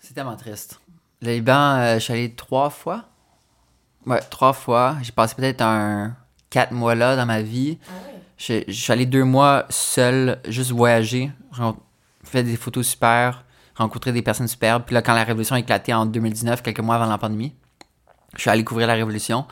C'est 0.09 0.15
tellement 0.15 0.37
triste. 0.37 0.81
Le 1.21 1.33
Liban, 1.33 1.77
euh, 1.77 1.95
je 1.97 1.99
suis 1.99 2.13
allé 2.15 2.35
trois 2.35 2.71
fois. 2.71 3.05
Ouais, 4.07 4.21
trois 4.31 4.55
fois. 4.55 4.97
J'ai 5.03 5.13
passé 5.13 5.35
peut-être 5.35 5.61
un 5.61 6.17
quatre 6.49 6.73
mois 6.73 6.95
là 6.95 7.15
dans 7.15 7.27
ma 7.27 7.43
vie. 7.43 7.77
Ah 7.87 7.93
je, 8.39 8.63
je, 8.67 8.73
suis 8.73 8.91
allé 8.91 9.05
deux 9.05 9.25
mois 9.25 9.67
seul, 9.69 10.41
juste 10.49 10.71
voyager, 10.71 11.31
fait 12.25 12.43
des 12.43 12.57
photos 12.57 12.87
super, 12.87 13.45
rencontrer 13.77 14.13
des 14.13 14.23
personnes 14.23 14.49
superbes. 14.49 14.85
Puis 14.87 14.95
là, 14.95 15.03
quand 15.03 15.13
la 15.13 15.25
révolution 15.25 15.57
a 15.57 15.59
éclaté 15.59 15.93
en 15.93 16.07
2019, 16.07 16.63
quelques 16.63 16.81
mois 16.81 16.95
avant 16.95 17.05
la 17.05 17.19
pandémie, 17.19 17.55
je 18.35 18.41
suis 18.41 18.49
allé 18.49 18.65
couvrir 18.65 18.87
la 18.87 18.95
révolution. 18.95 19.45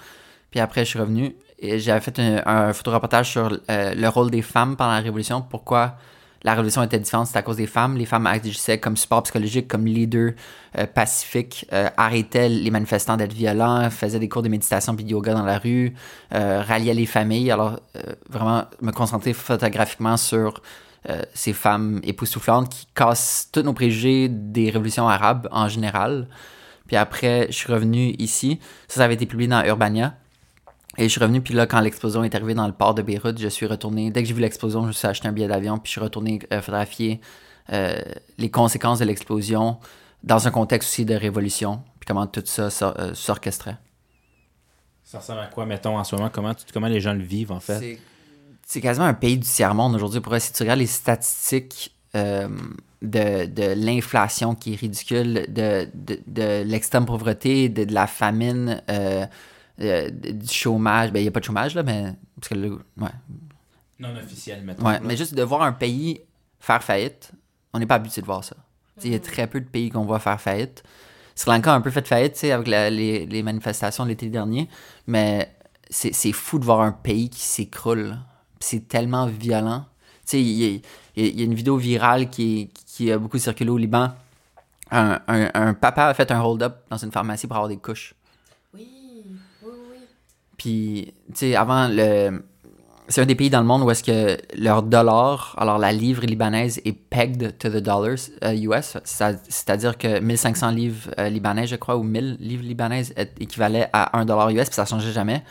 Puis 0.51 0.61
après, 0.61 0.87
je 0.87 0.89
suis 0.89 0.99
revenu 0.99 1.37
et 1.59 1.79
j'avais 1.81 2.01
fait 2.01 2.19
un, 2.19 2.41
un 2.47 2.73
photoreportage 2.73 3.31
sur 3.31 3.61
euh, 3.71 3.95
le 3.95 4.09
rôle 4.09 4.31
des 4.31 4.41
femmes 4.41 4.75
pendant 4.75 4.93
la 4.93 5.01
Révolution, 5.01 5.43
pourquoi 5.43 5.99
la 6.43 6.53
Révolution 6.53 6.83
était 6.83 6.99
différente, 6.99 7.27
c'est 7.27 7.39
à 7.39 7.43
cause 7.43 7.57
des 7.57 7.67
femmes. 7.67 7.97
Les 7.97 8.07
femmes 8.07 8.27
agissaient 8.27 8.79
comme 8.79 8.97
support 8.97 9.23
psychologique, 9.25 9.69
comme 9.69 9.87
leader 9.87 10.33
euh, 10.79 10.87
pacifique, 10.87 11.67
euh, 11.73 11.89
arrêtaient 11.97 12.49
les 12.49 12.71
manifestants 12.71 13.17
d'être 13.17 13.33
violents, 13.33 13.91
faisaient 13.91 14.19
des 14.19 14.29
cours 14.29 14.43
de 14.43 14.49
méditation 14.49 14.95
et 14.95 15.03
de 15.03 15.11
yoga 15.11 15.35
dans 15.35 15.45
la 15.45 15.59
rue, 15.59 15.95
ralliaient 16.31 16.95
les 16.95 17.07
familles. 17.07 17.51
Alors, 17.51 17.81
vraiment, 18.29 18.65
me 18.81 18.93
concentrer 18.93 19.33
photographiquement 19.33 20.17
sur 20.17 20.63
ces 21.35 21.53
femmes 21.53 22.01
époustouflantes 22.03 22.69
qui 22.69 22.87
cassent 22.95 23.49
tous 23.53 23.63
nos 23.63 23.73
préjugés 23.73 24.29
des 24.29 24.71
révolutions 24.71 25.09
arabes 25.09 25.49
en 25.53 25.69
général. 25.69 26.27
Puis 26.87 26.97
après, 26.97 27.47
je 27.49 27.57
suis 27.57 27.73
revenu 27.73 28.15
ici. 28.19 28.61
Ça, 28.89 28.97
ça 28.97 29.05
avait 29.05 29.15
été 29.15 29.27
publié 29.27 29.49
dans 29.49 29.65
Urbania. 29.65 30.15
Et 30.99 31.05
je 31.05 31.09
suis 31.09 31.21
revenu, 31.21 31.41
puis 31.41 31.55
là, 31.55 31.67
quand 31.67 31.81
l'explosion 31.81 32.25
est 32.25 32.35
arrivée 32.35 32.55
dans 32.55 32.67
le 32.67 32.73
port 32.73 32.95
de 32.95 33.03
Beyrouth, 33.03 33.39
je 33.39 33.49
suis 33.49 33.67
retourné. 33.67 34.11
Dès 34.11 34.23
que 34.23 34.29
j'ai 34.29 34.35
vu 34.35 34.41
l'explosion, 34.41 34.83
je 34.83 34.89
me 34.89 34.93
suis 34.93 35.07
acheté 35.07 35.29
un 35.29 35.33
billet 35.33 35.49
d'avion, 35.49 35.79
puis 35.79 35.89
je 35.89 35.93
suis 35.93 36.01
retourné 36.01 36.41
euh, 36.53 36.61
photographier 36.61 37.21
euh, 37.73 38.01
les 38.39 38.51
conséquences 38.51 39.01
de 39.01 39.05
l'explosion 39.05 39.79
dans 40.23 40.49
un 40.49 40.51
contexte 40.51 40.91
aussi 40.91 41.05
de 41.05 41.15
révolution, 41.15 41.83
puis 42.01 42.07
comment 42.07 42.27
tout 42.27 42.43
ça 42.45 42.69
euh, 42.83 43.15
s'orchestrait. 43.15 43.77
Ça 45.05 45.19
ressemble 45.19 45.41
à 45.41 45.47
quoi, 45.47 45.67
mettons, 45.67 45.99
en 45.99 46.05
ce 46.05 46.17
moment? 46.17 46.31
Comment, 46.33 46.53
comment 46.73 46.89
les 46.89 47.01
gens 47.01 47.13
le 47.13 47.23
vivent, 47.23 47.53
en 47.53 47.61
fait? 47.61 48.01
C'est 48.67 48.81
quasiment 48.81 49.07
un 49.07 49.15
pays 49.15 49.39
du 49.39 49.47
tiers-monde 49.47 49.95
aujourd'hui. 49.95 50.21
Pour 50.21 50.35
si 50.41 50.53
tu 50.53 50.63
regardes 50.63 50.81
les 50.81 50.87
statistiques 50.87 51.95
de, 53.03 53.47
de 53.47 53.75
l'inflation 53.77 54.55
qui 54.55 54.73
est 54.73 54.77
ridicule, 54.77 55.47
de, 55.49 55.89
de, 55.95 56.19
de 56.27 56.63
l'extrême 56.65 57.07
pauvreté, 57.07 57.69
de, 57.69 57.85
de, 57.85 57.95
la 57.95 58.07
famine. 58.07 58.83
Euh, 58.91 59.27
du 59.79 60.49
chômage. 60.49 61.13
Ben, 61.13 61.21
il 61.21 61.23
n'y 61.23 61.29
a 61.29 61.33
pas 61.33 61.41
de 61.41 61.45
chômage, 61.45 61.75
là, 61.75 61.83
mais. 61.83 62.15
Parce 62.39 62.49
que 62.49 62.55
le, 62.55 62.73
ouais. 62.99 63.09
Non 63.99 64.15
officiel, 64.17 64.63
mettons. 64.63 64.87
Ouais, 64.87 65.01
mais 65.03 65.17
juste 65.17 65.35
de 65.35 65.43
voir 65.43 65.63
un 65.63 65.73
pays 65.73 66.21
faire 66.61 66.83
faillite, 66.83 67.33
on 67.73 67.79
n'est 67.79 67.87
pas 67.87 67.95
habitué 67.95 68.21
de 68.21 68.27
voir 68.27 68.45
ça. 68.45 68.57
Il 69.05 69.13
y 69.13 69.15
a 69.15 69.21
très 69.21 69.47
peu 69.47 69.61
de 69.61 69.67
pays 69.67 69.91
qu'on 69.91 70.05
voit 70.05 70.19
faire 70.19 70.41
faillite. 70.41 70.83
Sri 71.35 71.51
Lanka 71.51 71.73
a 71.73 71.77
un 71.77 71.83
peu 71.83 71.91
fait 71.91 72.07
faillite, 72.07 72.43
avec 72.45 72.67
les, 72.67 73.27
les, 73.27 73.43
manifestations 73.43 74.05
de 74.05 74.09
l'été 74.09 74.29
dernier, 74.29 74.69
mais 75.07 75.55
c'est 75.91 76.33
fou 76.33 76.59
de 76.59 76.65
voir 76.65 76.81
un 76.81 76.93
pays 76.93 77.29
qui 77.29 77.43
s'écroule. 77.43 78.17
C'est 78.59 78.89
tellement 78.89 79.27
violent. 79.27 79.85
Tu 80.23 80.31
sais, 80.31 80.43
il 80.43 80.83
y, 81.17 81.43
a 81.43 81.45
une 81.45 81.55
vidéo 81.55 81.77
virale 81.77 82.31
qui, 82.31 82.71
qui 82.87 83.13
a 83.13 83.19
beaucoup 83.19 83.39
circulé 83.39 83.71
au 83.71 83.77
Liban. 83.77 84.13
Un, 84.91 85.21
un, 85.29 85.51
un 85.53 85.75
papa 85.75 86.07
a 86.07 86.15
fait 86.15 86.31
un 86.31 86.41
hold-up 86.41 86.79
dans 86.91 86.97
une 86.97 87.13
pharmacie 87.13 87.47
pour 87.47 87.57
avoir 87.57 87.69
des 87.69 87.77
couches. 87.77 88.15
Puis, 90.67 91.15
tu 91.29 91.35
sais, 91.37 91.55
avant, 91.55 91.87
le... 91.87 92.43
c'est 93.07 93.21
un 93.21 93.27
des 93.27 93.37
pays 93.37 93.51
dans 93.51 93.61
le 93.61 93.67
monde 93.69 93.83
où 93.83 93.91
est-ce 93.93 94.03
que 94.03 94.37
leur 94.61 94.83
dollar, 94.83 95.55
alors 95.57 95.79
la 95.79 95.93
livre 95.93 96.27
libanaise 96.27 96.81
est 96.85 96.93
pegged 96.93 97.57
to 97.59 97.69
the 97.69 97.77
dollars 97.77 98.31
US, 98.43 98.97
euh, 98.97 99.33
c'est-à-dire 99.49 99.97
que 99.97 100.19
1500 100.19 100.71
livres 100.71 101.11
euh, 101.21 101.29
libanaises, 101.29 101.69
je 101.69 101.77
crois, 101.77 101.97
ou 101.97 102.03
1000 102.03 102.39
livres 102.41 102.65
libanaises 102.65 103.15
équivalait 103.39 103.89
à 103.93 104.19
1 104.19 104.25
dollar 104.25 104.51
US, 104.51 104.65
puis 104.65 104.75
ça 104.75 104.87
changeait 104.87 105.13
jamais. 105.13 105.45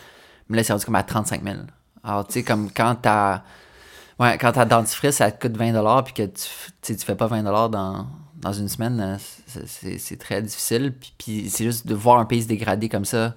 Mais 0.50 0.58
là, 0.58 0.66
c'est 0.66 0.74
rendu 0.74 0.84
comme 0.84 0.96
à 0.96 1.04
35 1.04 1.46
000. 1.46 1.56
Alors, 2.04 2.28
tu 2.28 2.34
sais, 2.34 2.44
comme 2.44 2.70
quand 2.70 2.96
t'as... 3.02 3.44
Ouais, 4.20 4.38
quand 4.38 4.52
t'as 4.52 4.66
dentifrice, 4.66 5.16
ça 5.16 5.32
te 5.32 5.48
coûte 5.48 5.56
20 5.56 5.72
dollars, 5.72 6.04
puis 6.04 6.14
que 6.14 6.24
tu, 6.24 6.94
tu 6.94 7.06
fais 7.06 7.16
pas 7.16 7.28
20 7.28 7.44
dollars 7.44 7.70
dans, 7.70 8.06
dans 8.36 8.52
une 8.52 8.68
semaine, 8.68 9.00
euh, 9.00 9.64
c'est 9.66 10.20
très 10.20 10.42
difficile. 10.42 10.94
Puis, 11.00 11.14
puis 11.18 11.50
c'est 11.50 11.64
juste 11.64 11.88
de 11.88 11.96
voir 11.96 12.20
un 12.20 12.26
pays 12.26 12.44
se 12.44 12.50
dégrader 12.50 12.90
comme 12.90 13.06
ça, 13.06 13.36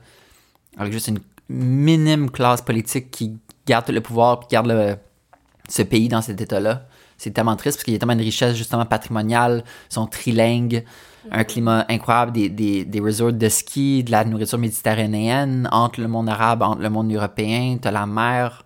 avec 0.76 0.92
juste 0.92 1.06
une 1.06 1.20
minime 1.48 2.30
classe 2.30 2.62
politique 2.62 3.10
qui 3.10 3.38
garde 3.66 3.90
le 3.90 4.00
pouvoir 4.00 4.40
qui 4.40 4.48
garde 4.48 4.98
ce 5.68 5.82
pays 5.82 6.08
dans 6.08 6.22
cet 6.22 6.40
état-là. 6.40 6.86
C'est 7.16 7.32
tellement 7.32 7.56
triste 7.56 7.78
parce 7.78 7.84
qu'il 7.84 7.94
y 7.94 7.96
a 7.96 7.98
tellement 7.98 8.16
de 8.16 8.22
richesse 8.22 8.56
justement 8.56 8.86
patrimoniale, 8.86 9.64
sont 9.88 10.06
trilingues, 10.06 10.84
un 11.30 11.44
climat 11.44 11.84
incroyable, 11.88 12.32
des, 12.32 12.48
des, 12.48 12.84
des, 12.84 13.00
resorts 13.00 13.32
de 13.32 13.48
ski, 13.48 14.04
de 14.04 14.10
la 14.10 14.24
nourriture 14.24 14.58
méditerranéenne, 14.58 15.68
entre 15.72 16.00
le 16.00 16.08
monde 16.08 16.28
arabe, 16.28 16.62
entre 16.62 16.80
le 16.80 16.90
monde 16.90 17.12
européen, 17.12 17.76
t'as 17.80 17.90
la 17.90 18.06
mer, 18.06 18.64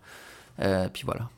euh, 0.60 0.88
puis 0.92 1.04
voilà. 1.04 1.28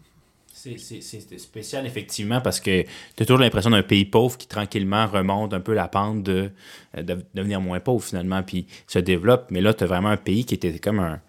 C'est 0.53 1.39
spécial, 1.39 1.87
effectivement, 1.87 2.41
parce 2.41 2.59
que 2.59 2.83
tu 2.83 3.23
as 3.23 3.27
toujours 3.27 3.39
l'impression 3.39 3.69
d'un 3.69 3.83
pays 3.83 4.07
pauvre 4.07 4.39
qui 4.39 4.47
tranquillement 4.47 5.07
remonte 5.07 5.53
un 5.53 5.61
peu 5.61 5.75
la 5.75 5.89
pente 5.89 6.23
de, 6.23 6.51
de, 6.97 7.19
devenir 7.35 7.61
moins 7.61 7.81
pauvre, 7.81 8.03
finalement, 8.03 8.43
puis 8.43 8.67
se 8.87 8.99
développe. 8.99 9.51
Mais 9.51 9.61
là, 9.61 9.75
tu 9.75 9.85
as 9.85 9.87
vraiment 9.87 10.09
un 10.09 10.17
pays 10.17 10.47
qui 10.47 10.55
était 10.55 10.79
comme 10.79 11.01
un, 11.01 11.21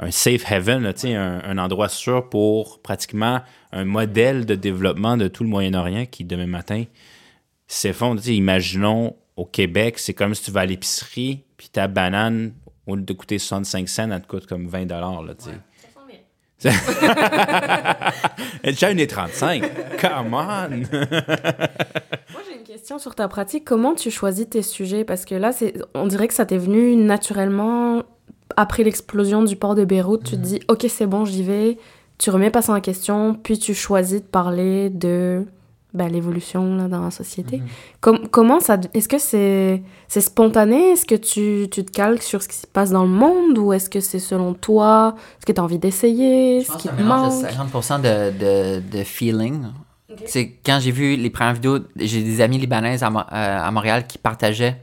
un 0.00 0.10
safe 0.10 0.50
haven, 0.50 0.86
un, 0.86 1.42
un, 1.44 1.58
endroit 1.58 1.88
sûr 1.88 2.28
pour 2.28 2.80
pratiquement 2.80 3.42
un 3.70 3.84
modèle 3.84 4.46
de 4.46 4.54
développement 4.54 5.16
de 5.16 5.28
tout 5.28 5.44
le 5.44 5.50
Moyen-Orient 5.50 6.06
qui, 6.06 6.24
demain 6.24 6.46
matin, 6.46 6.84
s'effondre. 7.66 8.26
Imaginons 8.26 9.14
au 9.36 9.44
Québec, 9.44 9.98
c'est 9.98 10.14
comme 10.14 10.34
si 10.34 10.44
tu 10.44 10.50
vas 10.50 10.60
à 10.60 10.66
l'épicerie, 10.66 11.44
puis 11.56 11.68
ta 11.68 11.86
banane, 11.86 12.52
au 12.86 12.96
lieu 12.96 13.02
de 13.02 13.12
coûter 13.12 13.38
65 13.38 13.88
cents, 13.88 14.10
elle 14.10 14.22
te 14.22 14.26
coûte 14.26 14.46
comme 14.46 14.66
20 14.66 14.86
dollars. 14.86 15.22
Là, 15.22 15.34
ouais. 15.46 15.52
Elle 18.62 18.74
est 18.74 18.82
1,35. 18.82 19.64
Come 19.98 20.34
on! 20.34 20.68
Moi, 22.32 22.42
j'ai 22.46 22.58
une 22.58 22.64
question 22.64 22.98
sur 22.98 23.14
ta 23.14 23.28
pratique. 23.28 23.64
Comment 23.64 23.94
tu 23.94 24.10
choisis 24.10 24.46
tes 24.48 24.60
sujets? 24.60 25.04
Parce 25.04 25.24
que 25.24 25.34
là, 25.34 25.52
on 25.94 26.06
dirait 26.06 26.28
que 26.28 26.34
ça 26.34 26.44
t'est 26.44 26.58
venu 26.58 26.96
naturellement 26.96 28.02
après 28.56 28.82
l'explosion 28.84 29.42
du 29.42 29.56
port 29.56 29.74
de 29.74 29.84
Beyrouth, 29.84 30.24
tu 30.24 30.32
te 30.32 30.36
mhm. 30.36 30.42
dis, 30.42 30.60
ok, 30.68 30.86
c'est 30.88 31.06
bon, 31.06 31.24
j'y 31.24 31.42
vais. 31.42 31.78
Tu 32.18 32.30
remets 32.30 32.50
pas 32.50 32.62
ça 32.62 32.74
en 32.74 32.80
question, 32.80 33.34
puis 33.34 33.58
tu 33.58 33.74
choisis 33.74 34.20
de 34.20 34.26
parler 34.26 34.90
de 34.90 35.44
ben, 35.94 36.08
l'évolution 36.08 36.76
là, 36.76 36.86
dans 36.86 37.02
la 37.02 37.10
société. 37.10 37.62
Com- 38.00 38.28
comment 38.30 38.60
ça... 38.60 38.78
Est-ce 38.94 39.08
que 39.08 39.18
c'est 39.18 39.82
spontané? 40.20 40.90
Est-ce 40.92 41.06
que 41.06 41.14
tu, 41.14 41.66
tu 41.70 41.84
te 41.84 41.90
calques 41.90 42.22
sur 42.22 42.42
ce 42.42 42.48
qui 42.48 42.56
se 42.56 42.66
passe 42.66 42.90
dans 42.90 43.02
le 43.02 43.08
monde? 43.08 43.58
Ou 43.58 43.72
est-ce 43.72 43.88
que 43.90 44.00
c'est 44.00 44.18
selon 44.18 44.54
toi? 44.54 45.14
Ce 45.40 45.46
que 45.46 45.52
tu 45.52 45.60
as 45.60 45.64
envie 45.64 45.78
d'essayer? 45.78 46.62
Ce 46.62 46.76
qui 46.76 46.88
te 46.88 47.02
manque? 47.02 47.42
de 47.42 47.46
50% 47.48 48.00
de, 48.02 48.38
de, 48.38 48.98
de 48.98 49.02
feeling. 49.02 49.62
C'est 50.26 50.48
quand 50.64 50.78
j'ai 50.80 50.90
vu 50.90 51.16
les 51.16 51.30
premières 51.30 51.54
vidéos, 51.54 51.78
j'ai 51.96 52.22
des 52.22 52.40
amis 52.40 52.58
libanaises 52.58 53.02
à, 53.02 53.10
Mo- 53.10 53.20
euh, 53.20 53.22
à 53.32 53.70
Montréal 53.70 54.06
qui 54.06 54.18
partageaient 54.18 54.76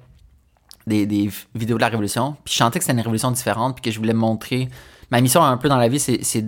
des, 0.88 1.30
vidéos 1.54 1.78
de 1.78 1.82
la 1.82 1.89
révolution. 1.89 2.36
Puis 2.43 2.54
je 2.54 2.60
sentais 2.60 2.80
que 2.80 2.86
c'était 2.86 2.93
une 2.93 3.02
révolution 3.02 3.32
différente, 3.32 3.76
puis 3.76 3.84
que 3.84 3.91
je 3.91 4.00
voulais 4.00 4.13
montrer. 4.13 4.69
Ma 5.12 5.21
mission 5.21 5.43
un 5.43 5.58
peu 5.58 5.69
dans 5.69 5.78
la 5.78 5.89
vie, 5.89 6.00
c'est 6.00 6.45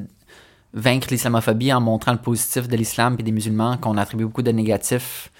vaincre 0.73 1.08
l'islamophobie 1.12 1.73
en 1.73 1.82
montrant 1.82 2.12
le 2.12 2.19
positif 2.19 2.67
de 2.67 2.75
l'islam 2.75 3.15
et 3.19 3.23
des 3.23 3.32
musulmans, 3.32 3.78
qu'on 3.78 3.97
attribue 3.97 4.25
beaucoup 4.25 4.41
de 4.41 4.52
négatifs 4.52 5.32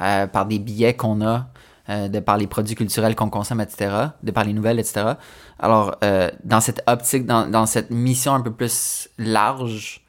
euh, 0.00 0.26
par 0.26 0.46
des 0.46 0.58
billets 0.58 0.94
qu'on 0.94 1.26
a, 1.26 1.48
euh, 1.88 2.08
de 2.08 2.20
par 2.20 2.36
les 2.36 2.46
produits 2.46 2.74
culturels 2.74 3.14
qu'on 3.14 3.30
consomme, 3.30 3.60
etc., 3.60 4.08
de 4.22 4.30
par 4.30 4.44
les 4.44 4.52
nouvelles, 4.52 4.78
etc. 4.78 5.14
Alors, 5.58 5.96
euh, 6.04 6.30
dans 6.44 6.60
cette 6.60 6.82
optique, 6.86 7.26
dans, 7.26 7.48
dans 7.48 7.66
cette 7.66 7.90
mission 7.90 8.34
un 8.34 8.40
peu 8.40 8.52
plus 8.52 9.08
large, 9.18 10.02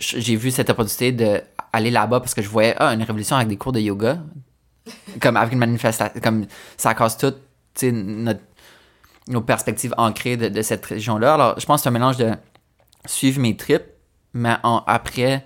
j'ai 0.00 0.34
vu 0.34 0.50
cette 0.50 0.68
opportunité 0.68 1.12
d'aller 1.12 1.92
là-bas 1.92 2.18
parce 2.18 2.34
que 2.34 2.42
je 2.42 2.48
voyais 2.48 2.74
ah, 2.78 2.92
une 2.92 3.02
révolution 3.02 3.36
avec 3.36 3.46
des 3.46 3.56
cours 3.56 3.70
de 3.70 3.78
yoga, 3.78 4.18
comme 5.20 5.36
avec 5.36 5.52
une 5.52 5.60
manifestation, 5.60 6.20
comme 6.20 6.46
ça 6.76 6.92
casse 6.94 7.16
tout, 7.16 7.34
notre- 7.86 8.40
nos 9.28 9.40
perspectives 9.42 9.94
ancrées 9.96 10.36
de, 10.36 10.48
de 10.48 10.62
cette 10.62 10.84
région-là. 10.86 11.34
Alors, 11.34 11.60
je 11.60 11.66
pense 11.66 11.80
que 11.80 11.82
c'est 11.84 11.88
un 11.88 11.92
mélange 11.92 12.16
de 12.16 12.32
suivre 13.06 13.40
mes 13.40 13.56
tripes, 13.56 13.84
mais 14.34 14.54
en- 14.62 14.82
après, 14.86 15.44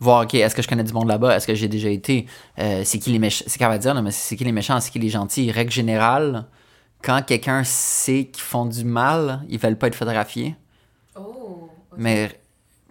voir, 0.00 0.22
OK, 0.24 0.34
est-ce 0.34 0.54
que 0.54 0.62
je 0.62 0.68
connais 0.68 0.84
du 0.84 0.92
monde 0.92 1.08
là-bas? 1.08 1.36
Est-ce 1.36 1.46
que 1.46 1.54
j'ai 1.54 1.68
déjà 1.68 1.88
été? 1.90 2.26
Euh, 2.58 2.82
c'est 2.84 2.98
qui 2.98 3.10
les 3.10 3.18
méchants? 3.18 3.44
C'est 3.46 3.58
qu'elle 3.58 3.68
va 3.68 3.78
dire, 3.78 3.94
là, 3.94 4.02
mais 4.02 4.10
c'est 4.12 4.36
qui 4.36 4.44
les 4.44 4.52
méchants? 4.52 4.80
C'est 4.80 4.90
qui 4.90 4.98
les 4.98 5.08
gentils? 5.10 5.50
Règle 5.50 5.72
générale, 5.72 6.46
quand 7.02 7.22
quelqu'un 7.24 7.64
sait 7.64 8.26
qu'ils 8.26 8.42
font 8.42 8.66
du 8.66 8.84
mal, 8.84 9.42
ils 9.48 9.58
veulent 9.58 9.76
pas 9.78 9.88
être 9.88 9.94
photographiés. 9.94 10.54
Oh, 11.16 11.68
Mais, 11.96 12.30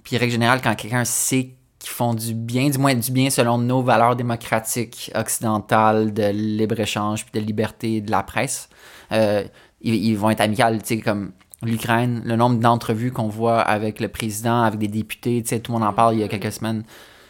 puis 0.04 0.17
règle 0.17 0.32
générale, 0.34 0.62
quand 0.62 0.76
quelqu'un 0.76 1.06
sait 1.06 1.52
qu'ils 1.88 1.95
font 1.95 2.13
du 2.13 2.34
bien, 2.34 2.69
du 2.69 2.78
moins 2.78 2.93
du 2.93 3.12
bien 3.12 3.30
selon 3.30 3.58
nos 3.58 3.82
valeurs 3.82 4.15
démocratiques 4.15 5.10
occidentales 5.15 6.13
de 6.13 6.30
libre-échange, 6.32 7.26
puis 7.26 7.39
de 7.39 7.45
liberté 7.45 8.02
de 8.02 8.12
la 8.12 8.23
presse, 8.23 8.69
euh, 9.13 9.43
ils, 9.82 10.15
vont 10.15 10.30
être 10.30 10.41
amicales, 10.41 10.82
tu 10.82 10.95
sais, 10.95 11.00
comme 11.00 11.32
l'Ukraine, 11.63 12.21
le 12.26 12.36
nombre 12.36 12.60
d'entrevues 12.60 13.12
qu'on 13.12 13.30
voit 13.30 13.62
avec 13.62 14.02
le 14.02 14.10
président, 14.10 14.63
avec 14.63 14.80
des 14.80 14.89
députés, 14.89 15.41
tu 15.41 15.50
sais, 15.50 15.60
tout 15.60 15.71
le 15.71 15.80
monde 15.80 15.88
en 15.88 15.93
parle 15.93 16.15
il 16.15 16.19
y 16.19 16.23
a 16.23 16.28
quelques 16.28 16.52
semaines, 16.52 16.84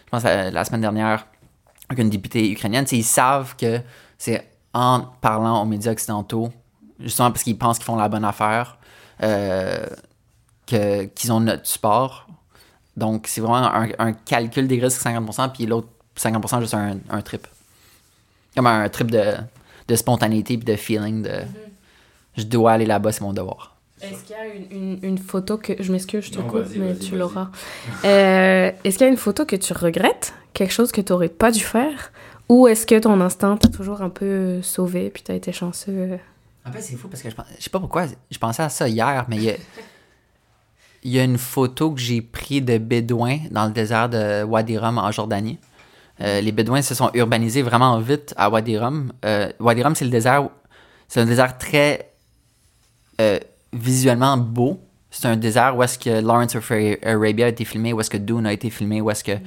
je 0.06 0.10
pense 0.10 0.24
euh, 0.26 0.50
la 0.50 0.66
semaine 0.66 0.82
dernière, 0.82 1.28
avec 1.90 2.04
une 2.04 2.10
députée 2.10 2.52
ukrainienne, 2.52 2.86
tu 2.86 2.92
sais, 2.92 2.98
ils 2.98 3.04
savent 3.04 3.56
que 3.58 3.80
c'est 4.18 4.50
en 4.74 5.02
parlant 5.22 5.62
aux 5.62 5.66
médias 5.66 5.92
occidentaux, 5.92 6.50
justement 7.00 7.30
parce 7.30 7.44
qu'ils 7.44 7.58
pensent 7.58 7.78
qu'ils 7.78 7.86
font 7.86 7.96
la 7.96 8.10
bonne 8.10 8.26
affaire, 8.26 8.80
euh, 9.22 9.86
qu'ils 10.66 11.32
ont 11.32 11.42
notre 11.42 11.68
support. 11.68 12.28
Donc, 12.98 13.28
c'est 13.28 13.42
vraiment 13.42 13.72
un, 13.74 13.88
un 14.00 14.12
calcul 14.14 14.68
des 14.68 14.80
risques 14.80 15.02
50%, 15.06 15.52
puis 15.54 15.66
l'autre 15.66 15.88
50% 16.18 16.60
juste 16.62 16.74
un, 16.74 16.98
un 17.10 17.22
trip. 17.22 17.48
Comme 18.56 18.68
un 18.68 18.90
trip 18.90 19.12
de, 19.12 19.34
de 19.88 19.96
spontanéité 19.96 20.58
puis 20.58 20.66
de 20.66 20.76
feeling 20.76 21.22
de 21.24 21.42
je 22.36 22.44
dois 22.44 22.74
aller 22.74 22.86
là-bas, 22.86 23.12
c'est 23.12 23.22
mon 23.22 23.34
devoir. 23.34 23.76
Est-ce 24.02 24.24
qu'il 24.24 24.36
y 24.36 24.40
a 24.40 24.46
une, 24.46 24.68
une, 24.72 25.00
une 25.04 25.18
photo 25.18 25.58
que... 25.58 25.74
Je 25.82 25.92
m'excuse, 25.92 26.26
je 26.26 26.32
te 26.32 26.38
Non, 26.40 26.48
coupe, 26.48 26.66
mais 26.76 26.96
tu 26.96 27.18
l'auras. 27.18 27.50
Euh, 28.06 28.72
est-ce 28.84 28.98
qu'il 28.98 29.06
y 29.06 29.10
a 29.10 29.12
une 29.12 29.18
photo 29.18 29.46
que 29.46 29.56
tu 29.56 29.74
regrettes? 29.74 30.34
Quelque 30.54 30.72
chose 30.74 30.92
que 30.92 31.02
tu 31.02 31.12
n'aurais 31.14 31.30
pas 31.30 31.52
dû 31.52 31.60
faire? 31.62 32.12
Ou 32.50 32.68
est-ce 32.68 32.86
que 32.86 32.98
ton 33.00 33.20
instinct 33.22 33.58
t'a 33.58 33.70
toujours 33.70 34.02
un 34.04 34.10
peu 34.10 34.62
sauvé 34.62 35.10
puis 35.10 35.24
t'as 35.24 35.34
été 35.34 35.52
chanceux? 35.52 36.20
En 36.66 36.72
fait, 36.72 36.82
c'est 36.82 36.96
fou 36.96 37.08
parce 37.08 37.22
que 37.24 37.30
je, 37.30 37.36
pense- 37.36 37.46
je 37.58 37.64
sais 37.64 37.70
pas 37.70 37.80
pourquoi, 37.80 38.06
je 38.30 38.38
pensais 38.38 38.62
à 38.64 38.70
ça 38.70 38.88
hier, 38.88 39.26
mais 39.30 39.60
il 41.04 41.12
y 41.12 41.20
a, 41.20 41.24
une 41.24 41.38
photo 41.38 41.92
que 41.92 42.00
j'ai 42.00 42.22
prise 42.22 42.64
de 42.64 42.78
bédouins 42.78 43.40
dans 43.52 43.66
le 43.66 43.72
désert 43.72 44.10
de 44.10 44.44
Wadi 44.44 44.78
Rum 44.78 44.98
en 44.98 45.12
Jordanie. 45.12 45.58
Euh, 46.22 46.42
les 46.42 46.52
bédouins 46.52 46.82
se 46.82 46.96
sont 46.96 47.12
urbanisés 47.14 47.62
vraiment 47.62 48.00
vite 48.00 48.34
à 48.38 48.50
Wadi 48.50 48.78
Rum. 48.78 49.12
Euh, 49.24 49.52
Wadi 49.60 49.84
Rum, 49.84 49.96
c'est 49.96 50.06
le 50.06 50.12
désert, 50.12 50.50
c'est 51.08 51.22
un 51.22 51.26
désert 51.26 51.58
très 51.58 52.12
euh, 53.22 53.40
visuellement 53.72 54.38
beau. 54.38 54.80
C'est 55.10 55.28
un 55.28 55.38
désert 55.38 55.78
où 55.78 55.84
est-ce 55.84 55.98
que 55.98 56.22
Lawrence 56.22 56.56
of 56.56 56.72
Arabia 57.04 57.46
a 57.46 57.50
été 57.50 57.66
filmé, 57.66 57.94
où 57.94 58.02
est-ce 58.02 58.10
que 58.10 58.18
Dune 58.18 58.46
a 58.46 58.54
été 58.54 58.70
filmé, 58.70 59.00
où 59.00 59.10
est-ce 59.10 59.24
que 59.24 59.38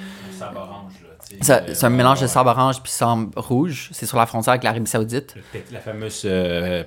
c'est 1.41 1.85
un 1.85 1.91
mélange 1.91 2.21
de 2.21 2.27
sable 2.27 2.49
orange 2.49 2.83
puis 2.83 2.93
sable 2.93 3.29
rouge. 3.37 3.89
C'est 3.93 4.07
sur 4.07 4.19
la 4.19 4.27
frontière 4.27 4.53
avec 4.53 4.65
l'Arabie 4.65 4.87
Saoudite. 4.87 5.35
La 5.73 5.81
fameuse 5.81 6.23
euh, 6.25 6.85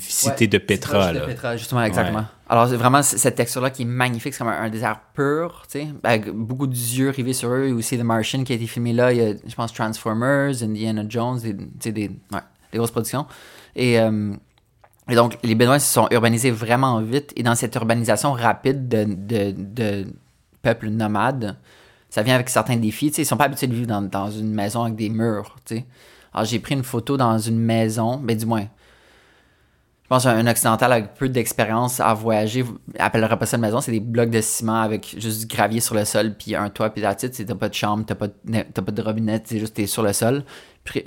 cité 0.00 0.46
de 0.46 0.58
Petra, 0.58 1.12
là. 1.12 1.20
de 1.20 1.26
Petra, 1.26 1.56
justement, 1.56 1.82
exactement. 1.82 2.20
Ouais. 2.20 2.24
Alors, 2.48 2.68
c'est 2.68 2.76
vraiment 2.76 3.02
cette 3.02 3.34
texture-là 3.34 3.70
qui 3.70 3.82
est 3.82 3.86
magnifique. 3.86 4.34
C'est 4.34 4.38
comme 4.38 4.52
un, 4.52 4.62
un 4.62 4.70
désert 4.70 5.00
pur, 5.14 5.64
tu 5.70 5.80
sais, 5.80 5.88
avec 6.02 6.30
beaucoup 6.30 6.66
d'yeux 6.66 7.10
rivés 7.10 7.32
sur 7.32 7.50
eux. 7.50 7.66
Et 7.68 7.72
aussi 7.72 7.98
The 7.98 8.02
Martian 8.02 8.44
qui 8.44 8.52
a 8.52 8.56
été 8.56 8.66
filmé 8.66 8.92
là. 8.92 9.12
Il 9.12 9.18
y 9.18 9.22
a, 9.22 9.34
je 9.46 9.54
pense, 9.54 9.72
Transformers, 9.72 10.62
Indiana 10.62 11.04
Jones, 11.08 11.40
des, 11.40 11.56
tu 11.56 11.66
sais, 11.80 11.92
des, 11.92 12.08
ouais, 12.08 12.40
des 12.72 12.78
grosses 12.78 12.90
productions. 12.90 13.26
Et, 13.76 13.98
euh, 14.00 14.32
et 15.08 15.14
donc, 15.14 15.38
les 15.42 15.54
Bédouins 15.54 15.78
se 15.78 15.92
sont 15.92 16.08
urbanisés 16.10 16.50
vraiment 16.50 17.00
vite. 17.00 17.32
Et 17.36 17.42
dans 17.42 17.54
cette 17.54 17.74
urbanisation 17.74 18.32
rapide 18.32 18.88
de, 18.88 19.04
de, 19.04 19.54
de 19.56 20.06
peuples 20.62 20.88
nomades, 20.88 21.56
ça 22.12 22.22
vient 22.22 22.34
avec 22.34 22.50
certains 22.50 22.76
défis. 22.76 23.08
Tu 23.08 23.14
sais, 23.14 23.22
ils 23.22 23.24
sont 23.24 23.38
pas 23.38 23.46
habitués 23.46 23.68
de 23.68 23.74
vivre 23.74 23.86
dans, 23.86 24.30
une 24.30 24.52
maison 24.52 24.82
avec 24.82 24.96
des 24.96 25.08
murs, 25.08 25.56
tu 25.64 25.76
sais. 25.76 25.86
Alors, 26.34 26.44
j'ai 26.44 26.58
pris 26.58 26.74
une 26.74 26.82
photo 26.82 27.16
dans 27.16 27.38
une 27.38 27.58
maison, 27.58 28.18
ben 28.18 28.36
du 28.36 28.44
moins, 28.44 28.66
je 30.02 30.08
pense 30.08 30.24
qu'un 30.24 30.46
occidental 30.46 30.92
avec 30.92 31.14
peu 31.14 31.30
d'expérience 31.30 32.00
à 32.00 32.12
voyager 32.12 32.66
appellerait 32.98 33.38
pas 33.38 33.46
ça 33.46 33.56
une 33.56 33.62
maison, 33.62 33.80
c'est 33.80 33.92
des 33.92 34.00
blocs 34.00 34.28
de 34.28 34.42
ciment 34.42 34.82
avec 34.82 35.14
juste 35.18 35.40
du 35.40 35.46
gravier 35.46 35.80
sur 35.80 35.94
le 35.94 36.04
sol, 36.04 36.34
puis 36.36 36.54
un 36.54 36.68
toit, 36.68 36.90
puis 36.90 37.00
la 37.00 37.14
titre, 37.14 37.42
t'as 37.42 37.54
pas 37.54 37.70
de 37.70 37.74
chambre, 37.74 38.04
t'as 38.06 38.14
pas, 38.14 38.26
de- 38.26 38.32
t'as 38.44 38.82
pas 38.82 38.92
de 38.92 39.02
robinet, 39.02 39.42
c'est 39.46 39.58
juste 39.58 39.72
t'es 39.72 39.86
sur 39.86 40.02
le 40.02 40.12
sol. 40.12 40.44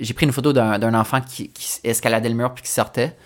J'ai 0.00 0.12
pris 0.12 0.26
une 0.26 0.32
photo 0.32 0.52
d'un 0.52 0.94
enfant 0.94 1.20
qui, 1.20 1.52
escaladait 1.84 2.30
le 2.30 2.34
mur 2.34 2.52
puis 2.52 2.64
qui 2.64 2.70
sortait. 2.70 3.16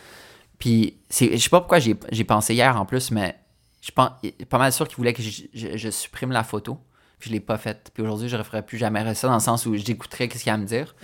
Puis 0.59 0.99
je 1.11 1.39
sais 1.39 1.49
pas 1.49 1.61
pourquoi 1.61 1.79
j'ai 1.79 2.25
pensé 2.25 2.53
hier 2.53 2.79
en 2.79 2.85
plus, 2.85 3.11
mais 3.11 3.37
je 3.81 3.91
pense 3.91 4.11
pas 4.51 4.59
mal 4.59 4.71
sûr 4.71 4.87
qu'il 4.87 4.99
voulait 4.99 5.15
que 5.15 5.23
je 5.23 5.91
supprime 5.91 6.31
la 6.31 6.45
photo. 6.45 6.79
Puis 7.21 7.29
je 7.31 7.35
l'ai 7.35 7.41
pas 7.41 7.59
faite. 7.59 7.91
Puis 7.95 8.03
aujourd'hui, 8.03 8.29
je 8.29 8.35
ne 8.37 8.41
referai 8.43 8.63
plus 8.63 8.79
jamais 8.79 9.15
ça 9.15 9.29
dans 9.29 9.35
le 9.35 9.41
sens 9.41 9.67
où 9.67 9.75
j'écouterais 9.77 10.25
ce 10.33 10.39
qu'il 10.39 10.47
y 10.47 10.51
a 10.51 10.55
à 10.55 10.57
me 10.57 10.65
dire. 10.67 10.95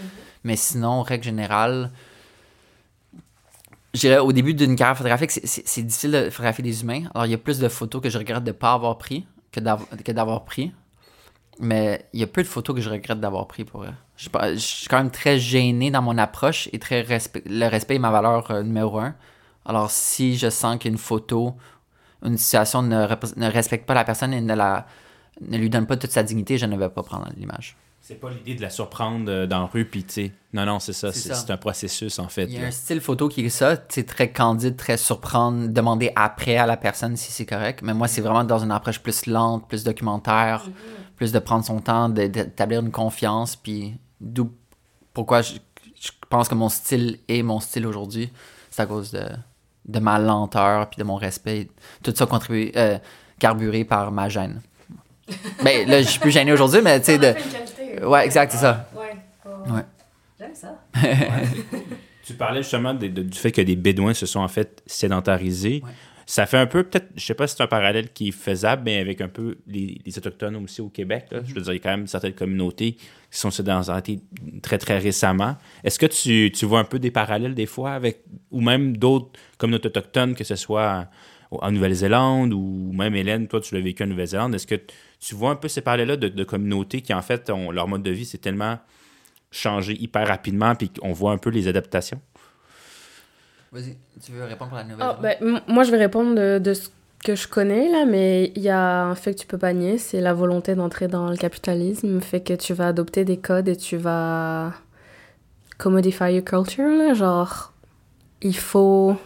Mais 0.42 0.56
sinon, 0.56 1.02
règle 1.02 1.24
générale, 1.24 1.90
je 3.94 4.00
dirais 4.00 4.18
au 4.18 4.32
début 4.32 4.54
d'une 4.54 4.76
carrière 4.76 4.96
photographique, 4.96 5.30
c'est- 5.30 5.82
difficile 5.82 6.12
de 6.12 6.30
photographier 6.30 6.62
des 6.64 6.82
humains. 6.82 7.02
Alors, 7.14 7.26
il 7.26 7.30
y 7.30 7.34
a 7.34 7.38
plus 7.38 7.58
de 7.58 7.68
photos 7.68 8.02
que 8.02 8.10
je 8.10 8.18
regrette 8.18 8.44
de 8.44 8.50
ne 8.50 8.56
pas 8.56 8.72
avoir 8.72 8.98
pris 8.98 9.26
que 9.52 9.60
d'av- 9.60 9.86
que 10.04 10.12
d'avoir 10.12 10.44
pris. 10.44 10.72
Mais 11.58 12.06
il 12.12 12.20
y 12.20 12.22
a 12.22 12.26
peu 12.26 12.42
de 12.42 12.48
photos 12.48 12.76
que 12.76 12.82
je 12.82 12.90
regrette 12.90 13.18
d'avoir 13.20 13.46
pris 13.46 13.64
pour. 13.64 13.84
Je 14.18 14.28
je 14.54 14.58
suis 14.58 14.88
quand 14.88 14.98
même 14.98 15.10
très 15.10 15.38
gêné 15.38 15.90
dans 15.90 16.02
mon 16.02 16.18
approche 16.18 16.68
et 16.72 16.78
très 16.78 17.02
le 17.02 17.66
respect 17.68 17.94
est 17.94 17.98
ma 17.98 18.10
valeur 18.10 18.50
euh, 18.50 18.62
numéro 18.62 18.98
un. 18.98 19.14
Alors, 19.64 19.90
si 19.90 20.36
je 20.36 20.50
sens 20.50 20.78
qu'une 20.78 20.98
photo, 20.98 21.56
une 22.22 22.36
situation 22.36 22.82
ne, 22.82 23.06
ne 23.36 23.50
respecte 23.50 23.86
pas 23.86 23.94
la 23.94 24.04
personne 24.04 24.32
et 24.34 24.40
ne, 24.42 24.54
la, 24.54 24.86
ne 25.40 25.58
lui 25.58 25.70
donne 25.70 25.86
pas 25.86 25.96
toute 25.96 26.10
sa 26.10 26.22
dignité, 26.22 26.58
je 26.58 26.66
ne 26.66 26.76
vais 26.76 26.88
pas 26.88 27.02
prendre 27.02 27.28
l'image. 27.36 27.76
C'est 28.00 28.20
pas 28.20 28.30
l'idée 28.30 28.54
de 28.54 28.62
la 28.62 28.70
surprendre 28.70 29.28
euh, 29.28 29.46
dans 29.46 29.58
la 29.58 29.66
rue, 29.66 29.84
puis 29.84 30.04
tu 30.04 30.12
sais. 30.12 30.32
Non, 30.52 30.64
non, 30.64 30.78
c'est 30.78 30.92
ça. 30.92 31.10
C'est 31.12 31.50
un 31.50 31.56
processus, 31.56 32.20
en 32.20 32.28
fait. 32.28 32.44
Il 32.44 32.54
y 32.54 32.58
a 32.58 32.60
là. 32.60 32.66
un 32.68 32.70
style 32.70 33.00
photo 33.00 33.28
qui 33.28 33.44
est 33.44 33.48
ça, 33.48 33.76
c'est 33.88 34.06
très 34.06 34.30
candide, 34.30 34.76
très 34.76 34.96
surprendre, 34.96 35.68
demander 35.68 36.12
après 36.14 36.56
à 36.56 36.66
la 36.66 36.76
personne 36.76 37.16
si 37.16 37.32
c'est 37.32 37.46
correct. 37.46 37.80
Mais 37.82 37.94
moi, 37.94 38.06
c'est 38.06 38.20
vraiment 38.20 38.44
dans 38.44 38.60
une 38.60 38.70
approche 38.70 39.00
plus 39.00 39.26
lente, 39.26 39.66
plus 39.66 39.82
documentaire, 39.82 40.68
plus 41.16 41.32
de 41.32 41.38
prendre 41.40 41.64
son 41.64 41.80
temps, 41.80 42.08
d'établir 42.08 42.80
une 42.80 42.92
confiance. 42.92 43.56
Puis 43.56 43.96
d'où 44.20 44.52
pourquoi 45.12 45.42
je, 45.42 45.54
je 46.00 46.10
pense 46.28 46.48
que 46.48 46.54
mon 46.54 46.68
style 46.68 47.18
est 47.26 47.42
mon 47.42 47.58
style 47.58 47.86
aujourd'hui, 47.86 48.30
c'est 48.70 48.82
à 48.82 48.86
cause 48.86 49.10
de, 49.10 49.24
de 49.86 49.98
ma 49.98 50.18
lenteur 50.18 50.88
puis 50.90 50.98
de 50.98 51.04
mon 51.04 51.16
respect. 51.16 51.68
Tout 52.02 52.12
ça 52.14 52.26
contribué, 52.26 52.72
euh, 52.76 52.98
carburé 53.38 53.84
par 53.84 54.12
ma 54.12 54.28
gêne. 54.28 54.60
Ben 55.64 55.88
là, 55.88 56.02
je 56.02 56.08
suis 56.08 56.20
plus 56.20 56.30
gêné 56.30 56.52
aujourd'hui, 56.52 56.80
mais 56.82 56.98
tu 57.00 57.06
sais, 57.06 57.18
de. 57.18 58.06
Ouais, 58.06 58.24
exact, 58.24 58.52
c'est 58.52 58.58
ça. 58.58 58.88
Ouais. 58.94 59.72
Ouais. 59.72 59.82
J'aime 60.38 60.54
ça. 60.54 60.78
Tu 62.24 62.34
parlais 62.34 62.62
justement 62.62 62.92
de- 62.92 63.06
de- 63.06 63.22
du 63.22 63.38
fait 63.38 63.52
que 63.52 63.60
des 63.62 63.76
Bédouins 63.76 64.12
se 64.12 64.26
sont 64.26 64.40
en 64.40 64.48
fait 64.48 64.82
sédentarisés. 64.86 65.80
Ouais. 65.84 65.90
Ça 66.28 66.44
fait 66.44 66.56
un 66.56 66.66
peu, 66.66 66.82
peut-être, 66.82 67.06
je 67.14 67.24
sais 67.24 67.34
pas 67.34 67.46
si 67.46 67.54
c'est 67.56 67.62
un 67.62 67.68
parallèle 67.68 68.12
qui 68.12 68.28
est 68.28 68.32
faisable, 68.32 68.82
mais 68.84 68.98
avec 68.98 69.20
un 69.20 69.28
peu 69.28 69.58
les, 69.68 70.00
les 70.04 70.18
Autochtones 70.18 70.56
aussi 70.56 70.80
au 70.80 70.88
Québec. 70.88 71.26
là. 71.30 71.38
Je 71.46 71.54
veux 71.54 71.60
dire, 71.60 71.72
il 71.72 71.76
y 71.76 71.78
a 71.78 71.82
quand 71.84 71.90
même 71.96 72.08
certaines 72.08 72.32
communautés 72.32 72.94
qui 72.94 73.38
sont 73.38 73.52
sédentarisées 73.52 74.18
très, 74.60 74.76
très 74.78 74.98
récemment. 74.98 75.54
Est-ce 75.84 76.00
que 76.00 76.06
tu, 76.06 76.50
tu 76.52 76.66
vois 76.66 76.80
un 76.80 76.84
peu 76.84 76.98
des 76.98 77.12
parallèles 77.12 77.54
des 77.54 77.66
fois 77.66 77.92
avec, 77.92 78.24
ou 78.50 78.60
même 78.60 78.96
d'autres 78.96 79.28
communautés 79.56 79.86
autochtones, 79.86 80.34
que 80.34 80.42
ce 80.42 80.56
soit 80.56 81.06
en, 81.52 81.58
en 81.64 81.70
Nouvelle-Zélande 81.70 82.52
ou 82.52 82.90
même 82.92 83.14
Hélène, 83.14 83.46
toi, 83.46 83.60
tu 83.60 83.76
l'as 83.76 83.80
vécu 83.80 84.02
en 84.02 84.06
Nouvelle-Zélande. 84.08 84.52
Est-ce 84.56 84.66
que 84.66 84.80
tu 85.20 85.34
vois 85.34 85.50
un 85.50 85.56
peu 85.56 85.68
ces 85.68 85.80
parallèles-là 85.80 86.16
de, 86.16 86.28
de 86.28 86.44
communautés 86.44 87.00
qui, 87.02 87.12
en 87.14 87.22
fait, 87.22 87.50
ont, 87.50 87.70
leur 87.70 87.88
mode 87.88 88.02
de 88.02 88.10
vie, 88.10 88.24
c'est 88.24 88.38
tellement 88.38 88.78
changé 89.50 89.94
hyper 90.00 90.26
rapidement, 90.28 90.74
puis 90.74 90.90
qu'on 90.90 91.12
voit 91.12 91.32
un 91.32 91.38
peu 91.38 91.50
les 91.50 91.68
adaptations? 91.68 92.20
Vas-y, 93.72 93.96
tu 94.24 94.32
veux 94.32 94.44
répondre 94.44 94.70
pour 94.70 94.78
la 94.78 94.84
nouvelle? 94.84 95.16
Ben, 95.20 95.36
m- 95.40 95.60
moi, 95.68 95.84
je 95.84 95.90
vais 95.90 95.98
répondre 95.98 96.34
de, 96.34 96.58
de 96.58 96.74
ce 96.74 96.88
que 97.24 97.34
je 97.34 97.48
connais, 97.48 97.88
là, 97.90 98.04
mais 98.06 98.52
il 98.54 98.62
y 98.62 98.68
a 98.68 99.04
un 99.04 99.14
fait 99.14 99.34
que 99.34 99.40
tu 99.40 99.46
peux 99.46 99.58
pas 99.58 99.72
nier, 99.72 99.98
c'est 99.98 100.20
la 100.20 100.32
volonté 100.34 100.74
d'entrer 100.74 101.08
dans 101.08 101.28
le 101.30 101.36
capitalisme, 101.36 102.20
fait 102.20 102.40
que 102.40 102.52
tu 102.54 102.72
vas 102.74 102.88
adopter 102.88 103.24
des 103.24 103.36
codes 103.38 103.68
et 103.68 103.76
tu 103.76 103.96
vas 103.96 104.72
commodify 105.78 106.32
your 106.34 106.44
culture, 106.44 106.88
là, 106.88 107.14
genre, 107.14 107.72
il 108.42 108.56
faut 108.56 109.16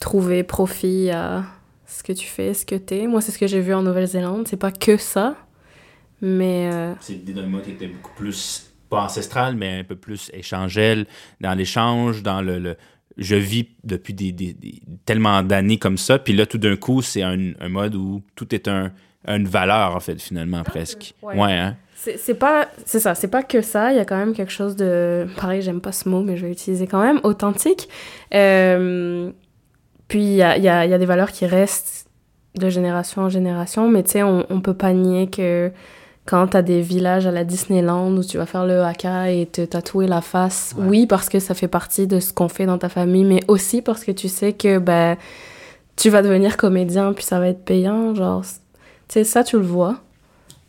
trouver 0.00 0.42
profit 0.44 1.10
à 1.10 1.44
ce 1.86 2.02
que 2.02 2.12
tu 2.12 2.26
fais, 2.26 2.52
ce 2.54 2.66
que 2.66 2.74
t'es. 2.74 3.06
Moi, 3.06 3.20
c'est 3.20 3.32
ce 3.32 3.38
que 3.38 3.46
j'ai 3.46 3.60
vu 3.60 3.72
en 3.74 3.82
Nouvelle-Zélande, 3.82 4.46
c'est 4.48 4.56
pas 4.56 4.72
que 4.72 4.96
ça, 4.96 5.36
mais... 6.20 6.70
euh, 6.72 6.94
C'est 7.00 7.14
l'idée 7.14 7.32
d'un 7.32 7.46
mode 7.46 7.62
qui 7.62 7.70
était 7.72 7.86
beaucoup 7.86 8.12
plus, 8.16 8.72
pas 8.90 9.02
ancestral, 9.04 9.56
mais 9.56 9.80
un 9.80 9.84
peu 9.84 9.96
plus 9.96 10.30
échangel, 10.32 11.06
dans 11.40 11.54
l'échange, 11.54 12.22
dans 12.22 12.40
le, 12.42 12.58
le- 12.58 12.76
Je 13.18 13.36
vis 13.36 13.68
depuis 13.84 14.14
des, 14.14 14.32
des- 14.32 14.52
des- 14.52 14.82
tellement 15.04 15.42
d'années 15.42 15.78
comme 15.78 15.96
ça, 15.98 16.18
puis 16.18 16.32
là, 16.34 16.44
tout 16.46 16.58
d'un 16.58 16.76
coup, 16.76 17.02
c'est 17.02 17.22
un, 17.22 17.52
un 17.60 17.68
mode 17.68 17.94
où 17.94 18.22
tout 18.34 18.54
est 18.54 18.68
un, 18.68 18.92
une 19.26 19.46
valeur, 19.48 19.94
en 19.96 20.00
fait, 20.00 20.20
finalement, 20.20 20.62
presque. 20.64 21.14
ouais. 21.22 21.34
Ouais, 21.38 21.52
hein? 21.52 21.76
C'est 21.98 22.18
c'est 22.18 22.34
pas 22.34 22.68
c'est 22.84 23.00
ça, 23.00 23.14
c'est 23.14 23.26
pas 23.28 23.42
que 23.42 23.62
ça, 23.62 23.90
il 23.90 23.96
y 23.96 23.98
a 23.98 24.04
quand 24.04 24.18
même 24.18 24.34
quelque 24.34 24.52
chose 24.52 24.76
de 24.76 25.26
pareil, 25.34 25.62
j'aime 25.62 25.80
pas 25.80 25.92
ce 25.92 26.08
mot 26.10 26.22
mais 26.22 26.36
je 26.36 26.42
vais 26.42 26.50
l'utiliser 26.50 26.86
quand 26.86 27.02
même, 27.02 27.20
authentique. 27.24 27.88
Euh, 28.34 29.32
puis 30.08 30.22
il 30.22 30.34
y 30.34 30.42
a, 30.42 30.56
il 30.56 30.62
y, 30.64 30.68
a, 30.68 30.84
il 30.84 30.90
y 30.90 30.94
a 30.94 30.98
des 30.98 31.06
valeurs 31.06 31.32
qui 31.32 31.46
restent 31.46 32.06
de 32.58 32.68
génération 32.70 33.22
en 33.22 33.28
génération, 33.28 33.88
mais 33.90 34.02
tu 34.02 34.12
sais 34.12 34.22
on, 34.22 34.46
on 34.50 34.60
peut 34.60 34.74
pas 34.74 34.92
nier 34.92 35.28
que 35.28 35.70
quand 36.24 36.46
t'as 36.48 36.62
des 36.62 36.80
villages 36.80 37.26
à 37.26 37.30
la 37.30 37.44
Disneyland 37.44 38.10
où 38.16 38.24
tu 38.24 38.36
vas 38.38 38.46
faire 38.46 38.66
le 38.66 38.82
haka 38.82 39.30
et 39.30 39.46
te 39.46 39.60
tatouer 39.64 40.06
la 40.08 40.20
face, 40.20 40.74
Ouais. 40.76 40.86
oui 40.88 41.06
parce 41.06 41.28
que 41.28 41.38
ça 41.38 41.54
fait 41.54 41.68
partie 41.68 42.06
de 42.06 42.18
ce 42.18 42.32
qu'on 42.32 42.48
fait 42.48 42.66
dans 42.66 42.78
ta 42.78 42.88
famille, 42.88 43.24
mais 43.24 43.40
aussi 43.48 43.82
parce 43.82 44.04
que 44.04 44.10
tu 44.12 44.28
sais 44.28 44.52
que 44.52 44.78
ben 44.78 45.16
tu 45.96 46.10
vas 46.10 46.22
devenir 46.22 46.56
comédien 46.56 47.12
puis 47.12 47.24
ça 47.24 47.38
va 47.38 47.48
être 47.48 47.64
payant, 47.64 48.14
genre 48.14 48.42
tu 48.42 48.48
sais 49.08 49.24
ça 49.24 49.44
tu 49.44 49.56
le 49.56 49.64
vois. 49.64 49.98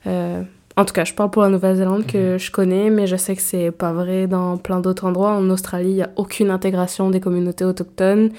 Euh, 0.06 0.44
en 0.76 0.86
tout 0.86 0.94
cas, 0.94 1.06
je 1.06 1.14
parle 1.16 1.32
pour 1.32 1.42
la 1.42 1.50
Nouvelle-Zélande 1.50 2.06
que 2.06 2.38
je 2.38 2.52
connais, 2.52 2.92
mais 2.92 3.08
je 3.08 3.16
sais 3.16 3.36
que 3.36 3.42
c'est 3.42 3.72
pas 3.72 3.94
vrai 3.94 4.28
dans 4.28 4.58
plein 4.58 4.80
d'autres 4.80 5.06
endroits. 5.08 5.32
En 5.32 5.50
Australie, 5.50 5.90
il 5.90 5.96
n'y 5.96 6.02
a 6.04 6.12
aucune 6.18 6.52
intégration 6.52 7.10
des 7.10 7.20
communautés 7.20 7.66
autochtones. 7.66 8.30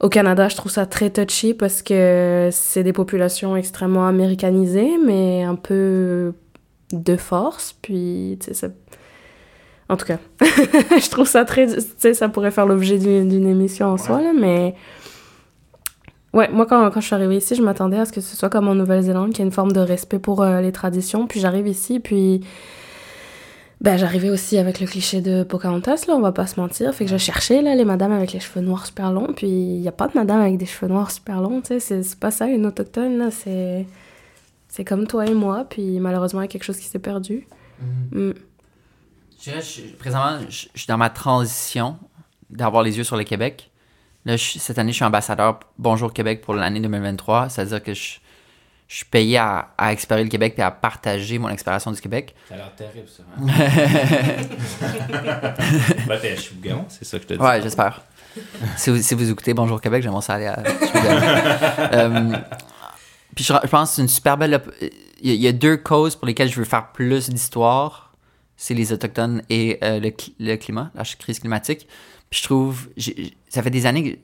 Au 0.00 0.08
Canada, 0.08 0.48
je 0.48 0.56
trouve 0.56 0.70
ça 0.70 0.84
très 0.86 1.10
touchy 1.10 1.54
parce 1.54 1.82
que 1.82 2.50
c'est 2.52 2.82
des 2.82 2.92
populations 2.92 3.56
extrêmement 3.56 4.06
américanisées, 4.06 4.98
mais 5.04 5.42
un 5.42 5.54
peu 5.54 6.34
de 6.92 7.16
force. 7.16 7.74
Puis, 7.80 8.38
tu 8.40 8.48
sais, 8.48 8.54
ça... 8.54 8.68
En 9.88 9.96
tout 9.96 10.06
cas, 10.06 10.18
je 10.40 11.10
trouve 11.10 11.26
ça 11.26 11.44
très... 11.44 11.66
Tu 11.66 11.80
sais, 11.98 12.14
ça 12.14 12.28
pourrait 12.28 12.50
faire 12.50 12.66
l'objet 12.66 12.98
d'une 12.98 13.46
émission 13.46 13.86
en 13.86 13.96
soi, 13.96 14.20
là, 14.20 14.32
mais... 14.38 14.74
Ouais, 16.32 16.48
moi, 16.52 16.66
quand, 16.66 16.90
quand 16.90 17.00
je 17.00 17.06
suis 17.06 17.14
arrivée 17.14 17.36
ici, 17.36 17.54
je 17.54 17.62
m'attendais 17.62 17.98
à 17.98 18.04
ce 18.04 18.12
que 18.12 18.20
ce 18.20 18.36
soit 18.36 18.50
comme 18.50 18.68
en 18.68 18.74
Nouvelle-Zélande, 18.74 19.30
qu'il 19.30 19.38
y 19.38 19.42
ait 19.42 19.46
une 19.46 19.52
forme 19.52 19.72
de 19.72 19.80
respect 19.80 20.18
pour 20.18 20.42
euh, 20.42 20.60
les 20.60 20.72
traditions. 20.72 21.26
Puis 21.26 21.40
j'arrive 21.40 21.66
ici, 21.66 22.00
puis... 22.00 22.42
Ben, 23.82 23.98
j'arrivais 23.98 24.30
aussi 24.30 24.56
avec 24.56 24.80
le 24.80 24.86
cliché 24.86 25.20
de 25.20 25.42
Pocahontas, 25.42 26.04
là, 26.08 26.14
on 26.14 26.20
va 26.20 26.32
pas 26.32 26.46
se 26.46 26.58
mentir. 26.58 26.94
Fait 26.94 27.04
que 27.04 27.10
je 27.10 27.18
cherchais, 27.18 27.60
là, 27.60 27.74
les 27.74 27.84
madames 27.84 28.12
avec 28.12 28.32
les 28.32 28.40
cheveux 28.40 28.62
noirs 28.64 28.86
super 28.86 29.12
longs. 29.12 29.32
Puis 29.34 29.46
il 29.48 29.80
y 29.80 29.88
a 29.88 29.92
pas 29.92 30.08
de 30.08 30.12
madame 30.16 30.40
avec 30.40 30.56
des 30.56 30.64
cheveux 30.66 30.90
noirs 30.90 31.10
super 31.10 31.40
longs, 31.42 31.60
tu 31.60 31.68
sais. 31.68 31.80
C'est 31.80 32.02
c'est 32.02 32.18
pas 32.18 32.30
ça, 32.30 32.46
une 32.46 32.66
autochtone, 32.66 33.18
là. 33.18 33.30
C'est... 33.30 33.86
C'est 34.68 34.84
comme 34.84 35.06
toi 35.06 35.26
et 35.26 35.32
moi, 35.34 35.64
puis 35.68 36.00
malheureusement, 36.00 36.40
il 36.40 36.44
y 36.44 36.46
a 36.46 36.48
quelque 36.48 36.64
chose 36.64 36.76
qui 36.78 36.84
s'est 36.86 36.98
perdu. 36.98 37.46
Mm. 38.12 38.32
Je 39.38 39.42
dirais, 39.50 39.62
je- 39.62 39.94
présentement, 39.96 40.38
je, 40.50 40.66
je 40.74 40.78
suis 40.80 40.86
dans 40.88 40.98
ma 40.98 41.08
transition 41.08 41.96
d'avoir 42.50 42.82
les 42.82 42.98
yeux 42.98 43.04
sur 43.04 43.16
le 43.16 43.24
Québec. 43.24 43.70
Là, 44.26 44.36
je- 44.36 44.58
cette 44.58 44.78
année, 44.78 44.90
je 44.92 44.96
suis 44.96 45.04
ambassadeur 45.04 45.60
Bonjour 45.78 46.12
Québec 46.12 46.42
pour 46.42 46.52
l'année 46.54 46.80
2023. 46.80 47.48
C'est-à-dire 47.48 47.82
que 47.82 47.94
je, 47.94 48.18
je 48.88 48.96
suis 48.96 49.04
payé 49.04 49.38
à, 49.38 49.68
à 49.76 49.92
explorer 49.92 50.22
le 50.22 50.30
Québec 50.30 50.54
et 50.58 50.62
à 50.62 50.70
partager 50.70 51.38
mon 51.38 51.48
exploration 51.48 51.90
du 51.90 52.00
Québec. 52.00 52.34
Ça 52.48 52.54
a 52.54 52.58
l'air 52.58 52.74
terrible, 52.76 53.08
ça. 53.08 53.24
ben, 56.06 56.18
t'es 56.20 56.32
à 56.32 56.36
Chibougamau, 56.36 56.84
c'est 56.88 57.04
ça 57.04 57.18
que 57.18 57.24
je 57.24 57.28
te 57.28 57.34
dis. 57.34 57.40
Ouais, 57.40 57.60
j'espère. 57.62 58.02
si, 58.76 58.90
vous, 58.90 59.02
si 59.02 59.14
vous 59.14 59.30
écoutez 59.30 59.54
Bonjour 59.54 59.80
Québec, 59.80 60.02
j'aimerais 60.02 60.22
ça 60.22 60.34
aller 60.34 60.46
à 60.46 60.58
euh, 61.94 62.36
Puis 63.34 63.44
je, 63.44 63.52
je 63.60 63.68
pense 63.68 63.90
que 63.90 63.96
c'est 63.96 64.02
une 64.02 64.08
super 64.08 64.36
belle. 64.36 64.62
Il 65.20 65.28
y, 65.28 65.32
a, 65.32 65.34
il 65.34 65.42
y 65.42 65.48
a 65.48 65.52
deux 65.52 65.78
causes 65.78 66.14
pour 66.14 66.26
lesquelles 66.26 66.50
je 66.50 66.56
veux 66.56 66.64
faire 66.64 66.92
plus 66.92 67.28
d'histoire. 67.28 68.12
C'est 68.56 68.74
les 68.74 68.92
Autochtones 68.92 69.42
et 69.50 69.78
euh, 69.82 69.98
le, 69.98 70.12
le 70.38 70.56
climat, 70.56 70.90
la 70.94 71.02
crise 71.02 71.40
climatique. 71.40 71.88
Puis 72.30 72.40
je 72.40 72.44
trouve, 72.44 72.88
ça 73.48 73.62
fait 73.62 73.70
des 73.70 73.86
années 73.86 74.12
que 74.12 74.18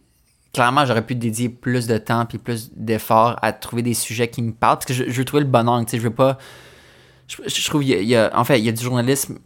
clairement 0.52 0.84
j'aurais 0.86 1.04
pu 1.06 1.14
dédier 1.14 1.48
plus 1.48 1.86
de 1.86 1.98
temps 1.98 2.26
puis 2.26 2.38
plus 2.38 2.70
d'efforts 2.76 3.38
à 3.42 3.52
trouver 3.52 3.82
des 3.82 3.94
sujets 3.94 4.28
qui 4.28 4.42
me 4.42 4.52
parlent 4.52 4.76
parce 4.76 4.86
que 4.86 4.94
je, 4.94 5.04
je 5.08 5.18
veux 5.18 5.24
trouver 5.24 5.42
le 5.44 5.48
bon 5.48 5.68
angle. 5.68 5.86
Tu 5.86 5.92
sais, 5.92 5.98
je 5.98 6.02
veux 6.02 6.14
pas. 6.14 6.38
Je, 7.28 7.66
trouve 7.68 7.82
il 7.82 7.88
y 7.88 7.94
a- 7.94 8.00
il 8.00 8.08
y 8.08 8.16
a, 8.16 8.30
en 8.38 8.44
fait 8.44 8.58
il 8.58 8.64
y 8.64 8.68
a 8.68 8.72
du 8.72 8.82
journalisme 8.82 9.38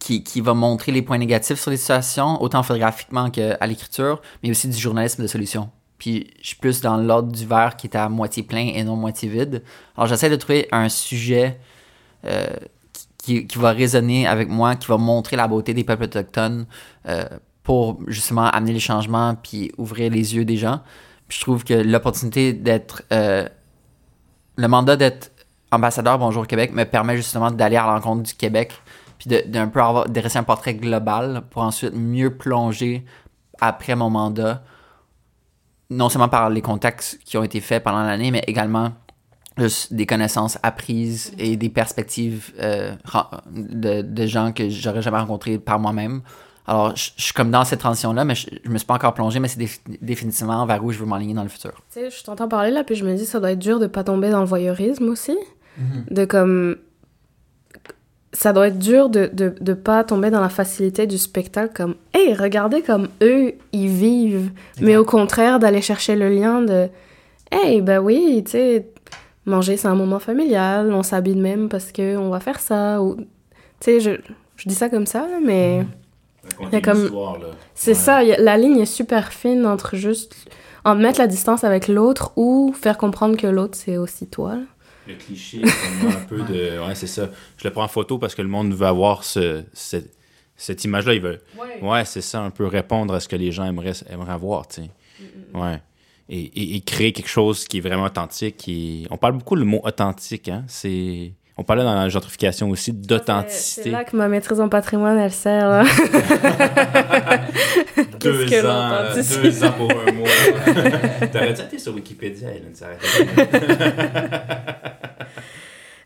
qui, 0.00 0.22
qui 0.22 0.40
va 0.40 0.54
montrer 0.54 0.92
les 0.92 1.02
points 1.02 1.18
négatifs 1.18 1.58
sur 1.58 1.70
les 1.70 1.76
situations, 1.76 2.40
autant 2.42 2.62
photographiquement 2.62 3.30
qu'à 3.30 3.66
l'écriture, 3.66 4.20
mais 4.42 4.50
aussi 4.50 4.68
du 4.68 4.78
journalisme 4.78 5.22
de 5.22 5.26
solution. 5.26 5.70
Puis 5.98 6.30
je 6.42 6.48
suis 6.48 6.56
plus 6.56 6.80
dans 6.80 6.96
l'ordre 6.96 7.32
du 7.32 7.46
verre 7.46 7.76
qui 7.76 7.86
est 7.86 7.96
à 7.96 8.08
moitié 8.08 8.42
plein 8.42 8.66
et 8.74 8.84
non 8.84 8.96
moitié 8.96 9.28
vide. 9.28 9.62
Alors 9.96 10.06
j'essaie 10.06 10.30
de 10.30 10.36
trouver 10.36 10.68
un 10.72 10.88
sujet 10.88 11.58
euh, 12.24 12.46
qui, 13.18 13.46
qui 13.46 13.58
va 13.58 13.70
résonner 13.72 14.26
avec 14.26 14.48
moi, 14.48 14.76
qui 14.76 14.86
va 14.88 14.98
montrer 14.98 15.36
la 15.36 15.48
beauté 15.48 15.72
des 15.74 15.84
peuples 15.84 16.04
autochtones 16.04 16.66
euh, 17.08 17.24
pour 17.64 17.98
justement 18.06 18.44
amener 18.46 18.72
les 18.74 18.78
changements 18.80 19.34
puis 19.34 19.72
ouvrir 19.78 20.12
les 20.12 20.36
yeux 20.36 20.44
des 20.44 20.56
gens. 20.56 20.80
Puis 21.26 21.38
je 21.38 21.42
trouve 21.42 21.64
que 21.64 21.74
l'opportunité 21.74 22.52
d'être... 22.52 23.02
euh, 23.12 23.48
le 24.56 24.68
mandat 24.68 24.94
d'être 24.96 25.32
ambassadeur 25.72 26.18
Bonjour 26.20 26.46
Québec 26.46 26.72
me 26.72 26.84
permet 26.84 27.16
justement 27.16 27.50
d'aller 27.50 27.76
à 27.76 27.86
l'encontre 27.86 28.22
du 28.22 28.34
Québec 28.34 28.72
puis 29.18 29.28
de- 29.28 29.42
d'un 29.46 29.66
peu 29.66 29.80
avoir 29.82 30.08
dresser 30.08 30.38
un 30.38 30.44
portrait 30.44 30.74
global 30.74 31.42
pour 31.50 31.62
ensuite 31.62 31.94
mieux 31.94 32.36
plonger 32.36 33.04
après 33.60 33.96
mon 33.96 34.10
mandat 34.10 34.62
non 35.90 36.08
seulement 36.08 36.28
par 36.28 36.50
les 36.50 36.62
contacts 36.62 37.18
qui 37.24 37.36
ont 37.38 37.42
été 37.42 37.60
faits 37.60 37.82
pendant 37.82 38.02
l'année 38.02 38.30
mais 38.30 38.44
également 38.46 38.92
juste 39.56 39.92
des 39.92 40.06
connaissances 40.06 40.58
apprises 40.62 41.32
et 41.38 41.56
des 41.56 41.68
perspectives 41.68 42.52
euh, 42.60 42.94
de, 43.50 44.02
de 44.02 44.26
gens 44.26 44.52
que 44.52 44.68
j'aurais 44.68 45.02
jamais 45.02 45.18
rencontrés 45.18 45.58
par 45.58 45.78
moi-même 45.78 46.22
alors 46.66 46.96
je 46.96 47.10
je 47.16 47.22
suis 47.24 47.32
comme 47.34 47.50
dans 47.50 47.64
cette 47.64 47.80
transition 47.80 48.12
là 48.12 48.24
mais 48.24 48.34
je, 48.34 48.46
je 48.64 48.70
me 48.70 48.78
suis 48.78 48.86
pas 48.86 48.94
encore 48.94 49.12
plongé 49.14 49.38
mais 49.40 49.48
c'est 49.48 49.58
défi- 49.60 49.80
définitivement 50.00 50.64
vers 50.66 50.82
où 50.84 50.90
je 50.92 50.98
veux 50.98 51.06
m'aligner 51.06 51.34
dans 51.34 51.42
le 51.42 51.48
futur 51.48 51.72
Tu 51.92 52.00
sais, 52.00 52.10
je 52.10 52.24
t'entends 52.24 52.48
parler 52.48 52.70
là, 52.70 52.84
puis 52.84 52.94
je 52.94 53.04
me 53.04 53.14
dis, 53.14 53.26
ça 53.26 53.38
doit 53.40 53.52
être 53.52 53.58
dur 53.58 53.78
de 53.78 53.86
pas 53.86 54.02
tomber 54.04 54.30
dans 54.30 54.40
le 54.40 54.46
voyeurisme 54.46 55.08
aussi. 55.08 55.36
De 56.10 56.24
comme. 56.24 56.76
Ça 58.32 58.52
doit 58.52 58.66
être 58.68 58.78
dur 58.80 59.10
de, 59.10 59.30
de, 59.32 59.54
de 59.60 59.72
pas 59.74 60.02
tomber 60.02 60.30
dans 60.30 60.40
la 60.40 60.48
facilité 60.48 61.06
du 61.06 61.18
spectacle, 61.18 61.72
comme, 61.72 61.94
hey, 62.12 62.34
regardez 62.34 62.82
comme 62.82 63.06
eux, 63.22 63.52
ils 63.72 63.86
vivent. 63.88 64.50
Mais 64.80 64.96
au 64.96 65.04
contraire, 65.04 65.60
d'aller 65.60 65.80
chercher 65.80 66.16
le 66.16 66.28
lien 66.28 66.60
de, 66.62 66.88
hey, 67.52 67.80
ben 67.80 68.00
oui, 68.00 68.42
tu 68.44 68.52
sais, 68.52 68.88
manger, 69.46 69.76
c'est 69.76 69.86
un 69.86 69.94
moment 69.94 70.18
familial, 70.18 70.92
on 70.92 71.04
s'habille 71.04 71.36
de 71.36 71.40
même 71.42 71.68
parce 71.68 71.92
que 71.92 72.16
on 72.16 72.30
va 72.30 72.40
faire 72.40 72.58
ça. 72.58 73.00
Ou, 73.02 73.14
tu 73.16 73.24
sais, 73.80 74.00
je, 74.00 74.10
je 74.56 74.68
dis 74.68 74.74
ça 74.74 74.88
comme 74.88 75.06
ça, 75.06 75.26
mais. 75.44 75.78
Y 75.78 75.86
a 76.72 76.80
comme- 76.80 77.08
C'est 77.74 77.94
ça, 77.94 78.22
y 78.24 78.32
a- 78.32 78.40
la 78.40 78.56
ligne 78.56 78.78
est 78.80 78.86
super 78.86 79.32
fine 79.32 79.66
entre 79.66 79.96
juste 79.96 80.34
en 80.84 80.94
mettre 80.94 81.18
la 81.18 81.26
distance 81.26 81.64
avec 81.64 81.88
l'autre 81.88 82.32
ou 82.36 82.74
faire 82.78 82.98
comprendre 82.98 83.36
que 83.36 83.46
l'autre 83.46 83.76
c'est 83.76 83.96
aussi 83.96 84.26
toi. 84.26 84.56
là. 84.56 84.62
Le 85.06 85.14
cliché, 85.16 85.60
un 85.62 86.24
peu 86.28 86.38
de. 86.42 86.78
Ouais, 86.86 86.94
c'est 86.94 87.06
ça. 87.06 87.28
Je 87.58 87.64
le 87.68 87.72
prends 87.72 87.84
en 87.84 87.88
photo 87.88 88.18
parce 88.18 88.34
que 88.34 88.40
le 88.42 88.48
monde 88.48 88.72
veut 88.72 88.86
avoir 88.86 89.22
ce, 89.24 89.62
ce- 89.74 89.96
cette 90.56 90.82
image-là. 90.84 91.12
Il 91.14 91.20
veut. 91.20 91.40
Ouais, 91.82 92.04
c'est 92.06 92.22
ça, 92.22 92.40
un 92.40 92.50
peu 92.50 92.66
répondre 92.66 93.12
à 93.12 93.20
ce 93.20 93.28
que 93.28 93.36
les 93.36 93.52
gens 93.52 93.64
aimeraient, 93.66 93.92
aimeraient 94.08 94.32
avoir, 94.32 94.66
tu 94.66 94.82
sais. 94.82 94.90
Ouais. 95.52 95.80
Et, 96.30 96.40
et- 96.40 96.76
et 96.76 96.80
créer 96.80 97.12
quelque 97.12 97.28
chose 97.28 97.66
qui 97.68 97.78
est 97.78 97.80
vraiment 97.82 98.04
authentique. 98.04 98.70
On 99.10 99.18
parle 99.18 99.34
beaucoup 99.34 99.56
le 99.56 99.66
mot 99.66 99.80
authentique, 99.84 100.48
hein. 100.48 100.64
C'est. 100.68 101.32
On 101.56 101.62
parlait 101.62 101.84
dans 101.84 101.94
la 101.94 102.08
gentrification 102.08 102.68
aussi 102.70 102.86
C'est 102.90 103.00
d'authenticité. 103.06 103.90
là 103.90 104.02
que 104.04 104.16
ma 104.16 104.26
maîtrise 104.28 104.60
en 104.60 104.68
patrimoine 104.68 105.18
elle 105.18 105.30
sert. 105.32 105.68
là. 105.68 105.84
Deux 108.20 108.46
que 108.46 108.66
ans, 108.66 109.42
deux 109.42 109.64
ans 109.64 109.72
pour 109.72 109.90
un 109.90 110.12
mois. 110.12 110.28
T'aurais 111.32 111.52
dû 111.52 111.60
être 111.60 111.80
sur 111.80 111.94
Wikipédia, 111.94 112.48
Hélène, 112.50 112.74
ça 112.74 112.86
été- 112.92 113.30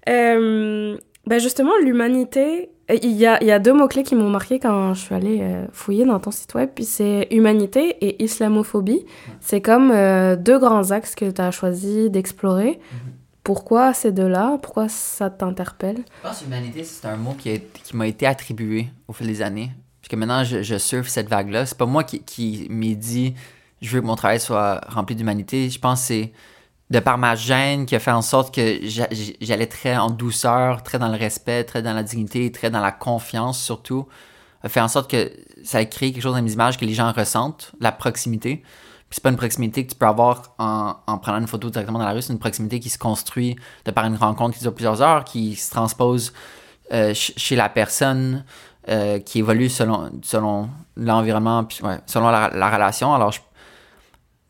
Euh, 0.08 0.96
ben 1.26 1.38
justement, 1.38 1.72
l'humanité, 1.82 2.70
il 3.02 3.12
y 3.12 3.26
a, 3.26 3.38
il 3.42 3.46
y 3.46 3.50
a 3.52 3.58
deux 3.58 3.74
mots-clés 3.74 4.02
qui 4.04 4.14
m'ont 4.14 4.30
marqué 4.30 4.58
quand 4.58 4.94
je 4.94 5.00
suis 5.00 5.14
allée 5.14 5.40
euh, 5.42 5.66
fouiller 5.72 6.06
dans 6.06 6.18
ton 6.18 6.30
site 6.30 6.54
web, 6.54 6.70
puis 6.74 6.84
c'est 6.84 7.28
humanité 7.30 7.96
et 8.00 8.22
islamophobie. 8.24 9.04
C'est 9.40 9.60
comme 9.60 9.90
euh, 9.90 10.36
deux 10.36 10.58
grands 10.58 10.92
axes 10.92 11.14
que 11.14 11.30
tu 11.30 11.40
as 11.42 11.50
choisi 11.50 12.08
d'explorer. 12.08 12.78
Pourquoi 13.48 13.94
ces 13.94 14.12
deux-là? 14.12 14.58
Pourquoi 14.60 14.90
ça 14.90 15.30
t'interpelle? 15.30 16.04
Je 16.22 16.28
pense 16.28 16.40
que 16.40 16.44
humanité, 16.44 16.84
c'est 16.84 17.08
un 17.08 17.16
mot 17.16 17.32
qui, 17.32 17.58
m'a 17.94 18.06
été 18.06 18.26
attribué 18.26 18.90
au 19.08 19.14
fil 19.14 19.26
des 19.26 19.40
années. 19.40 19.70
Parce 20.02 20.10
que 20.10 20.16
maintenant, 20.16 20.44
je, 20.44 20.62
je 20.62 20.76
surfe 20.76 21.08
cette 21.08 21.30
vague-là. 21.30 21.64
C'est 21.64 21.78
pas 21.78 21.86
moi 21.86 22.04
qui, 22.04 22.20
qui 22.20 22.66
m'ai 22.68 22.94
dit 22.94 23.32
je 23.80 23.88
veux 23.88 24.02
que 24.02 24.06
mon 24.06 24.16
travail 24.16 24.38
soit 24.38 24.82
rempli 24.86 25.16
d'humanité. 25.16 25.70
Je 25.70 25.78
pense 25.78 26.02
que 26.02 26.06
c'est 26.08 26.32
de 26.90 27.00
par 27.00 27.16
ma 27.16 27.36
gêne 27.36 27.86
qui 27.86 27.96
a 27.96 28.00
fait 28.00 28.10
en 28.10 28.20
sorte 28.20 28.54
que 28.54 28.80
j'allais 29.40 29.66
très 29.66 29.96
en 29.96 30.10
douceur, 30.10 30.82
très 30.82 30.98
dans 30.98 31.08
le 31.08 31.16
respect, 31.16 31.64
très 31.64 31.80
dans 31.80 31.94
la 31.94 32.02
dignité, 32.02 32.52
très 32.52 32.68
dans 32.68 32.82
la 32.82 32.92
confiance 32.92 33.58
surtout, 33.58 34.06
a 34.62 34.68
fait 34.68 34.82
en 34.82 34.88
sorte 34.88 35.10
que 35.10 35.32
ça 35.64 35.78
a 35.78 35.86
créé 35.86 36.12
quelque 36.12 36.22
chose 36.22 36.34
dans 36.34 36.42
mes 36.42 36.52
images 36.52 36.76
que 36.76 36.84
les 36.84 36.92
gens 36.92 37.10
ressentent, 37.12 37.72
la 37.80 37.92
proximité. 37.92 38.62
C'est 39.10 39.22
pas 39.22 39.30
une 39.30 39.36
proximité 39.36 39.86
que 39.86 39.92
tu 39.92 39.96
peux 39.96 40.06
avoir 40.06 40.54
en, 40.58 40.94
en 41.06 41.18
prenant 41.18 41.38
une 41.38 41.46
photo 41.46 41.70
directement 41.70 41.98
dans 41.98 42.04
la 42.04 42.12
rue, 42.12 42.22
c'est 42.22 42.32
une 42.32 42.38
proximité 42.38 42.78
qui 42.78 42.90
se 42.90 42.98
construit 42.98 43.56
de 43.84 43.90
par 43.90 44.04
une 44.04 44.16
rencontre 44.16 44.56
qui 44.56 44.62
dure 44.62 44.74
plusieurs 44.74 45.00
heures, 45.00 45.24
qui 45.24 45.56
se 45.56 45.70
transpose 45.70 46.32
euh, 46.92 47.12
chez 47.14 47.56
la 47.56 47.68
personne, 47.68 48.44
euh, 48.88 49.18
qui 49.18 49.38
évolue 49.38 49.68
selon, 49.68 50.10
selon 50.22 50.68
l'environnement, 50.96 51.66
ouais, 51.82 51.98
selon 52.06 52.28
la, 52.28 52.50
la, 52.50 52.70
relation. 52.70 53.14
Alors 53.14 53.32
je 53.32 53.40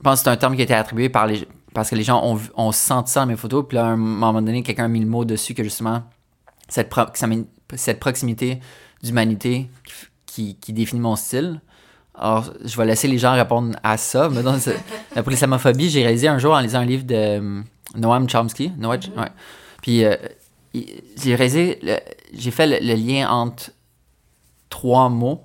pense 0.03 0.21
que 0.21 0.25
c'est 0.25 0.31
un 0.31 0.37
terme 0.37 0.55
qui 0.55 0.63
a 0.63 0.65
été 0.65 0.75
attribué 0.75 1.09
par 1.09 1.27
les, 1.27 1.47
parce 1.75 1.91
que 1.91 1.95
les 1.95 2.03
gens 2.03 2.39
ont, 2.57 2.73
senti 2.73 3.13
ça 3.13 3.21
dans 3.21 3.27
mes 3.27 3.37
photos, 3.37 3.65
puis 3.69 3.77
là, 3.77 3.87
à 3.87 3.89
un 3.91 3.97
moment 3.97 4.43
donné, 4.43 4.63
quelqu'un 4.63 4.87
a 4.87 4.89
mis 4.89 5.01
le 5.01 5.07
mot 5.07 5.25
dessus 5.25 5.55
que 5.55 5.63
justement, 5.63 6.03
cette, 6.69 6.93
cette 7.75 8.01
proximité 8.01 8.61
d'humanité 9.03 9.71
qui, 10.27 10.57
définit 10.69 11.01
mon 11.01 11.17
style. 11.17 11.61
Alors, 12.19 12.53
je 12.65 12.77
vais 12.77 12.85
laisser 12.85 13.07
les 13.07 13.19
gens 13.19 13.35
répondre 13.35 13.77
à 13.83 13.97
ça. 13.97 14.29
Mais 14.29 14.43
donc, 14.43 14.61
pour 15.15 15.31
l'islamophobie, 15.31 15.89
j'ai 15.89 16.03
réalisé 16.03 16.29
un 16.29 16.39
jour 16.39 16.55
en 16.55 16.61
lisant 16.61 16.81
un 16.81 16.85
livre 16.85 17.05
de 17.05 17.15
euh, 17.15 17.63
Noam 17.95 18.29
Chomsky. 18.29 18.73
Noam, 18.77 18.97
mm-hmm. 18.97 19.21
ouais. 19.21 19.29
Puis, 19.83 20.05
euh, 20.05 20.17
j'ai 20.75 21.35
réalisé, 21.35 21.81
j'ai 22.33 22.51
fait 22.51 22.81
le, 22.81 22.95
lien 22.95 23.31
entre 23.31 23.71
trois 24.69 25.09
mots 25.09 25.45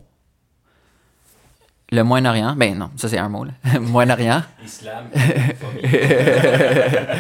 le 1.92 2.04
Moyen-Orient, 2.04 2.56
ben 2.56 2.76
non, 2.76 2.90
ça 2.96 3.08
c'est 3.08 3.20
un 3.20 3.30
mot, 3.30 3.46
Moyen-Orient. 3.80 4.42
Islam. 4.66 5.06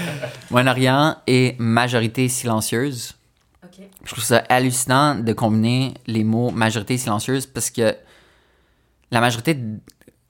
Moyen-Orient 0.49 1.17
et 1.27 1.55
majorité 1.59 2.27
silencieuse. 2.27 3.13
Je 4.03 4.11
trouve 4.11 4.23
ça 4.23 4.43
hallucinant 4.49 5.15
de 5.15 5.31
combiner 5.31 5.93
les 6.07 6.23
mots 6.23 6.49
majorité 6.49 6.97
silencieuse 6.97 7.45
parce 7.45 7.69
que 7.69 7.95
la 9.13 9.21
majorité, 9.21 9.55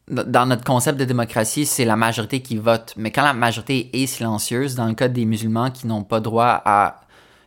dans 0.10 0.46
notre 0.46 0.66
concept 0.66 1.00
de 1.00 1.06
démocratie, 1.06 1.66
c'est 1.66 1.86
la 1.86 1.96
majorité 1.96 2.42
qui 2.42 2.58
vote. 2.58 2.94
Mais 2.98 3.12
quand 3.12 3.24
la 3.24 3.34
majorité 3.34 3.90
est 3.94 4.08
silencieuse, 4.08 4.76
dans 4.76 4.88
le 4.88 4.94
cas 4.94 5.08
des 5.08 5.24
musulmans 5.24 5.72
qui 5.72 5.88
n'ont 5.88 6.04
pas 6.04 6.20
droit 6.20 6.62
à. 6.66 7.00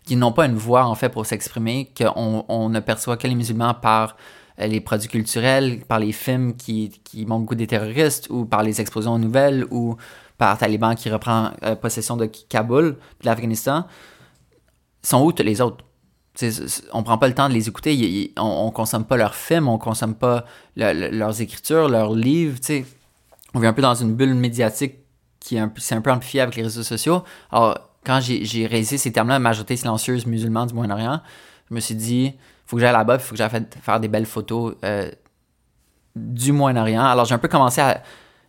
qui 0.05 0.17
n'ont 0.17 0.33
pas 0.33 0.47
une 0.47 0.55
voix 0.55 0.87
en 0.87 0.95
fait 0.95 1.11
pour 1.11 1.27
s'exprimer, 1.27 1.93
qu'on 1.97 2.47
on 2.49 2.71
ne 2.71 2.81
perçoit 2.81 3.19
que 3.19 3.27
les 3.27 3.35
musulmans 3.35 3.75
par 3.75 4.17
euh, 4.61 4.67
les 4.67 4.81
produits 4.81 5.09
culturels, 5.11 5.85
par 5.87 5.99
les 5.99 6.13
films 6.13 6.57
qui, 6.57 7.01
qui 7.05 7.27
montrent 7.27 7.55
des 7.55 7.67
terroristes, 7.67 8.29
ou 8.31 8.47
par 8.47 8.63
les 8.63 8.81
explosions 8.81 9.19
nouvelles, 9.19 9.67
ou 9.71 9.97
par 10.39 10.57
Taliban 10.57 10.95
qui 10.95 11.11
reprend 11.11 11.51
euh, 11.65 11.77
possession 11.77 12.17
de 12.17 12.25
Kaboul, 12.49 12.97
de 13.21 13.27
l'Afghanistan, 13.27 13.87
sont 15.03 15.23
où 15.23 15.33
tous 15.33 15.43
les 15.43 15.61
autres? 15.61 15.86
On 16.93 17.03
prend 17.03 17.19
pas 17.19 17.29
le 17.29 17.35
temps 17.35 17.49
de 17.49 17.55
les 17.55 17.69
écouter, 17.69 18.33
on, 18.37 18.67
on, 18.67 18.71
consomme 18.71 19.05
pas 19.05 19.17
leurs 19.17 19.35
films, 19.35 19.69
on 19.69 19.79
consomme 19.79 20.15
pas 20.15 20.45
leurs 20.77 21.41
écritures, 21.41 21.89
leurs 21.89 22.15
livres, 22.15 22.59
On 23.55 23.61
vit 23.61 23.67
un 23.67 23.73
peu 23.73 23.83
dans 23.83 23.95
une 23.95 24.15
bulle 24.15 24.35
médiatique 24.35 24.97
qui 25.41 25.57
est 25.57 25.61
un, 25.61 25.73
un 25.91 26.01
peu 26.01 26.11
amplifiée 26.11 26.41
avec 26.41 26.57
les 26.57 26.63
réseaux 26.65 26.83
sociaux. 26.83 27.23
Alors, 27.51 27.79
quand 28.05 28.21
j'ai 28.21 28.67
réalisé 28.67 28.99
ces 28.99 29.13
termes-là, 29.13 29.39
majorité 29.39 29.77
silencieuse 29.77 30.27
musulmane 30.27 30.69
du 30.69 30.75
Moyen-Orient, 30.75 31.21
je 31.71 31.75
me 31.75 31.81
suis 31.81 31.95
dit, 31.95 32.35
faut 32.67 32.77
que 32.77 32.83
j'aille 32.83 32.93
là-bas, 32.93 33.15
il 33.15 33.21
faut 33.21 33.33
que 33.33 33.37
j'aille 33.37 33.67
faire 33.83 34.01
des 34.01 34.09
belles 34.09 34.27
photos 34.27 34.75
euh, 34.85 35.11
du 36.15 36.53
Moyen-Orient. 36.53 37.05
Alors, 37.05 37.25
j'ai 37.25 37.35
un 37.35 37.39
peu 37.39 37.49
commencé 37.49 37.81
à, 37.81 38.03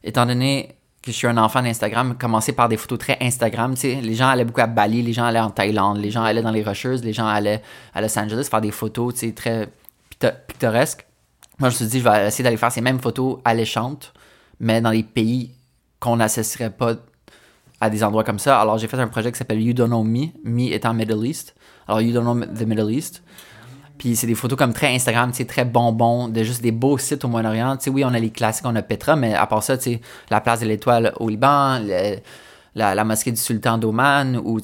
étant 0.04 0.26
donné 0.26 0.78
je 1.12 1.18
suis 1.18 1.28
un 1.28 1.38
enfant 1.38 1.62
d'Instagram, 1.62 2.16
commencer 2.18 2.52
par 2.52 2.70
des 2.70 2.78
photos 2.78 3.00
très 3.00 3.18
Instagram. 3.22 3.74
Tu 3.74 3.82
sais, 3.82 3.96
les 4.02 4.14
gens 4.14 4.28
allaient 4.28 4.46
beaucoup 4.46 4.62
à 4.62 4.68
Bali, 4.68 5.02
les 5.02 5.14
gens 5.14 5.26
allaient 5.26 5.40
en 5.40 5.50
Thaïlande, 5.50 5.98
les 5.98 6.12
gens 6.12 6.24
allaient 6.24 6.42
dans 6.42 6.52
les 6.52 6.64
Rocheuses, 6.64 7.04
les 7.04 7.14
gens 7.14 7.28
allaient 7.28 7.62
à 7.94 8.02
Los 8.02 8.18
Angeles 8.18 8.48
faire 8.50 8.62
des 8.62 8.72
photos 8.72 9.16
tu 9.16 9.34
très 9.34 9.70
pittoresques. 10.48 11.06
Moi, 11.60 11.70
je 11.70 11.76
me 11.76 11.78
suis 11.78 11.86
dit, 11.88 12.00
je 12.00 12.04
vais 12.04 12.28
essayer 12.28 12.44
d'aller 12.44 12.58
faire 12.58 12.72
ces 12.72 12.82
mêmes 12.82 13.00
photos 13.00 13.40
alléchantes, 13.46 14.14
mais 14.60 14.82
dans 14.82 14.92
les 14.92 15.04
pays 15.04 15.52
qu'on 16.00 16.18
n'associerait 16.18 16.70
pas 16.70 16.96
à 17.80 17.90
des 17.90 18.04
endroits 18.04 18.24
comme 18.24 18.40
ça. 18.40 18.60
Alors, 18.60 18.78
j'ai 18.78 18.88
fait 18.88 19.00
un 19.00 19.08
projet 19.08 19.32
qui 19.32 19.38
s'appelle 19.38 19.62
You 19.62 19.74
Don't 19.74 19.88
Know 19.88 20.04
Me, 20.04 20.28
Me 20.44 20.72
étant 20.74 20.94
Middle 20.94 21.26
East. 21.26 21.56
Alors, 21.88 22.02
You 22.02 22.14
Don't 22.14 22.24
Know 22.24 22.46
the 22.46 22.68
Middle 22.68 22.92
East. 22.92 23.24
Puis 23.98 24.16
c'est 24.16 24.28
des 24.28 24.36
photos 24.36 24.58
comme 24.58 24.74
très 24.74 24.94
Instagram, 24.94 25.32
c'est 25.34 25.46
très 25.46 25.66
bonbon, 25.66 26.28
de 26.28 26.44
juste 26.44 26.62
des 26.62 26.72
beaux 26.72 26.98
sites 26.98 27.26
au 27.26 27.28
Moyen-Orient. 27.28 27.78
Oui, 27.88 28.04
on 28.06 28.14
a 28.14 28.20
les 28.20 28.30
classiques, 28.30 28.66
on 28.66 28.76
a 28.76 28.82
Petra, 28.82 29.16
mais 29.16 29.34
à 29.34 29.48
part 29.48 29.64
ça, 29.64 29.78
tu 29.78 30.00
la 30.30 30.42
place 30.42 30.60
de 30.60 30.66
l'Étoile 30.66 31.14
au 31.20 31.30
Liban, 31.30 31.80
la, 32.76 33.04
mosquée 33.04 33.32
du 33.32 33.42
Sultan 33.42 33.78
d'Oman, 33.78 34.38
ou 34.38 34.60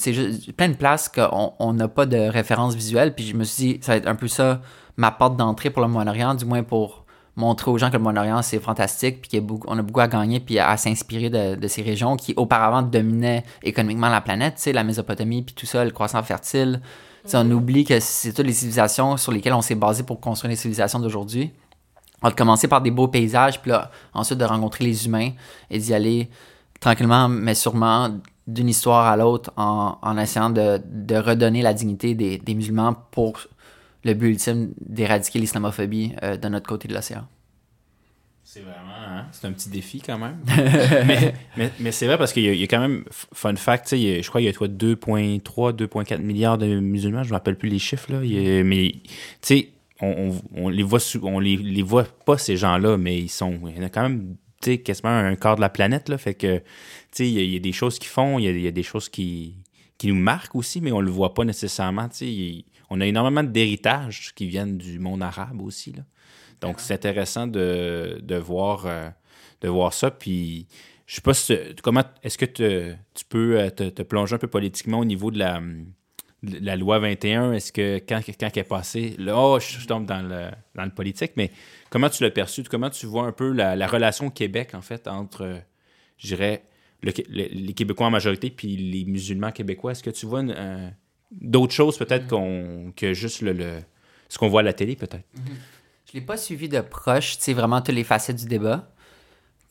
plein 0.55 0.69
de 0.69 0.75
places 0.75 1.09
qu'on 1.09 1.73
n'a 1.73 1.87
pas 1.87 2.05
de 2.05 2.17
référence 2.17 2.75
visuelle. 2.75 3.15
Puis 3.15 3.25
je 3.25 3.35
me 3.35 3.43
suis 3.43 3.63
dit, 3.63 3.79
ça 3.81 3.93
va 3.93 3.97
être 3.97 4.07
un 4.07 4.15
peu 4.15 4.27
ça, 4.27 4.61
ma 4.97 5.11
porte 5.11 5.37
d'entrée 5.37 5.69
pour 5.69 5.81
le 5.81 5.87
Moyen-Orient, 5.87 6.35
du 6.35 6.45
moins 6.45 6.63
pour 6.63 7.03
montrer 7.35 7.71
aux 7.71 7.77
gens 7.77 7.89
que 7.89 7.97
le 7.97 8.03
Moyen-Orient, 8.03 8.41
c'est 8.41 8.59
fantastique, 8.59 9.27
puis 9.27 9.41
qu'on 9.41 9.77
a 9.77 9.81
beaucoup 9.81 10.01
à 10.01 10.07
gagner, 10.07 10.39
puis 10.39 10.59
à, 10.59 10.77
s'inspirer 10.77 11.29
de, 11.29 11.67
ces 11.67 11.81
régions 11.81 12.15
qui 12.15 12.33
auparavant 12.37 12.81
dominaient 12.83 13.43
économiquement 13.63 14.09
la 14.09 14.21
planète, 14.21 14.63
la 14.71 14.83
Mésopotamie, 14.83 15.41
puis 15.41 15.55
tout 15.55 15.65
ça, 15.65 15.83
le 15.83 15.91
croissant 15.91 16.21
fertile, 16.21 16.81
on 17.33 17.51
oublie 17.51 17.85
que 17.85 17.99
c'est 17.99 18.33
toutes 18.33 18.45
les 18.45 18.53
civilisations 18.53 19.17
sur 19.17 19.31
lesquelles 19.31 19.53
on 19.53 19.61
s'est 19.61 19.75
basé 19.75 20.03
pour 20.03 20.19
construire 20.19 20.49
les 20.49 20.55
civilisations 20.55 20.99
d'aujourd'hui. 20.99 21.51
On 22.21 22.27
va 22.27 22.33
commencer 22.33 22.67
par 22.67 22.81
des 22.81 22.91
beaux 22.91 23.07
paysages, 23.07 23.61
puis 23.61 23.71
là, 23.71 23.91
ensuite 24.13 24.39
de 24.39 24.45
rencontrer 24.45 24.85
les 24.85 25.05
humains 25.05 25.31
et 25.69 25.79
d'y 25.79 25.93
aller 25.93 26.29
tranquillement, 26.79 27.27
mais 27.29 27.55
sûrement 27.55 28.09
d'une 28.47 28.69
histoire 28.69 29.05
à 29.05 29.15
l'autre 29.15 29.51
en, 29.55 30.17
essayant 30.17 30.49
de, 30.49 31.15
redonner 31.15 31.61
la 31.61 31.73
dignité 31.73 32.13
des, 32.13 32.37
des, 32.37 32.55
musulmans 32.55 32.93
pour 33.11 33.39
le 34.03 34.13
but 34.13 34.31
ultime 34.31 34.73
d'éradiquer 34.81 35.39
l'islamophobie 35.39 36.13
euh, 36.23 36.37
de 36.37 36.47
notre 36.49 36.67
côté 36.67 36.87
de 36.87 36.93
l'océan. 36.93 37.25
C'est 38.53 38.59
vraiment, 38.59 38.93
hein? 38.93 39.25
c'est 39.31 39.47
un 39.47 39.51
petit 39.51 39.69
défi 39.69 39.99
quand 39.99 40.19
même. 40.19 40.37
mais, 41.07 41.33
mais, 41.57 41.71
mais 41.79 41.91
c'est 41.91 42.05
vrai 42.05 42.19
parce 42.19 42.31
qu'il 42.33 42.43
y, 42.43 42.55
y, 42.55 42.63
a 42.63 42.67
quand 42.67 42.81
même, 42.81 43.03
fun 43.09 43.55
fact, 43.55 43.95
je 43.95 44.27
crois 44.29 44.41
qu'il 44.41 44.47
y 44.47 44.53
a 44.53 44.67
2,3, 44.67 45.75
2,4 45.75 46.19
milliards 46.19 46.59
de 46.59 46.79
musulmans, 46.79 47.23
je 47.23 47.29
ne 47.29 47.31
me 47.31 47.37
rappelle 47.37 47.57
plus 47.57 47.69
les 47.69 47.79
chiffres, 47.79 48.11
là. 48.11 48.19
mais 48.63 48.91
tu 48.91 49.09
sais, 49.41 49.69
on, 50.01 50.39
on, 50.53 50.69
les 50.69 50.83
voit, 50.83 50.99
on 51.23 51.39
les, 51.39 51.57
les 51.57 51.81
voit 51.81 52.03
pas 52.03 52.37
ces 52.37 52.55
gens-là, 52.55 52.95
mais 52.95 53.17
ils 53.17 53.29
sont, 53.29 53.59
il 53.67 53.75
y 53.75 53.79
en 53.79 53.87
a 53.87 53.89
quand 53.89 54.03
même 54.03 54.35
quasiment 54.61 55.09
un 55.09 55.35
quart 55.35 55.55
de 55.55 55.61
la 55.61 55.69
planète, 55.69 56.07
là, 56.07 56.19
fait 56.19 56.35
que 56.35 56.61
il 57.17 57.25
y, 57.25 57.53
y, 57.53 57.55
a 57.55 57.59
des 57.59 57.73
choses 57.73 57.97
qu'ils 57.97 58.11
font, 58.11 58.37
il 58.37 58.55
y, 58.55 58.61
y 58.61 58.67
a, 58.67 58.71
des 58.71 58.83
choses 58.83 59.09
qui, 59.09 59.55
qui 59.97 60.09
nous 60.09 60.15
marquent 60.15 60.53
aussi, 60.53 60.79
mais 60.79 60.91
on 60.91 61.01
le 61.01 61.09
voit 61.09 61.33
pas 61.33 61.43
nécessairement. 61.43 62.07
On 62.91 63.01
a 63.01 63.07
énormément 63.07 63.41
d'héritages 63.41 64.31
qui 64.35 64.45
viennent 64.45 64.77
du 64.77 64.99
monde 64.99 65.23
arabe 65.23 65.59
aussi. 65.59 65.93
Là. 65.93 66.03
Donc, 66.63 66.79
c'est 66.79 66.93
intéressant 66.93 67.45
de, 67.45 68.19
de 68.23 68.35
voir, 68.37 68.85
euh, 68.85 69.09
de 69.59 69.67
voir 69.67 69.93
ça. 69.93 70.09
Puis, 70.09 70.65
je 71.05 71.15
sais 71.15 71.21
pas 71.21 71.33
si, 71.33 71.57
comment 71.83 72.03
est-ce 72.23 72.37
que 72.37 72.45
tu 72.45 73.25
peux 73.27 73.59
euh, 73.59 73.69
te, 73.69 74.01
plonger 74.01 74.35
un 74.35 74.37
peu 74.37 74.47
politiquement 74.47 74.99
au 74.99 75.05
niveau 75.05 75.29
de 75.29 75.39
la, 75.39 75.61
la 76.41 76.77
loi 76.77 76.99
21. 76.99 77.51
Est-ce 77.51 77.73
que 77.73 77.97
quand, 78.07 78.21
quand 78.39 78.47
elle 78.53 78.59
est 78.61 78.63
passée, 78.63 79.13
là, 79.19 79.37
oh, 79.37 79.59
je, 79.59 79.85
tombe 79.85 80.05
dans 80.05 80.21
le, 80.21 80.51
dans 80.73 80.85
le 80.85 80.91
politique, 80.91 81.33
mais 81.35 81.51
comment 81.89 82.09
tu 82.09 82.23
l'as 82.23 82.31
perçu? 82.31 82.63
Comment 82.63 82.89
tu 82.89 83.07
vois 83.07 83.25
un 83.25 83.33
peu 83.33 83.51
la, 83.51 83.75
la 83.75 83.85
relation 83.85 84.27
au 84.27 84.31
Québec, 84.31 84.73
en 84.73 84.81
fait, 84.81 85.09
entre, 85.09 85.59
je 86.17 86.27
dirais, 86.27 86.63
les 87.01 87.73
Québécois 87.73 88.07
en 88.07 88.11
majorité 88.11 88.49
puis 88.49 88.77
les 88.77 89.03
musulmans 89.03 89.51
québécois? 89.51 89.91
Est-ce 89.91 90.03
que 90.03 90.11
tu 90.11 90.25
vois 90.25 90.43
d'autres 91.29 91.73
choses 91.73 91.97
peut-être 91.97 92.23
mm. 92.23 92.29
qu'on, 92.29 92.93
que 92.95 93.13
juste 93.13 93.41
le, 93.41 93.81
ce 94.29 94.37
qu'on 94.37 94.47
voit 94.47 94.61
à 94.61 94.63
la 94.63 94.71
télé, 94.71 94.95
peut-être? 94.95 95.27
Mm-hmm. 95.35 95.82
Je 96.13 96.19
l'ai 96.19 96.25
pas 96.25 96.37
suivi 96.37 96.69
de 96.69 96.79
proche, 96.79 97.39
tu 97.39 97.45
sais, 97.45 97.53
vraiment 97.53 97.81
toutes 97.81 97.95
les 97.95 98.03
facettes 98.03 98.35
du 98.35 98.45
débat. 98.45 98.87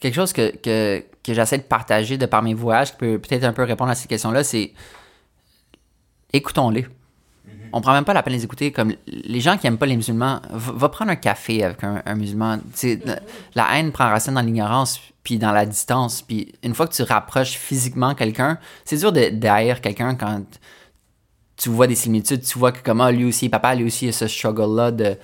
Quelque 0.00 0.14
chose 0.16 0.32
que, 0.32 0.50
que, 0.56 1.04
que 1.22 1.34
j'essaie 1.34 1.58
de 1.58 1.62
partager 1.62 2.18
de 2.18 2.26
par 2.26 2.42
mes 2.42 2.52
voyages, 2.52 2.90
qui 2.90 2.96
peut 2.96 3.18
peut-être 3.20 3.44
un 3.44 3.52
peu 3.52 3.62
répondre 3.62 3.92
à 3.92 3.94
ces 3.94 4.08
questions-là, 4.08 4.42
c'est 4.42 4.72
écoutons-les. 6.32 6.84
On 6.84 7.48
mm-hmm. 7.48 7.68
On 7.74 7.80
prend 7.80 7.92
même 7.92 8.04
pas 8.04 8.12
la 8.12 8.24
peine 8.24 8.32
de 8.32 8.38
les 8.38 8.44
écouter. 8.44 8.72
Comme 8.72 8.92
les 9.06 9.40
gens 9.40 9.56
qui 9.56 9.68
aiment 9.68 9.78
pas 9.78 9.86
les 9.86 9.94
musulmans, 9.94 10.40
va, 10.50 10.88
prendre 10.88 11.12
un 11.12 11.16
café 11.16 11.62
avec 11.62 11.84
un, 11.84 12.14
musulman. 12.16 12.56
Mm-hmm. 12.56 13.20
La 13.54 13.78
haine 13.78 13.92
prend 13.92 14.08
racine 14.08 14.34
dans 14.34 14.40
l'ignorance 14.40 15.00
puis 15.22 15.38
dans 15.38 15.52
la 15.52 15.64
distance. 15.64 16.22
Puis 16.22 16.52
une 16.64 16.74
fois 16.74 16.88
que 16.88 16.94
tu 16.94 17.04
rapproches 17.04 17.52
physiquement 17.52 18.16
quelqu'un, 18.16 18.58
c'est 18.84 18.96
dur 18.96 19.12
de, 19.12 19.30
quelqu'un 19.80 20.16
quand 20.16 20.42
tu 21.56 21.68
vois 21.68 21.86
des 21.86 21.94
similitudes, 21.94 22.42
tu 22.42 22.58
vois 22.58 22.72
que 22.72 22.80
comment 22.82 23.10
lui 23.10 23.26
aussi, 23.26 23.48
papa, 23.48 23.76
lui 23.76 23.84
aussi, 23.84 24.06
il 24.06 24.08
a 24.08 24.12
ce 24.12 24.26
struggle-là 24.26 24.90
de 24.90 25.16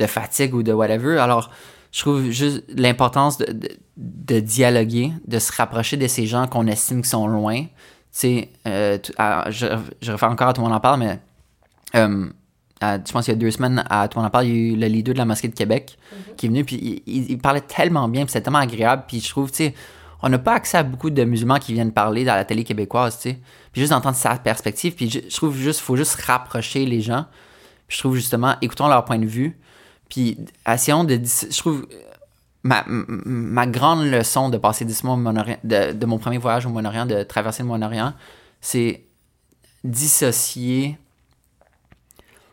de 0.00 0.06
fatigue 0.06 0.54
ou 0.54 0.62
de 0.62 0.72
whatever. 0.72 1.18
Alors, 1.18 1.50
je 1.92 2.00
trouve 2.00 2.30
juste 2.30 2.64
l'importance 2.76 3.38
de, 3.38 3.68
de, 3.96 4.40
dialoguer, 4.40 5.12
de 5.26 5.38
se 5.38 5.52
rapprocher 5.52 5.96
de 5.96 6.06
ces 6.08 6.26
gens 6.26 6.46
qu'on 6.46 6.66
estime 6.66 7.02
qui 7.02 7.08
sont 7.10 7.26
loin. 7.28 7.64
sais, 8.12 8.48
euh, 8.66 8.98
tu- 8.98 9.12
à- 9.18 9.50
je, 9.50 9.66
je 10.02 10.10
refais 10.12 10.26
encore 10.26 10.48
à 10.48 10.52
tout 10.52 10.60
le 10.62 10.66
monde 10.66 10.76
en 10.76 10.80
parle, 10.80 10.98
mais 11.00 11.20
euh, 11.94 12.28
à- 12.80 12.96
je 12.96 13.12
pense 13.12 13.24
qu'il 13.26 13.34
y 13.34 13.36
a 13.36 13.40
deux 13.40 13.50
semaines, 13.50 13.84
à 13.88 14.08
tout 14.08 14.18
le 14.18 14.22
monde 14.22 14.28
en 14.28 14.30
parle, 14.30 14.46
il 14.46 14.50
y 14.50 14.52
a 14.52 14.72
eu 14.72 14.76
le 14.76 14.86
leader 14.86 15.14
de 15.14 15.18
la 15.18 15.24
mosquée 15.24 15.48
de 15.48 15.54
Québec 15.54 15.96
qui 16.36 16.46
est 16.46 16.48
venu, 16.48 16.64
puis 16.64 16.76
il, 16.76 17.02
il- 17.06 17.30
il 17.30 17.38
parlait 17.38 17.60
tellement 17.60 18.08
bien, 18.08 18.22
puis 18.24 18.32
c'était 18.32 18.44
tellement 18.44 18.58
agréable, 18.58 19.04
puis 19.06 19.20
je 19.20 19.28
trouve, 19.28 19.50
tu 19.50 19.58
sais, 19.58 19.74
on 20.22 20.28
n'a 20.28 20.38
pas 20.38 20.54
accès 20.54 20.78
à 20.78 20.82
beaucoup 20.82 21.10
de 21.10 21.24
musulmans 21.24 21.58
qui 21.58 21.72
viennent 21.72 21.92
parler 21.92 22.24
dans 22.24 22.34
la 22.34 22.44
télé 22.44 22.62
québécoise, 22.64 23.16
tu 23.16 23.30
sais. 23.30 23.38
Puis 23.72 23.80
juste 23.82 23.92
d'entendre 23.92 24.16
sa 24.16 24.34
perspective, 24.36 24.94
puis 24.94 25.08
je, 25.08 25.20
je 25.28 25.34
trouve 25.36 25.56
juste, 25.56 25.80
faut 25.80 25.96
juste 25.96 26.14
rapprocher 26.22 26.84
les 26.86 27.00
gens. 27.00 27.26
Puis 27.86 27.96
je 27.96 28.02
trouve 28.02 28.16
justement, 28.16 28.54
écoutons 28.60 28.88
leur 28.88 29.04
point 29.04 29.18
de 29.18 29.26
vue, 29.26 29.58
puis 30.10 30.34
de, 30.34 30.46
je 30.66 31.58
trouve, 31.58 31.86
ma, 32.62 32.84
ma 32.86 33.66
grande 33.66 34.04
leçon 34.04 34.50
de 34.50 34.58
passer 34.58 34.84
10 34.84 35.04
mois 35.04 35.14
au 35.14 35.16
Moyen-Orient, 35.16 35.58
de, 35.64 35.92
de 35.92 36.06
mon 36.06 36.18
premier 36.18 36.38
voyage 36.38 36.66
au 36.66 36.68
Moyen-Orient, 36.68 37.06
de 37.06 37.22
traverser 37.22 37.62
le 37.62 37.68
Moyen-Orient, 37.68 38.12
c'est 38.60 39.04
dissocier. 39.84 40.98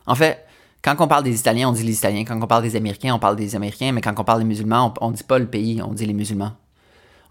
En 0.05 0.15
fait, 0.15 0.45
quand 0.81 0.95
on 0.99 1.07
parle 1.07 1.23
des 1.23 1.37
Italiens, 1.37 1.67
on 1.67 1.73
dit 1.73 1.83
les 1.83 1.97
Italiens. 1.97 2.23
Quand 2.23 2.41
on 2.41 2.47
parle 2.47 2.63
des 2.63 2.77
Américains, 2.77 3.13
on 3.13 3.19
parle 3.19 3.35
des 3.35 3.55
Américains. 3.55 3.91
Mais 3.91 3.99
quand 3.99 4.17
on 4.17 4.23
parle 4.23 4.39
des 4.39 4.45
musulmans, 4.45 4.93
on, 5.01 5.07
on 5.07 5.11
dit 5.11 5.23
pas 5.23 5.39
le 5.39 5.47
pays, 5.47 5.81
on 5.81 5.91
dit 5.91 6.05
les 6.05 6.13
musulmans. 6.13 6.53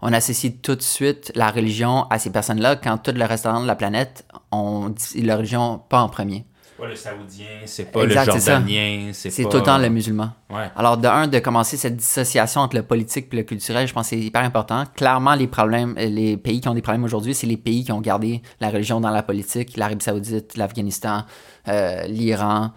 On 0.01 0.13
associe 0.13 0.53
tout 0.61 0.75
de 0.75 0.83
suite 0.83 1.31
la 1.33 1.49
religion 1.49 2.03
à 2.11 2.19
ces 2.19 2.29
personnes-là, 2.29 2.75
quand 2.75 2.99
tout 2.99 3.11
le 3.15 3.25
restaurant 3.25 3.61
de 3.61 3.65
la 3.65 3.75
planète, 3.75 4.25
on 4.51 4.89
dit 4.89 5.23
la 5.23 5.37
religion 5.37 5.79
pas 5.89 6.01
en 6.01 6.09
premier. 6.09 6.45
C'est 6.77 6.83
pas 6.83 6.89
le 6.89 6.95
Saoudien, 6.95 7.47
c'est 7.65 7.91
pas 7.91 8.03
Exact, 8.03 8.25
le. 8.27 8.31
Jordanien, 8.33 9.09
c'est 9.11 9.43
pas... 9.43 9.49
tout 9.49 9.57
le 9.57 9.63
temps 9.63 9.77
le 9.79 9.89
musulman. 9.89 10.29
Ouais. 10.51 10.69
Alors, 10.75 10.97
de 10.97 11.07
un, 11.07 11.27
de 11.27 11.39
commencer 11.39 11.75
cette 11.75 11.95
dissociation 11.95 12.61
entre 12.61 12.75
le 12.75 12.83
politique 12.83 13.29
et 13.33 13.37
le 13.37 13.43
culturel, 13.43 13.87
je 13.87 13.93
pense 13.93 14.11
que 14.11 14.15
c'est 14.15 14.21
hyper 14.21 14.43
important. 14.43 14.83
Clairement, 14.95 15.33
les 15.33 15.47
problèmes, 15.47 15.95
euh, 15.97 16.05
les 16.05 16.37
pays 16.37 16.61
qui 16.61 16.67
ont 16.67 16.75
des 16.75 16.83
problèmes 16.83 17.03
aujourd'hui, 17.03 17.33
c'est 17.33 17.47
les 17.47 17.57
pays 17.57 17.83
qui 17.83 17.91
ont 17.91 18.01
gardé 18.01 18.43
la 18.59 18.69
religion 18.69 19.01
dans 19.01 19.09
la 19.09 19.23
politique, 19.23 19.75
l'Arabie 19.75 20.03
Saoudite, 20.03 20.55
l'Afghanistan, 20.55 21.23
euh, 21.67 22.03
l'Iran, 22.03 22.73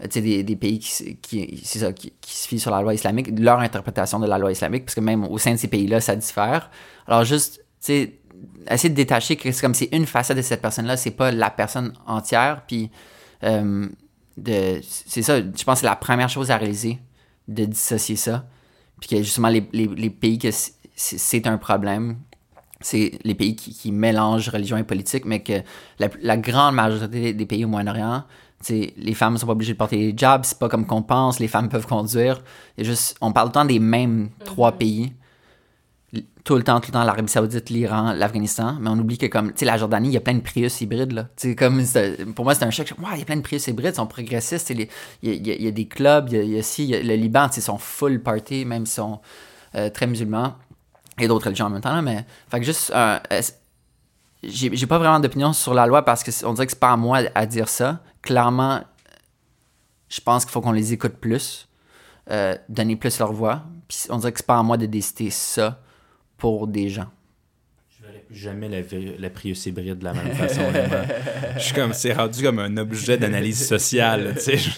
euh, 0.00 0.04
tu 0.06 0.14
sais, 0.14 0.20
des, 0.20 0.42
des 0.42 0.56
pays 0.56 0.80
qui, 0.80 1.16
qui, 1.22 1.62
c'est 1.64 1.78
ça, 1.78 1.92
qui, 1.92 2.12
qui 2.20 2.36
se 2.36 2.48
fient 2.48 2.58
sur 2.58 2.72
la 2.72 2.82
loi 2.82 2.92
islamique, 2.92 3.28
leur 3.38 3.60
interprétation 3.60 4.18
de 4.18 4.26
la 4.26 4.36
loi 4.36 4.50
islamique, 4.50 4.86
parce 4.86 4.96
que 4.96 5.00
même 5.00 5.22
au 5.24 5.38
sein 5.38 5.52
de 5.52 5.58
ces 5.58 5.68
pays-là, 5.68 6.00
ça 6.00 6.16
diffère. 6.16 6.70
Alors, 7.06 7.22
juste, 7.22 7.58
tu 7.58 7.64
sais, 7.80 8.18
essayer 8.68 8.90
de 8.90 8.96
détacher 8.96 9.36
que 9.36 9.52
c'est 9.52 9.60
comme 9.60 9.74
c'est 9.74 9.90
une 9.92 10.06
facette 10.06 10.38
de 10.38 10.42
cette 10.42 10.60
personne-là, 10.60 10.96
c'est 10.96 11.12
pas 11.12 11.30
la 11.30 11.50
personne 11.50 11.92
entière, 12.04 12.62
puis 12.66 12.90
euh, 13.44 13.86
de, 14.36 14.80
c'est 14.82 15.22
ça, 15.22 15.38
je 15.38 15.64
pense 15.64 15.76
que 15.76 15.80
c'est 15.80 15.86
la 15.86 15.96
première 15.96 16.28
chose 16.28 16.50
à 16.50 16.56
réaliser, 16.56 16.98
de 17.48 17.64
dissocier 17.64 18.16
ça. 18.16 18.46
Puis 19.00 19.08
que 19.10 19.16
justement, 19.22 19.48
les, 19.48 19.68
les, 19.72 19.86
les 19.86 20.10
pays 20.10 20.38
que 20.38 20.48
c'est- 20.50 21.46
un 21.46 21.58
problème, 21.58 22.16
c'est 22.80 23.18
les 23.24 23.34
pays 23.34 23.56
qui, 23.56 23.74
qui 23.74 23.92
mélangent 23.92 24.48
religion 24.48 24.76
et 24.76 24.84
politique, 24.84 25.24
mais 25.24 25.42
que 25.42 25.62
la, 25.98 26.08
la 26.22 26.36
grande 26.36 26.74
majorité 26.74 27.32
des 27.32 27.46
pays 27.46 27.64
au 27.64 27.68
Moyen-Orient, 27.68 28.24
les 28.68 29.14
femmes 29.14 29.36
sont 29.36 29.46
pas 29.46 29.52
obligées 29.52 29.74
de 29.74 29.78
porter 29.78 29.96
les 29.96 30.14
jobs, 30.16 30.42
c'est 30.44 30.58
pas 30.58 30.68
comme 30.68 30.86
qu'on 30.86 31.02
pense, 31.02 31.38
les 31.38 31.48
femmes 31.48 31.68
peuvent 31.68 31.86
conduire. 31.86 32.42
Et 32.78 32.84
juste, 32.84 33.16
on 33.20 33.32
parle 33.32 33.52
temps 33.52 33.64
des 33.64 33.78
mêmes 33.78 34.30
trois 34.44 34.72
pays 34.72 35.12
tout 36.44 36.56
le 36.56 36.62
temps, 36.62 36.80
tout 36.80 36.88
le 36.88 36.92
temps, 36.92 37.04
l'Arabie 37.04 37.30
Saoudite, 37.30 37.70
l'Iran, 37.70 38.12
l'Afghanistan, 38.12 38.76
mais 38.80 38.90
on 38.90 38.98
oublie 38.98 39.16
que 39.18 39.26
comme, 39.26 39.48
tu 39.52 39.60
sais, 39.60 39.64
la 39.64 39.78
Jordanie, 39.78 40.08
il 40.08 40.14
y 40.14 40.16
a 40.16 40.20
plein 40.20 40.34
de 40.34 40.40
Prius 40.40 40.80
hybrides, 40.80 41.12
là. 41.12 41.24
Tu 41.36 41.50
sais, 41.50 41.54
comme, 41.56 41.82
pour 42.34 42.44
moi, 42.44 42.54
c'est 42.54 42.64
un 42.64 42.70
choc. 42.70 42.92
Ouais, 42.98 43.10
il 43.14 43.18
y 43.20 43.22
a 43.22 43.24
plein 43.24 43.36
de 43.36 43.42
Prius 43.42 43.66
hybrides, 43.66 43.92
ils 43.94 43.96
sont 43.96 44.06
progressistes, 44.06 44.70
il 44.70 44.88
y 45.22 45.68
a, 45.68 45.70
des 45.70 45.88
clubs, 45.88 46.28
il 46.30 46.36
y 46.36 46.40
a, 46.40 46.42
il 46.42 46.50
y 46.50 46.58
a 46.58 46.62
ci, 46.62 46.84
il 46.84 46.90
y 46.90 46.94
a- 46.94 47.02
le 47.02 47.14
Liban, 47.14 47.48
tu 47.48 47.54
sais, 47.54 47.60
ils 47.60 47.64
sont 47.64 47.78
full 47.78 48.22
party, 48.22 48.64
même 48.64 48.84
s'ils 48.86 48.96
sont 48.96 49.20
euh, 49.74 49.90
très 49.90 50.06
musulmans, 50.06 50.54
et 51.18 51.26
d'autres 51.26 51.46
religions 51.46 51.66
en 51.66 51.70
même 51.70 51.80
temps, 51.80 51.94
là, 51.94 52.02
mais, 52.02 52.24
fait 52.48 52.60
que 52.60 52.66
juste, 52.66 52.92
euh, 52.94 53.18
j'ai 54.42 54.86
pas 54.86 54.98
vraiment 54.98 55.20
d'opinion 55.20 55.52
sur 55.52 55.72
la 55.74 55.86
loi 55.86 56.04
parce 56.04 56.22
que 56.22 56.30
c'est- 56.30 56.44
on 56.44 56.52
dirait 56.52 56.66
que 56.66 56.72
c'est 56.72 56.78
pas 56.78 56.92
à 56.92 56.96
moi 56.96 57.20
à 57.34 57.46
dire 57.46 57.68
ça. 57.68 58.00
Clairement, 58.22 58.82
je 60.08 60.20
pense 60.20 60.44
qu'il 60.44 60.52
faut 60.52 60.60
qu'on 60.60 60.72
les 60.72 60.92
écoute 60.92 61.14
plus, 61.14 61.66
euh, 62.30 62.56
donner 62.68 62.96
plus 62.96 63.18
leur 63.18 63.32
voix, 63.32 63.62
puis 63.88 63.98
on 64.10 64.18
dirait 64.18 64.32
que 64.32 64.38
c'est 64.38 64.46
pas 64.46 64.58
à 64.58 64.62
moi 64.62 64.76
de 64.76 64.86
décider 64.86 65.30
ça 65.30 65.80
pour 66.36 66.66
des 66.66 66.88
gens. 66.88 67.06
Je 67.98 68.06
verrai 68.06 68.20
plus 68.26 68.36
jamais 68.36 68.68
la, 68.68 68.80
la 69.18 69.30
Prius 69.30 69.66
hybride 69.66 69.98
de 69.98 70.04
la 70.04 70.12
même 70.14 70.32
façon. 70.34 70.62
je 71.56 71.62
suis 71.62 71.74
comme, 71.74 71.92
c'est 71.92 72.12
rendu 72.12 72.42
comme 72.42 72.58
un 72.58 72.76
objet 72.76 73.16
d'analyse 73.18 73.66
sociale, 73.66 74.34
tu 74.36 74.40
sais. 74.42 74.56
Je, 74.58 74.70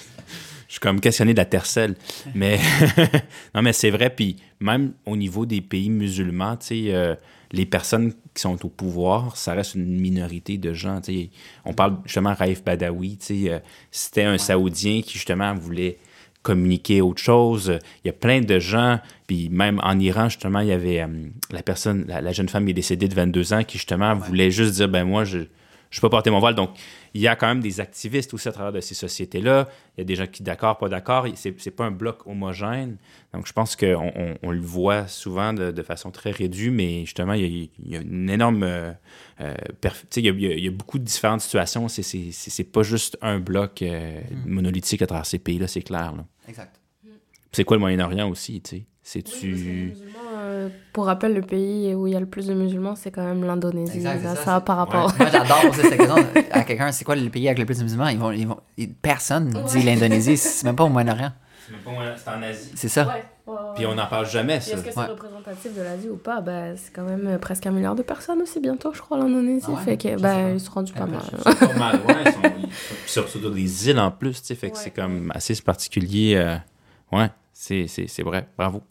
je 0.68 0.72
suis 0.72 0.80
comme 0.80 1.00
questionné 1.00 1.32
de 1.32 1.38
la 1.38 1.44
tercelle. 1.44 1.94
Mais, 2.34 2.58
non, 3.54 3.62
mais 3.62 3.72
c'est 3.72 3.90
vrai. 3.90 4.10
Puis 4.10 4.36
même 4.60 4.92
au 5.06 5.16
niveau 5.16 5.46
des 5.46 5.60
pays 5.60 5.90
musulmans, 5.90 6.56
tu 6.56 6.66
sais, 6.66 6.94
euh, 6.94 7.14
les 7.52 7.64
personnes 7.66 8.12
qui 8.34 8.42
sont 8.42 8.64
au 8.66 8.68
pouvoir, 8.68 9.36
ça 9.36 9.54
reste 9.54 9.76
une 9.76 10.00
minorité 10.00 10.58
de 10.58 10.72
gens, 10.72 11.00
tu 11.00 11.12
sais. 11.14 11.30
On 11.64 11.72
parle 11.72 11.98
justement 12.04 12.34
Raif 12.34 12.62
Badawi, 12.64 13.16
tu 13.18 13.26
sais. 13.44 13.52
euh, 13.52 13.58
C'était 13.90 14.24
un 14.24 14.38
Saoudien 14.38 15.00
qui 15.02 15.14
justement 15.14 15.54
voulait 15.54 15.98
communiquer 16.46 17.00
autre 17.00 17.20
chose. 17.20 17.76
Il 18.04 18.06
y 18.06 18.10
a 18.10 18.12
plein 18.12 18.40
de 18.40 18.60
gens, 18.60 19.00
puis 19.26 19.48
même 19.48 19.80
en 19.82 19.98
Iran, 19.98 20.28
justement, 20.28 20.60
il 20.60 20.68
y 20.68 20.72
avait 20.72 21.00
euh, 21.00 21.08
la 21.50 21.64
personne, 21.64 22.04
la, 22.06 22.20
la 22.20 22.30
jeune 22.30 22.48
femme 22.48 22.64
qui 22.66 22.70
est 22.70 22.74
décédée 22.74 23.08
de 23.08 23.14
22 23.14 23.52
ans, 23.52 23.64
qui 23.64 23.78
justement 23.78 24.14
voulait 24.14 24.52
juste 24.52 24.74
dire, 24.74 24.88
ben 24.88 25.02
moi, 25.02 25.24
je 25.24 25.38
je 25.90 26.00
peux 26.00 26.08
pas 26.08 26.16
porter 26.16 26.30
mon 26.30 26.40
voile. 26.40 26.54
Donc, 26.54 26.70
il 27.14 27.20
y 27.20 27.28
a 27.28 27.36
quand 27.36 27.46
même 27.46 27.60
des 27.60 27.80
activistes 27.80 28.34
aussi 28.34 28.48
à 28.48 28.52
travers 28.52 28.72
de 28.72 28.80
ces 28.80 28.94
sociétés-là. 28.94 29.68
Il 29.96 30.00
y 30.00 30.02
a 30.02 30.04
des 30.04 30.14
gens 30.16 30.26
qui 30.26 30.42
d'accord, 30.42 30.76
pas 30.78 30.88
d'accord. 30.88 31.26
C'est 31.34 31.58
c'est 31.60 31.70
pas 31.70 31.84
un 31.84 31.90
bloc 31.90 32.26
homogène. 32.26 32.96
Donc, 33.32 33.46
je 33.46 33.52
pense 33.52 33.76
qu'on 33.76 34.12
on, 34.16 34.34
on 34.42 34.50
le 34.50 34.60
voit 34.60 35.06
souvent 35.08 35.52
de, 35.52 35.70
de 35.70 35.82
façon 35.82 36.10
très 36.10 36.30
réduite, 36.30 36.72
mais 36.72 37.00
justement, 37.04 37.32
il 37.34 37.42
y 37.42 37.44
a, 37.44 37.68
il 37.84 37.90
y 37.92 37.96
a 37.96 38.00
une 38.00 38.28
énorme... 38.30 38.62
euh, 38.62 38.92
euh, 39.40 39.54
perf- 39.80 40.00
tu 40.02 40.06
sais, 40.10 40.20
il, 40.22 40.26
y 40.26 40.46
a- 40.46 40.52
il 40.54 40.64
y 40.64 40.70
beaucoup 40.70 40.98
de 40.98 41.04
différentes 41.04 41.40
situations. 41.42 41.88
C'est- 41.88 42.02
C'est 42.02 42.30
c'est- 42.32 42.64
pas 42.64 42.82
juste 42.82 43.16
un 43.22 43.38
bloc 43.38 43.82
euh, 43.82 44.20
monolithique 44.46 45.02
à 45.02 45.06
travers 45.06 45.26
ces 45.26 45.38
pays-là, 45.38 45.68
c'est 45.68 45.82
clair. 45.82 46.12
là. 46.16 46.24
Exact. 46.48 46.80
C'est 47.52 47.64
quoi 47.64 47.76
le 47.76 47.80
Moyen-Orient 47.80 48.28
aussi, 48.28 48.60
tu 48.60 48.70
sais? 48.70 48.84
C'est-tu... 49.02 49.94
euh, 50.66 50.68
pour 50.92 51.06
rappel, 51.06 51.34
le 51.34 51.40
pays 51.42 51.94
où 51.94 52.06
il 52.06 52.12
y 52.12 52.16
a 52.16 52.20
le 52.20 52.26
plus 52.26 52.46
de 52.46 52.54
musulmans, 52.54 52.94
c'est 52.96 53.10
quand 53.10 53.24
même 53.24 53.44
l'Indonésie. 53.44 54.02
C'est 54.02 54.22
ça, 54.22 54.36
ça, 54.36 54.60
par 54.60 54.76
rapport. 54.78 55.12
Moi, 55.18 55.28
j'adore 55.30 55.60
poser 55.70 55.82
cette 55.82 55.96
question 55.98 56.16
à 56.50 56.62
quelqu'un. 56.62 56.92
C'est 56.92 57.04
quoi 57.04 57.16
le 57.16 57.28
pays 57.30 57.48
avec 57.48 57.58
le 57.58 57.66
plus 57.66 57.78
de 57.78 57.82
musulmans? 57.84 58.08
Ils 58.08 58.18
vont, 58.18 58.30
ils 58.32 58.46
vont, 58.46 58.58
ils- 58.76 58.92
personne 58.92 59.48
ne 59.50 59.62
dit 59.68 59.82
l'Indonésie. 59.82 60.36
C'est 60.36 60.64
même 60.64 60.76
pas 60.76 60.84
au 60.84 60.88
Moyen-Orient. 60.88 61.32
C'est 62.16 62.30
en 62.30 62.42
Asie. 62.42 62.70
C'est 62.76 62.88
ça. 62.88 63.06
Ouais, 63.06 63.12
ouais, 63.48 63.52
ouais. 63.52 63.58
Puis 63.74 63.86
on 63.86 63.94
n'en 63.96 64.06
parle 64.06 64.26
jamais, 64.26 64.60
ça. 64.60 64.72
Est-ce 64.76 64.84
que 64.84 64.90
c'est 64.92 64.98
Ouais. 65.00 65.06
représentatif 65.06 65.74
de 65.74 65.82
l'Asie 65.82 66.08
ou 66.08 66.16
pas? 66.16 66.40
Ben, 66.40 66.76
C'est 66.76 66.92
quand 66.92 67.02
même 67.02 67.26
euh, 67.26 67.38
presque 67.38 67.66
un 67.66 67.72
milliard 67.72 67.96
de 67.96 68.02
personnes 68.02 68.40
aussi 68.40 68.60
bientôt, 68.60 68.92
je 68.94 69.00
crois, 69.00 69.18
l'Indonésie. 69.18 69.66
Ah 69.68 69.72
ouais? 69.72 69.82
fait 69.84 69.96
que, 69.96 70.20
ben, 70.20 70.20
pas. 70.20 70.50
ils 70.50 70.60
se 70.60 70.70
rendent 70.70 70.92
pas 70.92 71.06
mal. 71.06 71.20
Ils 71.32 71.52
sont 71.52 71.66
pas 71.66 71.74
mal, 71.74 71.96
ouais, 72.06 72.14
ils 72.24 72.32
sont, 72.32 72.38
ils 72.58 72.62
sont- 72.62 72.68
puis 73.02 73.10
sur, 73.10 73.28
sur 73.28 73.50
des 73.50 73.88
îles 73.90 73.98
en 73.98 74.12
plus, 74.12 74.40
tu 74.40 74.46
sais, 74.46 74.54
fait 74.54 74.70
que 74.70 74.76
Ouais. 74.76 74.80
c'est 74.84 74.90
comme 74.92 75.32
assez 75.34 75.54
particulier. 75.60 76.34
euh, 76.36 76.56
ouais, 77.10 77.30
c'est, 77.52 77.88
c'est, 77.88 78.06
c'est 78.06 78.22
vrai. 78.22 78.46
Bravo. 78.56 78.82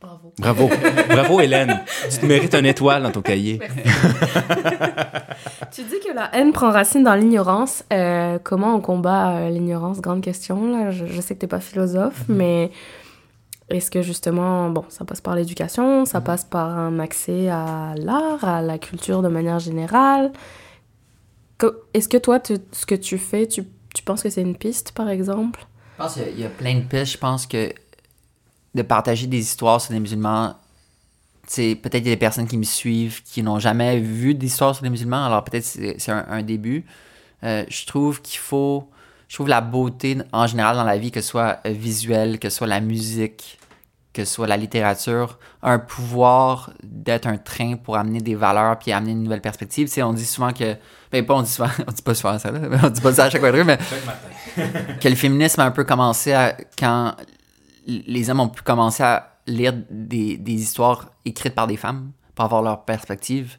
Bravo. 0.00 0.32
Bravo. 0.38 0.70
Bravo, 1.08 1.40
Hélène. 1.40 1.80
Tu 2.10 2.18
te 2.18 2.26
mérites 2.26 2.54
une 2.54 2.66
étoile 2.66 3.02
dans 3.02 3.10
ton 3.10 3.22
cahier. 3.22 3.60
Tu 5.72 5.82
dis 5.82 6.00
que 6.06 6.14
la 6.14 6.34
haine 6.34 6.52
prend 6.52 6.70
racine 6.70 7.04
dans 7.04 7.14
l'ignorance. 7.14 7.84
Euh, 7.92 8.38
comment 8.42 8.74
on 8.74 8.80
combat 8.80 9.36
euh, 9.36 9.50
l'ignorance? 9.50 10.00
Grande 10.00 10.22
question. 10.22 10.72
Là. 10.72 10.90
Je, 10.90 11.06
je 11.06 11.20
sais 11.20 11.34
que 11.34 11.40
tu 11.40 11.46
pas 11.46 11.60
philosophe, 11.60 12.22
mais 12.28 12.70
est-ce 13.68 13.90
que 13.90 14.02
justement, 14.02 14.70
bon, 14.70 14.84
ça 14.88 15.04
passe 15.04 15.20
par 15.20 15.34
l'éducation, 15.36 16.04
ça 16.06 16.20
passe 16.20 16.44
par 16.44 16.76
un 16.76 16.98
accès 16.98 17.48
à 17.48 17.94
l'art, 17.96 18.42
à 18.44 18.62
la 18.62 18.78
culture 18.78 19.22
de 19.22 19.28
manière 19.28 19.58
générale? 19.58 20.32
Est-ce 21.92 22.08
que 22.08 22.16
toi, 22.16 22.40
tu- 22.40 22.58
ce 22.72 22.86
que 22.86 22.94
tu 22.94 23.18
fais, 23.18 23.46
tu, 23.46 23.64
tu 23.94 24.02
penses 24.02 24.22
que 24.22 24.30
c'est 24.30 24.42
une 24.42 24.56
piste, 24.56 24.92
par 24.92 25.08
exemple? 25.10 25.66
Je 25.98 26.02
pense 26.02 26.14
qu'il 26.14 26.38
y 26.38 26.42
y, 26.42 26.46
a 26.46 26.48
plein 26.48 26.76
de 26.76 26.80
pistes. 26.82 27.12
Je 27.14 27.18
pense 27.18 27.46
que 27.46 27.72
de 28.74 28.82
partager 28.82 29.26
des 29.26 29.38
histoires 29.38 29.80
sur 29.80 29.92
les 29.92 30.00
musulmans, 30.00 30.54
peut-être 31.46 31.94
il 31.94 32.08
y 32.08 32.10
a 32.10 32.14
des 32.14 32.16
personnes 32.16 32.46
qui 32.46 32.58
me 32.58 32.64
suivent 32.64 33.22
qui 33.22 33.42
n'ont 33.42 33.58
jamais 33.58 33.98
vu 33.98 34.34
d'histoire 34.34 34.74
sur 34.74 34.84
les 34.84 34.90
musulmans, 34.90 35.24
alors 35.24 35.44
peut-être 35.44 35.64
c'est 35.64 35.98
c'est 35.98 36.12
un, 36.12 36.26
un 36.28 36.42
début. 36.42 36.84
Euh, 37.44 37.64
je 37.68 37.86
trouve 37.86 38.20
qu'il 38.20 38.38
faut. 38.38 38.88
Je 39.28 39.34
trouve 39.34 39.48
la 39.48 39.60
beauté 39.60 40.18
en 40.32 40.46
général 40.46 40.76
dans 40.76 40.84
la 40.84 40.96
vie, 40.96 41.10
que 41.10 41.20
ce 41.20 41.28
soit 41.28 41.60
visuelle, 41.66 42.38
que 42.38 42.48
ce 42.48 42.56
soit 42.58 42.66
la 42.66 42.80
musique, 42.80 43.58
que 44.14 44.24
ce 44.24 44.34
soit 44.34 44.46
la 44.46 44.56
littérature, 44.56 45.38
un 45.62 45.78
pouvoir 45.78 46.72
d'être 46.82 47.26
un 47.26 47.36
train 47.36 47.76
pour 47.76 47.96
amener 47.96 48.20
des 48.20 48.34
valeurs 48.34 48.78
puis 48.78 48.90
amener 48.90 49.12
une 49.12 49.22
nouvelle 49.22 49.42
perspective. 49.42 49.86
Tu 49.86 49.94
sais, 49.94 50.02
on 50.02 50.14
dit 50.14 50.24
souvent 50.24 50.52
que. 50.52 50.76
Ben, 51.12 51.24
pas 51.24 51.34
on 51.34 51.42
dit 51.42 51.50
souvent, 51.50 51.68
on 51.86 51.92
dit 51.92 52.02
pas 52.02 52.14
souvent 52.14 52.38
ça, 52.38 52.50
là, 52.50 52.60
on 52.82 52.90
dit 52.90 53.00
pas 53.00 53.12
ça 53.12 53.24
à 53.24 53.30
chaque 53.30 53.40
fois, 53.40 53.64
mais 53.64 53.78
que 55.00 55.08
le 55.08 55.14
féminisme 55.14 55.60
a 55.60 55.64
un 55.64 55.70
peu 55.70 55.84
commencé 55.84 56.32
à, 56.32 56.56
quand 56.78 57.14
les 57.88 58.30
hommes 58.30 58.40
ont 58.40 58.48
pu 58.48 58.62
commencer 58.62 59.02
à 59.02 59.38
lire 59.46 59.72
des, 59.90 60.36
des 60.36 60.52
histoires 60.52 61.10
écrites 61.24 61.54
par 61.54 61.66
des 61.66 61.76
femmes 61.76 62.12
pour 62.34 62.44
avoir 62.44 62.62
leur 62.62 62.84
perspective. 62.84 63.56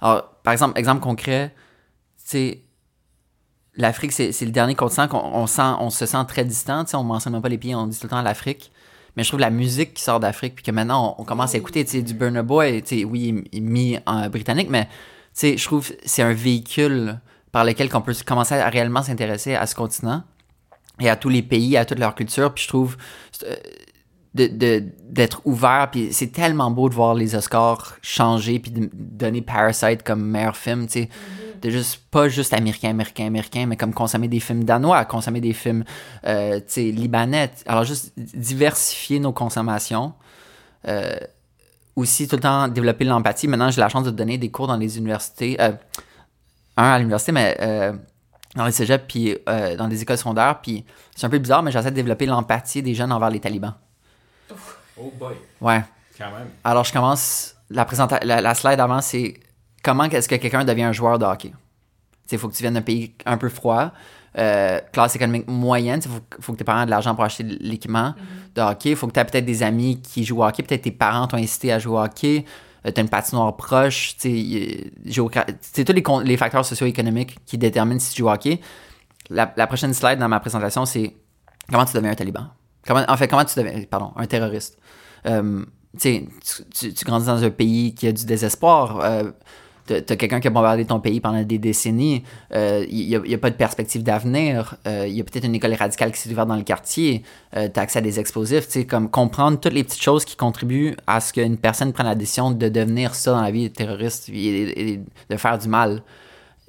Alors, 0.00 0.28
par 0.44 0.52
exemple, 0.52 0.78
exemple 0.78 1.00
concret, 1.00 1.54
tu 2.18 2.24
sais, 2.24 2.64
l'Afrique, 3.74 4.12
c'est 4.12 4.32
c'est 4.32 4.44
le 4.44 4.52
dernier 4.52 4.74
continent 4.74 5.08
qu'on 5.08 5.18
on 5.18 5.46
sent, 5.46 5.72
on 5.80 5.90
se 5.90 6.06
sent 6.06 6.24
très 6.28 6.44
distant, 6.44 6.84
tu 6.84 6.90
sais, 6.90 6.96
on 6.96 7.04
mentionne 7.04 7.32
même 7.32 7.42
pas 7.42 7.48
les 7.48 7.58
pays, 7.58 7.74
on 7.74 7.86
dit 7.86 7.98
tout 7.98 8.06
le 8.06 8.10
temps 8.10 8.22
l'Afrique. 8.22 8.70
Mais 9.16 9.24
je 9.24 9.30
trouve 9.30 9.40
la 9.40 9.50
musique 9.50 9.94
qui 9.94 10.02
sort 10.02 10.20
d'Afrique, 10.20 10.54
puis 10.54 10.64
que 10.64 10.70
maintenant 10.70 11.16
on, 11.18 11.22
on 11.22 11.24
commence 11.24 11.54
à 11.54 11.58
écouter, 11.58 11.82
du 11.82 12.14
Burna 12.14 12.42
Boy, 12.42 12.84
oui, 13.04 13.44
il 13.50 13.58
est 13.58 13.60
mis 13.60 13.98
en 14.06 14.28
britannique, 14.28 14.68
mais 14.70 14.84
tu 14.84 14.90
sais, 15.32 15.56
je 15.56 15.64
trouve 15.64 15.88
que 15.88 15.94
c'est 16.04 16.22
un 16.22 16.34
véhicule 16.34 17.18
par 17.50 17.64
lequel 17.64 17.88
on 17.94 18.00
peut 18.00 18.14
commencer 18.24 18.54
à 18.54 18.68
réellement 18.68 19.02
s'intéresser 19.02 19.54
à 19.54 19.66
ce 19.66 19.74
continent 19.74 20.22
et 21.00 21.08
à 21.08 21.16
tous 21.16 21.28
les 21.28 21.42
pays, 21.42 21.76
à 21.76 21.84
toute 21.84 21.98
leur 21.98 22.14
culture. 22.14 22.52
Puis 22.52 22.64
je 22.64 22.68
trouve 22.68 22.96
d'être 24.34 25.42
ouvert. 25.44 25.88
Puis 25.90 26.12
c'est 26.12 26.32
tellement 26.32 26.70
beau 26.70 26.88
de 26.88 26.94
voir 26.94 27.14
les 27.14 27.34
Oscars 27.34 27.96
changer 28.02 28.58
puis 28.58 28.70
de 28.70 28.90
donner 28.92 29.42
Parasite 29.42 30.02
comme 30.02 30.24
meilleur 30.24 30.56
film, 30.56 30.86
tu 30.86 30.92
sais. 30.92 31.08
De 31.60 31.70
juste, 31.70 32.02
pas 32.12 32.28
juste 32.28 32.52
américain, 32.52 32.90
américain, 32.90 33.26
américain, 33.26 33.66
mais 33.66 33.76
comme 33.76 33.92
consommer 33.92 34.28
des 34.28 34.38
films 34.38 34.62
danois, 34.62 35.04
consommer 35.06 35.40
des 35.40 35.52
films, 35.52 35.82
euh, 36.24 36.58
tu 36.60 36.64
sais, 36.68 36.82
libanais. 36.92 37.50
Alors 37.66 37.82
juste 37.82 38.12
diversifier 38.16 39.18
nos 39.18 39.32
consommations. 39.32 40.12
Euh, 40.86 41.16
aussi 41.96 42.28
tout 42.28 42.36
le 42.36 42.42
temps 42.42 42.68
développer 42.68 43.04
l'empathie. 43.04 43.48
Maintenant, 43.48 43.70
j'ai 43.70 43.80
la 43.80 43.88
chance 43.88 44.04
de 44.04 44.10
donner 44.10 44.38
des 44.38 44.50
cours 44.50 44.68
dans 44.68 44.76
les 44.76 44.98
universités. 44.98 45.60
euh, 45.60 45.72
un 46.76 46.92
à 46.92 46.98
l'université, 46.98 47.32
mais 47.32 47.56
euh, 47.60 47.92
dans 48.58 48.66
les 48.66 48.72
cégeps, 48.72 49.04
puis 49.08 49.36
euh, 49.48 49.76
dans 49.76 49.88
des 49.88 50.02
écoles 50.02 50.18
secondaires. 50.18 50.60
Puis 50.60 50.84
c'est 51.16 51.26
un 51.26 51.30
peu 51.30 51.38
bizarre, 51.38 51.62
mais 51.62 51.70
j'essaie 51.70 51.90
de 51.90 51.96
développer 51.96 52.26
l'empathie 52.26 52.82
des 52.82 52.94
jeunes 52.94 53.12
envers 53.12 53.30
les 53.30 53.40
talibans. 53.40 53.74
Oh 55.00 55.12
boy, 55.18 55.34
Ouais. 55.60 55.82
quand 56.18 56.26
même. 56.30 56.48
Alors, 56.64 56.84
je 56.84 56.92
commence. 56.92 57.54
La, 57.70 57.84
présenta- 57.84 58.24
la, 58.24 58.40
la 58.40 58.54
slide 58.54 58.80
avant, 58.80 59.00
c'est 59.00 59.34
comment 59.82 60.04
est-ce 60.04 60.28
que 60.28 60.34
quelqu'un 60.36 60.64
devient 60.64 60.84
un 60.84 60.92
joueur 60.92 61.18
de 61.18 61.24
hockey? 61.24 61.52
Il 62.32 62.38
faut 62.38 62.48
que 62.48 62.54
tu 62.54 62.62
viennes 62.62 62.74
d'un 62.74 62.82
pays 62.82 63.14
un 63.26 63.36
peu 63.38 63.48
froid, 63.48 63.90
euh, 64.38 64.80
classe 64.92 65.14
économique 65.16 65.46
moyenne. 65.48 66.00
Il 66.04 66.10
faut, 66.10 66.20
faut 66.40 66.52
que 66.54 66.58
tes 66.58 66.64
parents 66.64 66.82
aient 66.82 66.86
de 66.86 66.90
l'argent 66.90 67.14
pour 67.14 67.24
acheter 67.24 67.44
de 67.44 67.56
l'équipement 67.60 68.14
de 68.54 68.60
hockey. 68.60 68.90
Il 68.90 68.96
faut 68.96 69.06
que 69.06 69.12
tu 69.12 69.20
aies 69.20 69.24
peut-être 69.24 69.44
des 69.44 69.62
amis 69.62 70.00
qui 70.00 70.24
jouent 70.24 70.40
au 70.40 70.44
hockey. 70.46 70.62
Peut-être 70.62 70.82
tes 70.82 70.90
parents 70.90 71.26
t'ont 71.26 71.36
incité 71.36 71.72
à 71.72 71.78
jouer 71.78 71.92
au 71.94 72.00
hockey. 72.02 72.44
Tu 72.90 73.00
as 73.00 73.02
une 73.02 73.08
patinoire 73.08 73.56
proche. 73.56 74.16
tu 74.18 74.90
sais, 75.06 75.52
C'est 75.60 75.84
tous 75.84 75.92
les, 76.24 76.36
facteurs 76.36 76.64
socio-économiques 76.64 77.38
qui 77.46 77.58
déterminent 77.58 78.00
si 78.00 78.14
tu 78.14 78.22
joues 78.22 78.30
hockey. 78.30 78.60
La, 79.30 79.46
prochaine 79.66 79.94
slide 79.94 80.18
dans 80.18 80.28
ma 80.28 80.40
présentation, 80.40 80.86
c'est 80.86 81.14
comment 81.70 81.84
tu 81.84 81.94
deviens 81.94 82.10
un 82.10 82.14
taliban. 82.14 82.46
Comment, 82.86 83.04
en 83.06 83.16
fait, 83.16 83.28
comment 83.28 83.44
tu 83.44 83.58
deviens, 83.58 83.84
pardon, 83.84 84.12
un 84.16 84.26
terroriste. 84.26 84.78
Euh, 85.26 85.64
tu 86.00 86.28
tu, 86.74 87.04
grandis 87.04 87.26
dans 87.26 87.42
un 87.42 87.50
pays 87.50 87.94
qui 87.94 88.06
a 88.06 88.12
du 88.12 88.24
désespoir. 88.24 89.00
Euh, 89.00 89.30
T'as 89.88 90.02
t'as 90.02 90.16
quelqu'un 90.16 90.38
qui 90.38 90.46
a 90.46 90.50
bombardé 90.50 90.84
ton 90.84 91.00
pays 91.00 91.20
pendant 91.20 91.42
des 91.42 91.58
décennies. 91.58 92.22
Il 92.54 92.88
n'y 92.90 93.34
a, 93.34 93.38
pas 93.38 93.50
de 93.50 93.56
perspective 93.56 94.02
d'avenir. 94.02 94.76
Il 94.86 95.12
y 95.12 95.20
a 95.20 95.24
peut-être 95.24 95.44
une 95.44 95.54
école 95.54 95.74
radicale 95.74 96.12
qui 96.12 96.20
s'est 96.20 96.30
ouverte 96.30 96.48
dans 96.48 96.56
le 96.56 96.62
quartier. 96.62 97.22
tu 97.52 97.58
as 97.58 97.80
accès 97.80 97.98
à 97.98 98.02
des 98.02 98.20
explosifs. 98.20 98.66
Tu 98.66 98.72
sais, 98.72 98.86
comme 98.86 99.10
comprendre 99.10 99.58
toutes 99.58 99.72
les 99.72 99.84
petites 99.84 100.02
choses 100.02 100.24
qui 100.24 100.36
contribuent 100.36 100.94
à 101.06 101.20
ce 101.20 101.32
qu'une 101.32 101.56
personne 101.56 101.92
prenne 101.92 102.06
la 102.06 102.14
décision 102.14 102.50
de 102.50 102.68
devenir 102.68 103.14
ça 103.14 103.32
dans 103.32 103.42
la 103.42 103.50
vie, 103.50 103.70
terroriste, 103.70 104.28
et, 104.28 104.92
et 104.92 105.00
de 105.30 105.36
faire 105.36 105.58
du 105.58 105.68
mal 105.68 106.02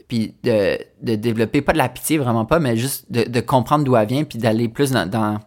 puis 0.09 0.33
de, 0.43 0.77
de 1.03 1.15
développer, 1.15 1.61
pas 1.61 1.71
de 1.71 1.77
la 1.77 1.87
pitié, 1.87 2.17
vraiment 2.17 2.43
pas, 2.43 2.59
mais 2.59 2.75
juste 2.75 3.05
de, 3.09 3.39
comprendre 3.39 3.85
d'où 3.85 3.95
elle 3.95 4.07
vient, 4.07 4.23
puis 4.25 4.39
d'aller 4.39 4.67
plus 4.67 4.91
dans, 4.91 5.39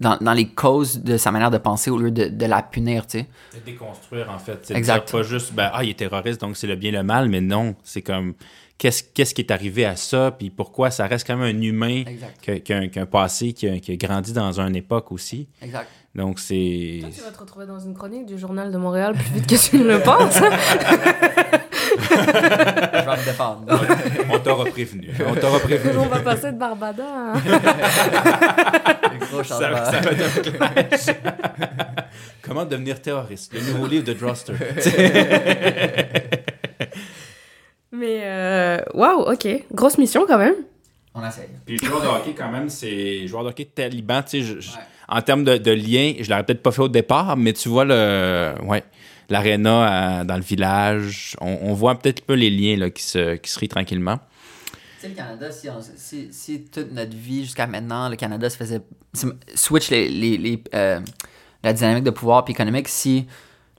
dans, 0.00 0.16
dans 0.20 0.32
les 0.32 0.48
causes 0.48 1.02
de 1.02 1.16
sa 1.16 1.30
manière 1.30 1.50
de 1.50 1.58
penser 1.58 1.90
au 1.90 1.98
lieu 1.98 2.10
de, 2.10 2.28
de 2.28 2.46
la 2.46 2.62
punir, 2.62 3.06
tu 3.06 3.18
sais. 3.18 3.26
De 3.54 3.60
déconstruire, 3.64 4.30
en 4.30 4.38
fait. 4.38 4.70
Exact. 4.70 5.10
pas 5.10 5.22
juste, 5.22 5.52
ben, 5.52 5.70
ah, 5.72 5.84
il 5.84 5.90
est 5.90 5.98
terroriste, 5.98 6.40
donc 6.40 6.56
c'est 6.56 6.66
le 6.66 6.76
bien, 6.76 6.92
le 6.92 7.02
mal, 7.02 7.28
mais 7.28 7.40
non, 7.40 7.74
c'est 7.82 8.02
comme, 8.02 8.34
qu'est-ce 8.78 9.02
qu'est-ce 9.02 9.34
qui 9.34 9.42
est 9.42 9.50
arrivé 9.50 9.84
à 9.84 9.96
ça, 9.96 10.30
puis 10.30 10.50
pourquoi 10.50 10.90
ça 10.90 11.06
reste 11.06 11.26
quand 11.26 11.36
même 11.36 11.56
un 11.56 11.62
humain 11.62 12.04
Exact. 12.06 12.40
qui 12.40 12.50
a, 12.50 12.60
qui 12.60 12.72
a 12.72 12.78
un, 12.78 12.88
qui 12.88 12.98
a 12.98 13.02
un 13.02 13.06
passé, 13.06 13.52
qui 13.52 13.68
a, 13.68 13.78
qui 13.78 13.92
a 13.92 13.96
grandi 13.96 14.32
dans 14.32 14.60
une 14.60 14.76
époque 14.76 15.12
aussi. 15.12 15.48
Exact. 15.60 15.88
Donc, 16.14 16.40
c'est. 16.40 16.98
Toi, 17.00 17.10
tu 17.14 17.20
vas 17.20 17.30
te 17.30 17.38
retrouver 17.38 17.66
dans 17.66 17.78
une 17.78 17.94
chronique 17.94 18.26
du 18.26 18.38
Journal 18.38 18.72
de 18.72 18.78
Montréal 18.78 19.14
plus 19.14 19.40
vite 19.40 19.46
que 19.46 19.70
tu 19.70 19.78
ne 19.78 19.84
le 19.84 20.00
penses. 20.00 20.40
Je 23.16 23.20
vais 23.20 23.26
me 23.26 23.30
défendre. 23.30 23.64
On 24.32 24.38
t'aura 24.38 24.64
prévenu. 24.66 25.10
On 25.28 25.34
t'aura 25.34 25.58
prévenu. 25.60 25.96
On 25.98 26.06
va 26.06 26.18
passer 26.20 26.52
de 26.52 26.58
Barbada. 26.58 27.04
hein. 27.04 27.32
Gros 29.30 29.42
Ça, 29.44 29.58
changement. 29.60 29.84
ça 29.84 30.00
va 30.00 30.10
être 30.12 30.24
un 30.64 30.84
clash. 30.84 31.16
Comment 32.42 32.64
devenir 32.64 33.00
terroriste? 33.02 33.52
Le 33.54 33.60
nouveau 33.72 33.86
livre 33.86 34.04
de 34.04 34.12
Droster. 34.14 34.54
Mais, 37.92 38.82
waouh, 38.94 39.32
ok. 39.32 39.48
Grosse 39.72 39.98
mission 39.98 40.24
quand 40.26 40.38
même. 40.38 40.54
On 41.14 41.26
essaye. 41.26 41.48
Puis 41.66 41.78
joueur 41.78 42.02
de 42.02 42.06
hockey, 42.06 42.34
quand 42.36 42.50
même, 42.50 42.68
c'est 42.68 43.26
joueur 43.26 43.42
de 43.44 43.48
hockey 43.48 43.64
taliban. 43.74 44.22
Tu 44.22 44.28
sais, 44.30 44.40
je- 44.42 44.60
je- 44.60 44.70
Ouais. 44.72 44.82
en 45.08 45.22
termes 45.22 45.42
de, 45.42 45.56
de 45.56 45.70
lien, 45.72 46.12
je 46.20 46.28
l'aurais 46.30 46.44
peut-être 46.44 46.62
pas 46.62 46.70
fait 46.70 46.82
au 46.82 46.88
départ, 46.88 47.36
mais 47.36 47.52
tu 47.54 47.68
vois 47.68 47.84
le, 47.84 48.52
ouais, 48.64 48.84
l'aréna 49.28 50.20
euh, 50.20 50.24
dans 50.24 50.36
le 50.36 50.42
village, 50.42 51.36
on, 51.40 51.58
on 51.62 51.74
voit 51.74 51.98
peut-être 51.98 52.20
un 52.22 52.26
peu 52.26 52.34
les 52.34 52.50
liens 52.50 52.76
là, 52.76 52.90
qui 52.90 53.02
se, 53.02 53.36
qui 53.36 53.50
se 53.50 53.58
rient 53.58 53.68
tranquillement. 53.68 54.18
Tu 54.72 54.78
sais, 55.02 55.08
le 55.08 55.14
Canada, 55.14 55.50
si, 55.52 55.68
on- 55.70 55.80
si, 55.96 56.28
si 56.32 56.62
toute 56.64 56.92
notre 56.92 57.14
vie 57.16 57.44
jusqu'à 57.44 57.66
maintenant, 57.66 58.08
le 58.08 58.16
Canada 58.16 58.48
se 58.50 58.56
faisait. 58.56 58.80
si- 59.12 59.26
switch 59.54 59.90
les, 59.90 60.08
les, 60.08 60.36
les, 60.38 60.62
euh, 60.74 61.00
la 61.62 61.72
dynamique 61.72 62.04
de 62.04 62.10
pouvoir 62.10 62.44
puis 62.44 62.52
économique, 62.52 62.88
si 62.88 63.26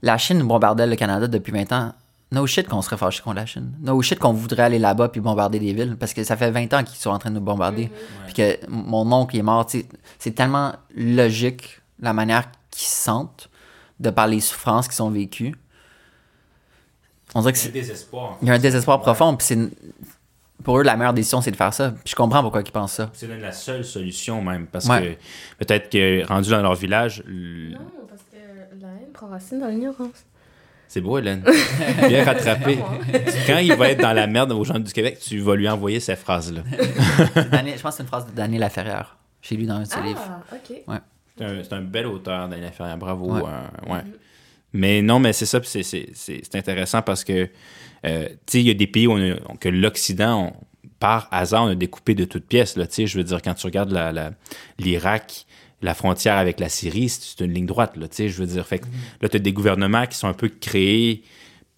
la 0.02 0.16
Chine 0.18 0.42
bombardait 0.42 0.86
le 0.86 0.96
Canada 0.96 1.26
depuis 1.26 1.52
20 1.52 1.72
ans, 1.72 1.92
no 2.32 2.46
shit 2.46 2.68
qu'on 2.68 2.80
serait 2.80 2.96
fâché 2.96 3.22
contre 3.22 3.36
la 3.36 3.44
Chine. 3.46 3.72
No 3.82 4.00
shit 4.00 4.18
qu'on 4.18 4.32
voudrait 4.32 4.62
aller 4.62 4.78
là-bas 4.78 5.08
puis 5.08 5.20
bombarder 5.20 5.58
des 5.58 5.72
villes 5.74 5.96
parce 5.98 6.14
que 6.14 6.22
ça 6.24 6.36
fait 6.36 6.50
20 6.50 6.72
ans 6.74 6.84
qu'ils 6.84 6.96
sont 6.96 7.10
en 7.10 7.18
train 7.18 7.30
de 7.30 7.34
nous 7.34 7.40
bombarder. 7.42 7.90
Puis 8.26 8.34
que 8.34 8.58
mon 8.68 9.10
oncle 9.12 9.36
est 9.36 9.42
mort, 9.42 9.66
c'est 10.18 10.30
tellement 10.34 10.72
logique 10.96 11.80
la 12.00 12.12
manière 12.12 12.44
qu'ils 12.70 12.86
se 12.88 12.96
sentent 13.04 13.50
de 14.00 14.10
par 14.10 14.26
les 14.26 14.40
souffrances 14.40 14.88
qui 14.88 14.96
sont 14.96 15.10
vécues. 15.10 15.54
On 17.34 17.40
dirait 17.40 17.52
que 17.52 17.58
c'est. 17.58 17.68
désespoir. 17.70 18.38
Il 18.42 18.48
y 18.48 18.50
a 18.50 18.54
un 18.54 18.58
désespoir 18.58 19.00
profond, 19.00 19.36
puis 19.36 19.46
c'est 19.46 19.58
pour 20.64 20.78
eux 20.78 20.82
la 20.82 20.96
meilleure 20.96 21.12
décision 21.14 21.40
c'est 21.40 21.50
de 21.52 21.56
faire 21.56 21.72
ça. 21.72 21.90
Puis 21.92 22.10
je 22.10 22.14
comprends 22.16 22.42
pourquoi 22.42 22.60
ils 22.62 22.72
pensent 22.72 22.94
ça. 22.94 23.10
C'est 23.12 23.28
la 23.28 23.52
seule 23.52 23.84
solution 23.84 24.42
même, 24.42 24.66
parce 24.66 24.86
Ouais. 24.86 25.18
que 25.58 25.64
peut-être 25.64 25.90
que 25.90 26.26
rendu 26.26 26.50
dans 26.50 26.60
leur 26.62 26.74
village, 26.74 27.22
l- 27.26 27.70
Non, 27.72 27.78
parce 28.08 28.22
que 28.22 28.36
la 28.82 28.88
haine 28.88 29.12
prend 29.12 29.28
racine 29.28 29.60
dans 29.60 29.68
l'ignorance. 29.68 30.24
c'est 30.88 31.00
beau 31.00 31.18
Hélène, 31.18 31.44
bien 32.08 32.24
rattrapé. 32.24 32.78
Quand 33.46 33.58
il 33.58 33.74
va 33.74 33.90
être 33.90 34.00
dans 34.00 34.12
la 34.12 34.26
merde 34.26 34.50
aux 34.52 34.64
gens 34.64 34.78
du 34.80 34.92
Québec, 34.92 35.18
tu 35.20 35.38
vas 35.38 35.54
lui 35.54 35.68
envoyer 35.68 36.00
ces 36.00 36.16
phrases-là. 36.16 36.62
Daniel- 37.52 37.76
je 37.78 37.82
pense 37.82 37.92
que 37.92 37.96
c'est 37.98 38.02
une 38.02 38.08
phrase 38.08 38.26
de 38.26 38.32
Daniel 38.32 38.60
Laferrière. 38.60 39.16
J'ai 39.42 39.56
lu 39.56 39.66
dans 39.66 39.76
un 39.76 39.82
de 39.82 39.88
ses 39.88 40.00
livres. 40.02 40.20
Ah, 40.28 40.42
ok. 40.52 40.82
C'est 41.38 41.44
un, 41.44 41.62
c'est 41.62 41.72
un 41.72 41.80
bel 41.82 42.06
auteur 42.06 42.48
dans 42.48 42.56
l'affaire, 42.60 42.96
bravo. 42.98 43.32
Ouais. 43.34 43.42
euh, 43.44 43.92
ouais. 43.94 44.02
Mais 44.72 45.02
non, 45.02 45.18
mais 45.18 45.32
c'est 45.32 45.46
ça, 45.46 45.60
c'est- 45.64 45.82
c'est 46.14 46.54
intéressant 46.54 47.02
parce 47.02 47.24
que, 47.24 47.48
euh, 48.06 48.28
tu 48.28 48.34
sais, 48.46 48.60
il 48.60 48.66
y 48.66 48.70
a 48.70 48.74
des 48.74 48.86
pays 48.86 49.06
où 49.06 49.12
on 49.12 49.32
a- 49.32 49.56
que 49.58 49.68
l'Occident, 49.68 50.52
on- 50.54 50.90
par 51.00 51.28
hasard, 51.30 51.64
on 51.64 51.68
a 51.68 51.74
découpé 51.74 52.14
de 52.14 52.24
toutes 52.24 52.44
pièces. 52.46 52.74
Tu 52.74 52.80
sais, 52.90 53.06
je 53.06 53.16
veux 53.16 53.24
dire, 53.24 53.40
quand 53.42 53.54
tu 53.54 53.66
regardes 53.66 53.90
la- 53.90 54.12
la- 54.12 54.32
l'Irak, 54.78 55.46
la 55.82 55.94
frontière 55.94 56.36
avec 56.36 56.60
la 56.60 56.68
Syrie, 56.68 57.08
c'est 57.08 57.40
une 57.42 57.52
ligne 57.54 57.66
droite. 57.66 57.96
Là, 57.96 58.06
tu 58.06 58.16
sais, 58.16 58.28
je 58.28 58.38
veux 58.38 58.46
dire, 58.46 58.66
fait 58.66 58.80
que 58.80 58.86
là, 59.22 59.28
tu 59.28 59.36
as 59.36 59.40
des 59.40 59.52
gouvernements 59.52 60.06
qui 60.06 60.16
sont 60.18 60.28
un 60.28 60.34
peu 60.34 60.48
créés 60.48 61.22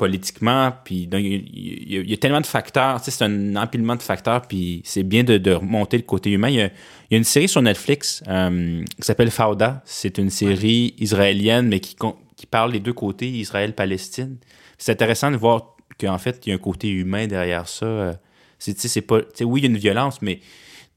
politiquement, 0.04 0.72
puis 0.84 1.08
il 1.12 1.90
y, 1.92 1.96
a- 1.96 2.00
y 2.00 2.12
y 2.12 2.18
tellement 2.18 2.40
de 2.40 2.46
facteurs, 2.46 2.98
c'est 3.04 3.22
un 3.22 3.54
empilement 3.54 3.94
de 3.94 4.02
facteurs, 4.02 4.42
puis 4.42 4.82
c'est 4.84 5.04
bien 5.04 5.22
de, 5.22 5.38
de 5.38 5.52
remonter 5.52 5.96
le 5.96 6.02
côté 6.02 6.30
humain. 6.30 6.48
Il 6.48 6.56
y 6.56 6.70
y 7.10 7.14
a 7.14 7.18
une 7.18 7.22
série 7.34 7.46
sur 7.48 7.62
Netflix 7.62 8.20
euh, 8.26 8.82
qui 8.96 9.02
s'appelle 9.06 9.30
Fauda. 9.30 9.80
C'est 9.84 10.18
une 10.18 10.30
série 10.30 10.94
israélienne, 10.98 11.68
mais 11.68 11.78
qui, 11.78 11.94
qui 12.36 12.46
parle 12.46 12.72
des 12.72 12.80
deux 12.80 12.92
côtés, 12.94 13.28
Israël-Palestine. 13.28 14.38
C'est 14.76 14.90
intéressant 14.90 15.30
de 15.30 15.36
voir 15.36 15.76
qu'en 16.00 16.18
fait, 16.18 16.34
il 16.44 16.48
y 16.48 16.52
a 16.52 16.56
un 16.56 16.58
côté 16.70 16.88
humain 16.88 17.28
derrière 17.28 17.68
ça. 17.68 17.86
Euh, 17.86 18.12
C'est, 18.58 19.02
pas, 19.02 19.20
oui, 19.42 19.60
il 19.60 19.64
y 19.64 19.66
a 19.68 19.70
une 19.70 19.78
violence, 19.88 20.20
mais 20.20 20.40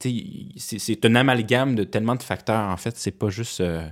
c'est, 0.00 1.04
un 1.04 1.14
amalgame 1.14 1.74
de 1.76 1.84
tellement 1.84 2.16
de 2.16 2.24
facteurs. 2.24 2.68
En 2.70 2.76
fait, 2.76 2.96
c'est 2.96 3.16
pas 3.22 3.28
juste. 3.30 3.60
euh, 3.60 3.86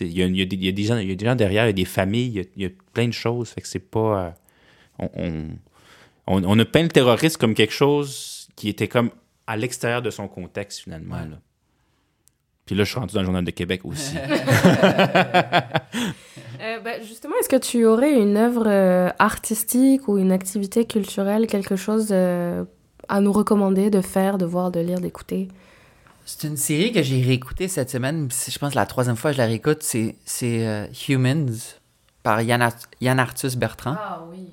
il, 0.00 0.18
y 0.18 0.22
a, 0.22 0.26
il 0.26 0.36
y 0.36 0.42
a 0.42 0.44
des, 0.46 0.56
y 0.56 0.68
a 0.68 0.72
des 0.72 0.82
gens, 0.82 0.98
il 0.98 1.08
y 1.08 1.12
a 1.12 1.14
des 1.14 1.24
gens 1.24 1.36
derrière, 1.36 1.64
il 1.66 1.68
y 1.68 1.76
a 1.78 1.80
des 1.84 1.84
familles, 1.84 2.26
il 2.34 2.36
y 2.36 2.40
a, 2.40 2.44
il 2.56 2.62
y 2.64 2.66
a 2.66 2.70
plein 2.92 3.06
de 3.06 3.12
choses. 3.24 3.50
Fait 3.50 3.60
que 3.60 3.68
c'est 3.68 3.78
pas. 3.96 4.26
euh, 4.26 4.30
on, 4.98 5.08
on, 5.16 5.44
on- 6.26 6.44
on 6.44 6.58
a 6.58 6.64
peint 6.64 6.82
le 6.82 6.88
terrorisme 6.88 7.38
comme 7.40 7.54
quelque 7.54 7.72
chose 7.72 8.48
qui 8.56 8.68
était 8.68 8.88
comme 8.88 9.10
à 9.46 9.56
l'extérieur 9.56 10.02
de 10.02 10.10
son 10.10 10.28
contexte, 10.28 10.80
finalement. 10.80 11.14
Ouais. 11.16 11.28
là. 11.30 11.36
Puis 12.66 12.74
là, 12.76 12.84
je 12.84 12.90
suis 12.90 13.00
rendu 13.00 13.14
dans 13.14 13.20
le 13.20 13.24
Journal 13.26 13.44
de 13.44 13.50
Québec 13.50 13.80
aussi. 13.84 14.14
Euh, 16.60 16.80
ben, 16.80 17.00
justement, 17.04 17.34
est-ce 17.40 17.48
que 17.48 17.56
tu 17.56 17.84
aurais 17.84 18.20
une 18.20 18.36
œuvre 18.36 18.64
euh, 18.66 19.10
artistique 19.20 20.08
ou 20.08 20.18
une 20.18 20.32
activité 20.32 20.84
culturelle, 20.86 21.46
quelque 21.46 21.76
chose 21.76 22.08
euh, 22.10 22.64
à 23.08 23.20
nous 23.20 23.30
recommander 23.32 23.90
de 23.90 24.00
faire, 24.00 24.38
de 24.38 24.44
voir, 24.44 24.72
de 24.72 24.80
lire, 24.80 25.00
d'écouter? 25.00 25.46
C'est 26.24 26.48
une 26.48 26.56
série 26.56 26.90
que 26.90 27.00
j'ai 27.02 27.22
réécoutée 27.22 27.68
cette 27.68 27.90
semaine. 27.90 28.26
C'est- 28.32 28.50
Je 28.50 28.58
pense 28.58 28.72
que 28.72 28.76
la 28.76 28.86
troisième 28.86 29.14
fois 29.14 29.30
que 29.30 29.36
je 29.36 29.40
la 29.42 29.46
réécoute, 29.46 29.82
c'est 29.82 30.16
c'est, 30.24 30.66
euh, 30.66 30.86
Humans 31.08 31.46
par 32.24 32.42
Yann, 32.42 32.60
Ar- 32.60 32.72
Yann 33.00 33.20
Arthus 33.20 33.56
Bertrand. 33.56 33.94
Ah 33.96 34.24
oui. 34.28 34.48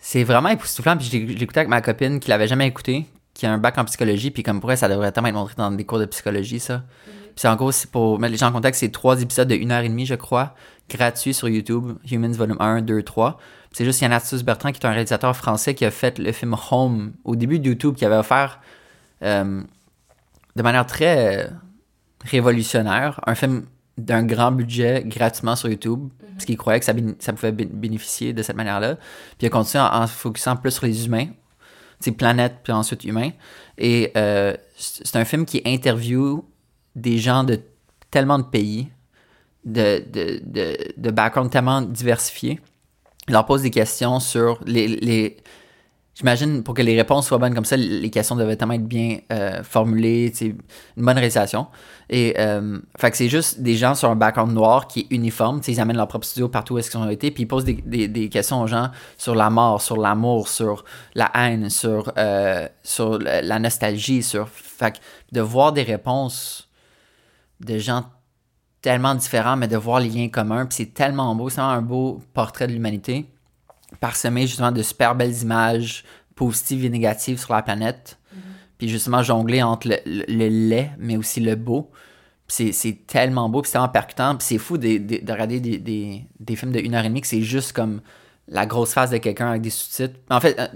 C'est 0.00 0.24
vraiment 0.24 0.48
époustouflant. 0.48 0.96
Puis 0.96 1.10
je 1.10 1.16
écouté 1.16 1.60
avec 1.60 1.68
ma 1.68 1.80
copine 1.82 2.18
qui 2.20 2.30
l'avait 2.30 2.48
jamais 2.48 2.66
écouté, 2.66 3.06
qui 3.34 3.46
a 3.46 3.52
un 3.52 3.58
bac 3.58 3.78
en 3.78 3.84
psychologie. 3.84 4.30
Puis 4.30 4.42
comme 4.42 4.60
pour 4.60 4.72
elle, 4.72 4.78
ça 4.78 4.88
devrait 4.88 5.12
tellement 5.12 5.28
être 5.28 5.34
montré 5.34 5.54
dans 5.56 5.70
des 5.70 5.84
cours 5.84 5.98
de 5.98 6.06
psychologie, 6.06 6.60
ça. 6.60 6.82
Puis 7.36 7.46
en 7.46 7.56
gros, 7.56 7.70
c'est 7.70 7.90
pour 7.90 8.18
mettre 8.18 8.32
les 8.32 8.38
gens 8.38 8.48
en 8.48 8.52
contact, 8.52 8.76
c'est 8.76 8.90
trois 8.90 9.20
épisodes 9.22 9.48
de 9.48 9.54
une 9.54 9.70
heure 9.70 9.82
et 9.82 9.88
demie, 9.88 10.06
je 10.06 10.14
crois, 10.14 10.54
gratuits 10.88 11.32
sur 11.32 11.48
YouTube, 11.48 11.92
Humans 12.10 12.32
Volume 12.32 12.56
1, 12.60 12.82
2, 12.82 13.02
3. 13.02 13.38
C'est 13.72 13.84
juste 13.84 14.00
Yann 14.00 14.12
Arthus 14.12 14.42
Bertrand, 14.42 14.72
qui 14.72 14.80
est 14.80 14.86
un 14.86 14.90
réalisateur 14.90 15.36
français 15.36 15.74
qui 15.74 15.84
a 15.84 15.90
fait 15.90 16.18
le 16.18 16.32
film 16.32 16.56
Home 16.70 17.12
au 17.24 17.36
début 17.36 17.58
de 17.60 17.68
YouTube, 17.68 17.94
qui 17.94 18.04
avait 18.04 18.16
offert 18.16 18.60
euh, 19.22 19.62
de 20.56 20.62
manière 20.62 20.86
très 20.86 21.44
euh, 21.44 21.48
révolutionnaire 22.24 23.20
un 23.26 23.34
film 23.34 23.64
d'un 24.04 24.24
grand 24.24 24.52
budget 24.52 25.02
gratuitement 25.06 25.56
sur 25.56 25.68
YouTube, 25.68 26.08
parce 26.32 26.44
qu'il 26.44 26.56
croyait 26.56 26.80
que 26.80 26.86
ça, 26.86 27.32
pouvait 27.32 27.52
bé- 27.52 27.66
bénéficier 27.66 28.32
de 28.32 28.42
cette 28.42 28.56
manière-là. 28.56 28.96
Puis 28.96 29.42
il 29.42 29.46
a 29.46 29.50
continué 29.50 29.82
en, 29.82 30.06
se 30.06 30.12
focusant 30.12 30.56
plus 30.56 30.70
sur 30.70 30.86
les 30.86 31.06
humains, 31.06 31.28
c'est 32.00 32.12
planète, 32.12 32.56
puis 32.62 32.72
ensuite 32.72 33.04
humain. 33.04 33.30
Et 33.78 34.12
euh, 34.16 34.54
c'est 34.76 35.16
un 35.16 35.24
film 35.24 35.44
qui 35.44 35.62
interviewe 35.66 36.44
des 36.96 37.18
gens 37.18 37.44
de 37.44 37.60
tellement 38.10 38.38
de 38.38 38.44
pays, 38.44 38.88
de, 39.64 40.02
de, 40.10 40.40
de, 40.96 41.10
backgrounds 41.10 41.50
tellement 41.50 41.82
diversifiés. 41.82 42.60
Il 43.28 43.32
leur 43.32 43.44
pose 43.44 43.62
des 43.62 43.70
questions 43.70 44.18
sur 44.18 44.60
les 44.66 45.36
J'imagine, 46.20 46.62
pour 46.62 46.74
que 46.74 46.82
les 46.82 46.94
réponses 46.96 47.28
soient 47.28 47.38
bonnes 47.38 47.54
comme 47.54 47.64
ça, 47.64 47.78
les 47.78 48.10
questions 48.10 48.36
devaient 48.36 48.54
tellement 48.54 48.74
être 48.74 48.86
bien 48.86 49.20
euh, 49.32 49.62
formulées, 49.62 50.30
une 50.42 50.58
bonne 50.98 51.16
réalisation. 51.16 51.66
Et 52.10 52.34
euh, 52.38 52.78
c'est 53.14 53.30
juste 53.30 53.62
des 53.62 53.74
gens 53.74 53.94
sur 53.94 54.10
un 54.10 54.16
background 54.16 54.52
noir 54.52 54.86
qui 54.86 55.00
est 55.00 55.14
uniforme. 55.14 55.62
Ils 55.66 55.80
amènent 55.80 55.96
leur 55.96 56.08
propre 56.08 56.26
studio 56.26 56.50
partout 56.50 56.74
où 56.74 56.78
est-ce 56.78 56.90
qu'ils 56.90 57.00
ont 57.00 57.08
été, 57.08 57.30
puis 57.30 57.44
ils 57.44 57.46
posent 57.46 57.64
des, 57.64 58.06
des, 58.06 58.28
questions 58.28 58.60
aux 58.60 58.66
gens 58.66 58.90
sur 59.16 59.34
la 59.34 59.48
mort, 59.48 59.80
sur 59.80 59.96
l'amour, 59.96 60.48
sur 60.48 60.84
la 61.14 61.30
haine, 61.34 61.70
sur, 61.70 62.12
euh, 62.18 62.68
sur 62.82 63.18
la 63.18 63.58
nostalgie, 63.58 64.22
sur. 64.22 64.46
De 65.32 65.40
voir 65.40 65.72
des 65.72 65.84
réponses 65.84 66.68
de 67.60 67.78
gens 67.78 68.04
tellement 68.82 69.14
différents, 69.14 69.56
mais 69.56 69.68
de 69.68 69.76
voir 69.78 70.00
les 70.00 70.10
liens 70.10 70.28
communs, 70.28 70.66
puis 70.66 70.76
c'est 70.76 70.94
tellement 70.94 71.34
beau, 71.34 71.48
c'est 71.48 71.60
un 71.62 71.80
beau 71.80 72.20
portrait 72.34 72.66
de 72.66 72.72
l'humanité, 72.72 73.26
parsemé 73.98 74.46
justement 74.46 74.72
de 74.72 74.82
super 74.82 75.14
belles 75.14 75.42
images 75.42 76.04
positives 76.34 76.84
et 76.84 76.88
négatives 76.90 77.38
sur 77.38 77.52
la 77.54 77.62
planète, 77.62 78.18
puis 78.78 78.88
justement 78.88 79.22
jongler 79.22 79.62
entre 79.62 79.88
le, 79.88 79.96
le- 80.06 80.24
le 80.28 80.48
laid, 80.48 80.90
mais 80.98 81.16
aussi 81.16 81.40
le 81.40 81.54
beau. 81.56 81.90
Puis 82.46 82.56
C'est, 82.56 82.72
c'est 82.72 83.06
tellement 83.06 83.48
beau, 83.48 83.62
puis 83.62 83.68
c'est 83.68 83.72
tellement 83.74 83.88
percutant, 83.88 84.36
puis 84.36 84.46
c'est 84.46 84.58
fou 84.58 84.78
de, 84.78 84.98
de- 84.98 85.24
de 85.24 85.32
regarder 85.32 85.60
des, 85.60 85.78
des, 85.78 86.24
des 86.38 86.56
films 86.56 86.72
de 86.72 86.80
une 86.80 86.94
heure 86.94 87.04
et 87.04 87.08
demie 87.08 87.20
que 87.20 87.26
c'est 87.26 87.42
juste 87.42 87.72
comme 87.72 88.00
la 88.48 88.66
grosse 88.66 88.92
face 88.94 89.10
de 89.10 89.18
quelqu'un 89.18 89.50
avec 89.50 89.62
des 89.62 89.70
sous-titres. 89.70 90.14
En 90.30 90.40
fait, 90.40 90.58
euh, 90.58 90.66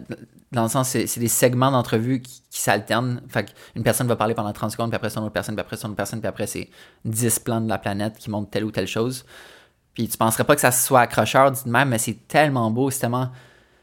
dans 0.52 0.62
le 0.64 0.68
sens, 0.68 0.88
c'est, 0.90 1.08
c'est 1.08 1.18
des 1.18 1.26
segments 1.28 1.72
d'entrevue 1.72 2.20
qui, 2.22 2.42
qui 2.48 2.60
s'alternent. 2.60 3.20
Fait 3.28 3.52
qu'une 3.74 3.82
personne 3.82 4.06
va 4.06 4.14
parler 4.14 4.34
pendant 4.34 4.52
30 4.52 4.70
secondes, 4.70 4.90
puis 4.90 4.96
après 4.96 5.10
c'est 5.10 5.18
une 5.18 5.24
autre 5.24 5.32
personne, 5.32 5.56
puis 5.56 5.62
après 5.62 5.76
c'est 5.76 5.82
une 5.86 5.90
autre 5.90 5.96
personne, 5.96 6.20
puis 6.20 6.28
après 6.28 6.46
c'est 6.46 6.68
10 7.06 7.38
plans 7.40 7.60
de 7.60 7.68
la 7.68 7.78
planète 7.78 8.18
qui 8.18 8.30
montrent 8.30 8.50
telle 8.50 8.64
ou 8.64 8.70
telle 8.70 8.86
chose. 8.86 9.24
Puis 9.94 10.08
tu 10.08 10.16
penserais 10.16 10.44
pas 10.44 10.54
que 10.54 10.60
ça 10.60 10.72
soit 10.72 11.02
accrocheur 11.02 11.50
dit 11.52 11.62
même, 11.66 11.88
mais 11.88 11.98
c'est 11.98 12.26
tellement 12.26 12.70
beau, 12.70 12.90
c'est 12.90 13.00
tellement. 13.00 13.30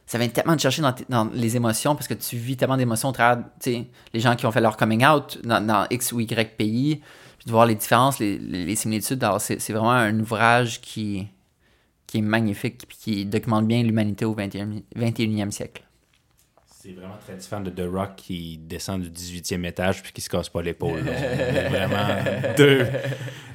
Ça 0.06 0.18
vient 0.18 0.28
tellement 0.28 0.58
te 0.58 0.62
chercher 0.62 0.82
dans, 1.08 1.30
les 1.34 1.56
émotions 1.56 1.96
parce 1.96 2.10
que 2.10 2.14
tu 2.14 2.36
vis 2.36 2.58
tellement 2.58 2.76
d'émotions 2.76 3.10
au 3.10 3.12
travers, 3.14 3.46
les 3.66 4.20
gens 4.20 4.36
qui 4.36 4.46
ont 4.46 4.52
fait 4.52 4.60
leur 4.60 4.76
coming 4.76 5.06
out 5.06 5.40
dans, 5.44 5.88
X 5.90 6.12
ou 6.12 6.20
Y 6.20 6.58
pays, 6.58 6.98
puis 7.38 7.46
de 7.46 7.52
voir 7.52 7.66
les 7.66 7.76
différences, 7.76 8.20
les, 8.20 8.76
similitudes. 8.76 9.24
Alors, 9.24 9.40
c'est 9.40 9.70
vraiment 9.70 9.92
un 9.92 10.20
ouvrage 10.20 10.82
qui, 10.82 11.30
est 12.14 12.22
magnifique 12.22 12.86
puis 12.90 12.98
qui 12.98 13.26
documente 13.26 13.66
bien 13.68 13.84
l'humanité 13.84 14.26
au 14.26 14.36
21e, 14.36 14.82
21e 14.98 15.52
siècle. 15.52 15.82
C'est 16.82 16.94
vraiment 16.94 17.18
très 17.24 17.36
différent 17.36 17.62
de 17.62 17.70
The 17.70 17.88
Rock 17.92 18.16
qui 18.16 18.58
descend 18.58 19.02
du 19.04 19.10
18e 19.10 19.66
étage 19.68 20.02
puis 20.02 20.12
qui 20.14 20.22
se 20.22 20.30
casse 20.30 20.50
pas 20.50 20.64
l'épaule. 20.64 21.02
vraiment 21.70 22.08
deux. 22.58 22.88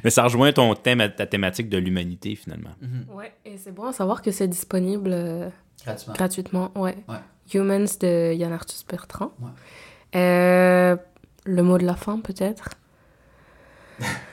Mais 0.04 0.10
ça 0.10 0.22
rejoint 0.22 0.52
ton 0.52 0.72
thème, 0.74 1.02
ta 1.16 1.26
thématique 1.26 1.68
de 1.68 1.78
l'humanité 1.78 2.36
finalement. 2.36 2.70
Ouais, 3.12 3.32
et 3.44 3.56
c'est 3.58 3.72
bon 3.72 3.86
à 3.86 3.92
savoir 3.92 4.22
que 4.22 4.30
c'est 4.30 4.46
disponible 4.46 5.10
euh, 5.12 5.48
Gratuitement. 5.84 6.14
gratuitement. 6.14 6.70
Ouais. 6.76 6.96
Ouais. 7.08 7.16
Humans 7.52 7.98
de 8.00 8.32
Yann 8.34 8.52
Arthus 8.52 8.84
Bertrand. 8.88 9.32
Ouais. 9.40 9.50
Euh, 10.14 10.96
le 11.44 11.62
mot 11.62 11.78
de 11.78 11.84
la 11.84 11.94
fin, 11.96 12.20
peut-être? 12.20 12.70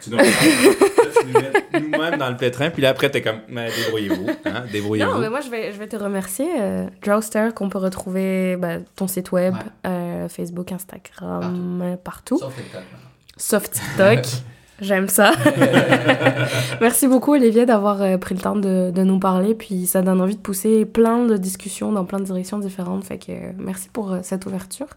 Tu 0.02 0.10
nous, 0.10 0.18
mets 0.18 1.80
nous-mêmes 1.80 2.18
dans 2.18 2.30
le 2.30 2.36
pétrin, 2.38 2.70
puis 2.70 2.82
là 2.82 2.90
après 2.90 3.10
t'es 3.10 3.22
comme 3.22 3.40
Mais 3.48 3.70
débrouillez-vous, 3.70 4.28
hein, 4.46 4.64
débrouillez-vous. 4.72 5.12
Non, 5.12 5.20
mais 5.20 5.30
moi, 5.30 5.40
je 5.42 5.50
vais, 5.50 5.72
je 5.72 5.78
vais 5.80 5.88
te 5.88 5.96
remercier. 5.96 6.48
Euh, 6.60 6.86
Drowster, 7.02 7.50
qu'on 7.56 7.70
peut 7.70 7.78
retrouver 7.78 8.58
bah, 8.58 8.78
ton 8.96 9.08
site 9.08 9.32
web, 9.32 9.54
Ouais. 9.54 9.60
euh, 9.88 10.28
Facebook, 10.30 10.72
Instagram, 10.72 11.82
euh, 11.82 11.96
partout. 11.96 12.38
Sauf 12.40 12.56
TikTok. 12.56 12.82
Sauf 13.38 13.70
TikTok. 13.70 14.20
J'aime 14.82 15.08
ça. 15.08 15.32
Merci 16.82 17.08
beaucoup, 17.08 17.34
Olivier, 17.34 17.66
d'avoir 17.66 18.02
euh, 18.02 18.18
pris 18.18 18.36
le 18.36 18.42
temps 18.42 18.56
de, 18.56 18.92
de 18.92 19.04
nous 19.04 19.20
parler. 19.20 19.54
Puis 19.56 19.86
ça 19.86 20.02
donne 20.02 20.20
envie 20.20 20.36
de 20.36 20.42
pousser 20.42 20.86
plein 20.86 21.26
de 21.26 21.38
discussions 21.38 21.92
dans 21.92 22.06
plein 22.06 22.20
de 22.20 22.26
directions 22.26 22.58
différentes. 22.60 23.04
Fait 23.06 23.18
que 23.18 23.32
euh, 23.32 23.52
merci 23.58 23.90
pour 23.94 24.12
euh, 24.12 24.20
cette 24.24 24.46
ouverture. 24.46 24.88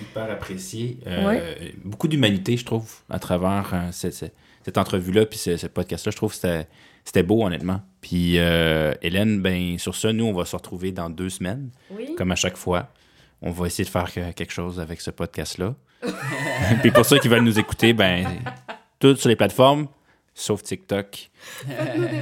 Hyper 0.00 0.30
apprécié. 0.30 0.98
Euh, 1.06 1.40
Beaucoup 1.84 2.08
d'humanité, 2.08 2.56
je 2.56 2.64
trouve, 2.64 2.90
à 3.08 3.18
travers 3.18 3.70
euh, 3.72 3.88
cette, 3.92 4.14
cette- 4.14 4.78
entrevue-là, 4.78 5.26
puis 5.26 5.38
ce, 5.38 5.56
ce 5.56 5.66
podcast-là. 5.66 6.10
Je 6.12 6.16
trouve 6.16 6.30
que 6.30 6.36
c'était, 6.36 6.66
c'était 7.04 7.22
beau, 7.22 7.44
honnêtement. 7.44 7.80
Puis, 8.00 8.38
euh, 8.38 8.92
Hélène, 9.02 9.40
ben, 9.42 9.78
sur 9.78 9.94
ça, 9.96 10.12
nous, 10.12 10.24
on 10.26 10.32
va 10.32 10.44
se 10.44 10.54
retrouver 10.56 10.92
dans 10.92 11.10
deux 11.10 11.28
semaines, 11.30 11.70
Oui. 11.90 12.14
comme 12.16 12.30
à 12.32 12.36
chaque 12.36 12.56
fois. 12.56 12.88
On 13.42 13.50
va 13.50 13.66
essayer 13.66 13.84
de 13.84 13.88
faire 13.90 14.12
que- 14.12 14.32
quelque 14.32 14.52
chose 14.52 14.78
avec 14.80 15.00
ce 15.00 15.10
podcast-là. 15.10 15.74
puis 16.82 16.90
pour 16.90 17.04
ceux 17.04 17.18
qui 17.18 17.28
veulent 17.28 17.42
nous 17.44 17.58
écouter, 17.58 17.92
ben, 17.92 18.26
tout 18.98 19.16
sur 19.16 19.28
les 19.28 19.36
plateformes, 19.36 19.86
sauf 20.40 20.62
TikTok. 20.62 21.30
Faites-nous 21.66 22.04
des. 22.04 22.20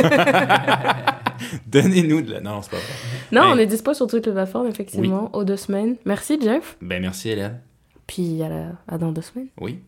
Donnez-nous 1.66 2.22
de 2.22 2.32
la... 2.32 2.40
Non, 2.40 2.62
c'est 2.62 2.70
pas 2.70 2.76
vrai. 2.78 2.86
Non, 3.32 3.42
on 3.54 3.58
est 3.58 3.66
dispo 3.66 3.94
sur 3.94 4.06
toutes 4.06 4.26
les 4.26 4.32
plateformes, 4.32 4.66
effectivement, 4.66 5.30
aux 5.34 5.44
deux 5.44 5.56
semaines. 5.56 5.96
Merci, 6.04 6.38
Jeff. 6.42 6.76
Ben, 6.82 7.00
merci, 7.00 7.30
Hélène. 7.30 7.60
Puis 8.06 8.42
à, 8.42 8.48
la- 8.48 8.72
à 8.88 8.98
dans 8.98 9.12
deux 9.12 9.22
semaines. 9.22 9.48
Oui. 9.60 9.80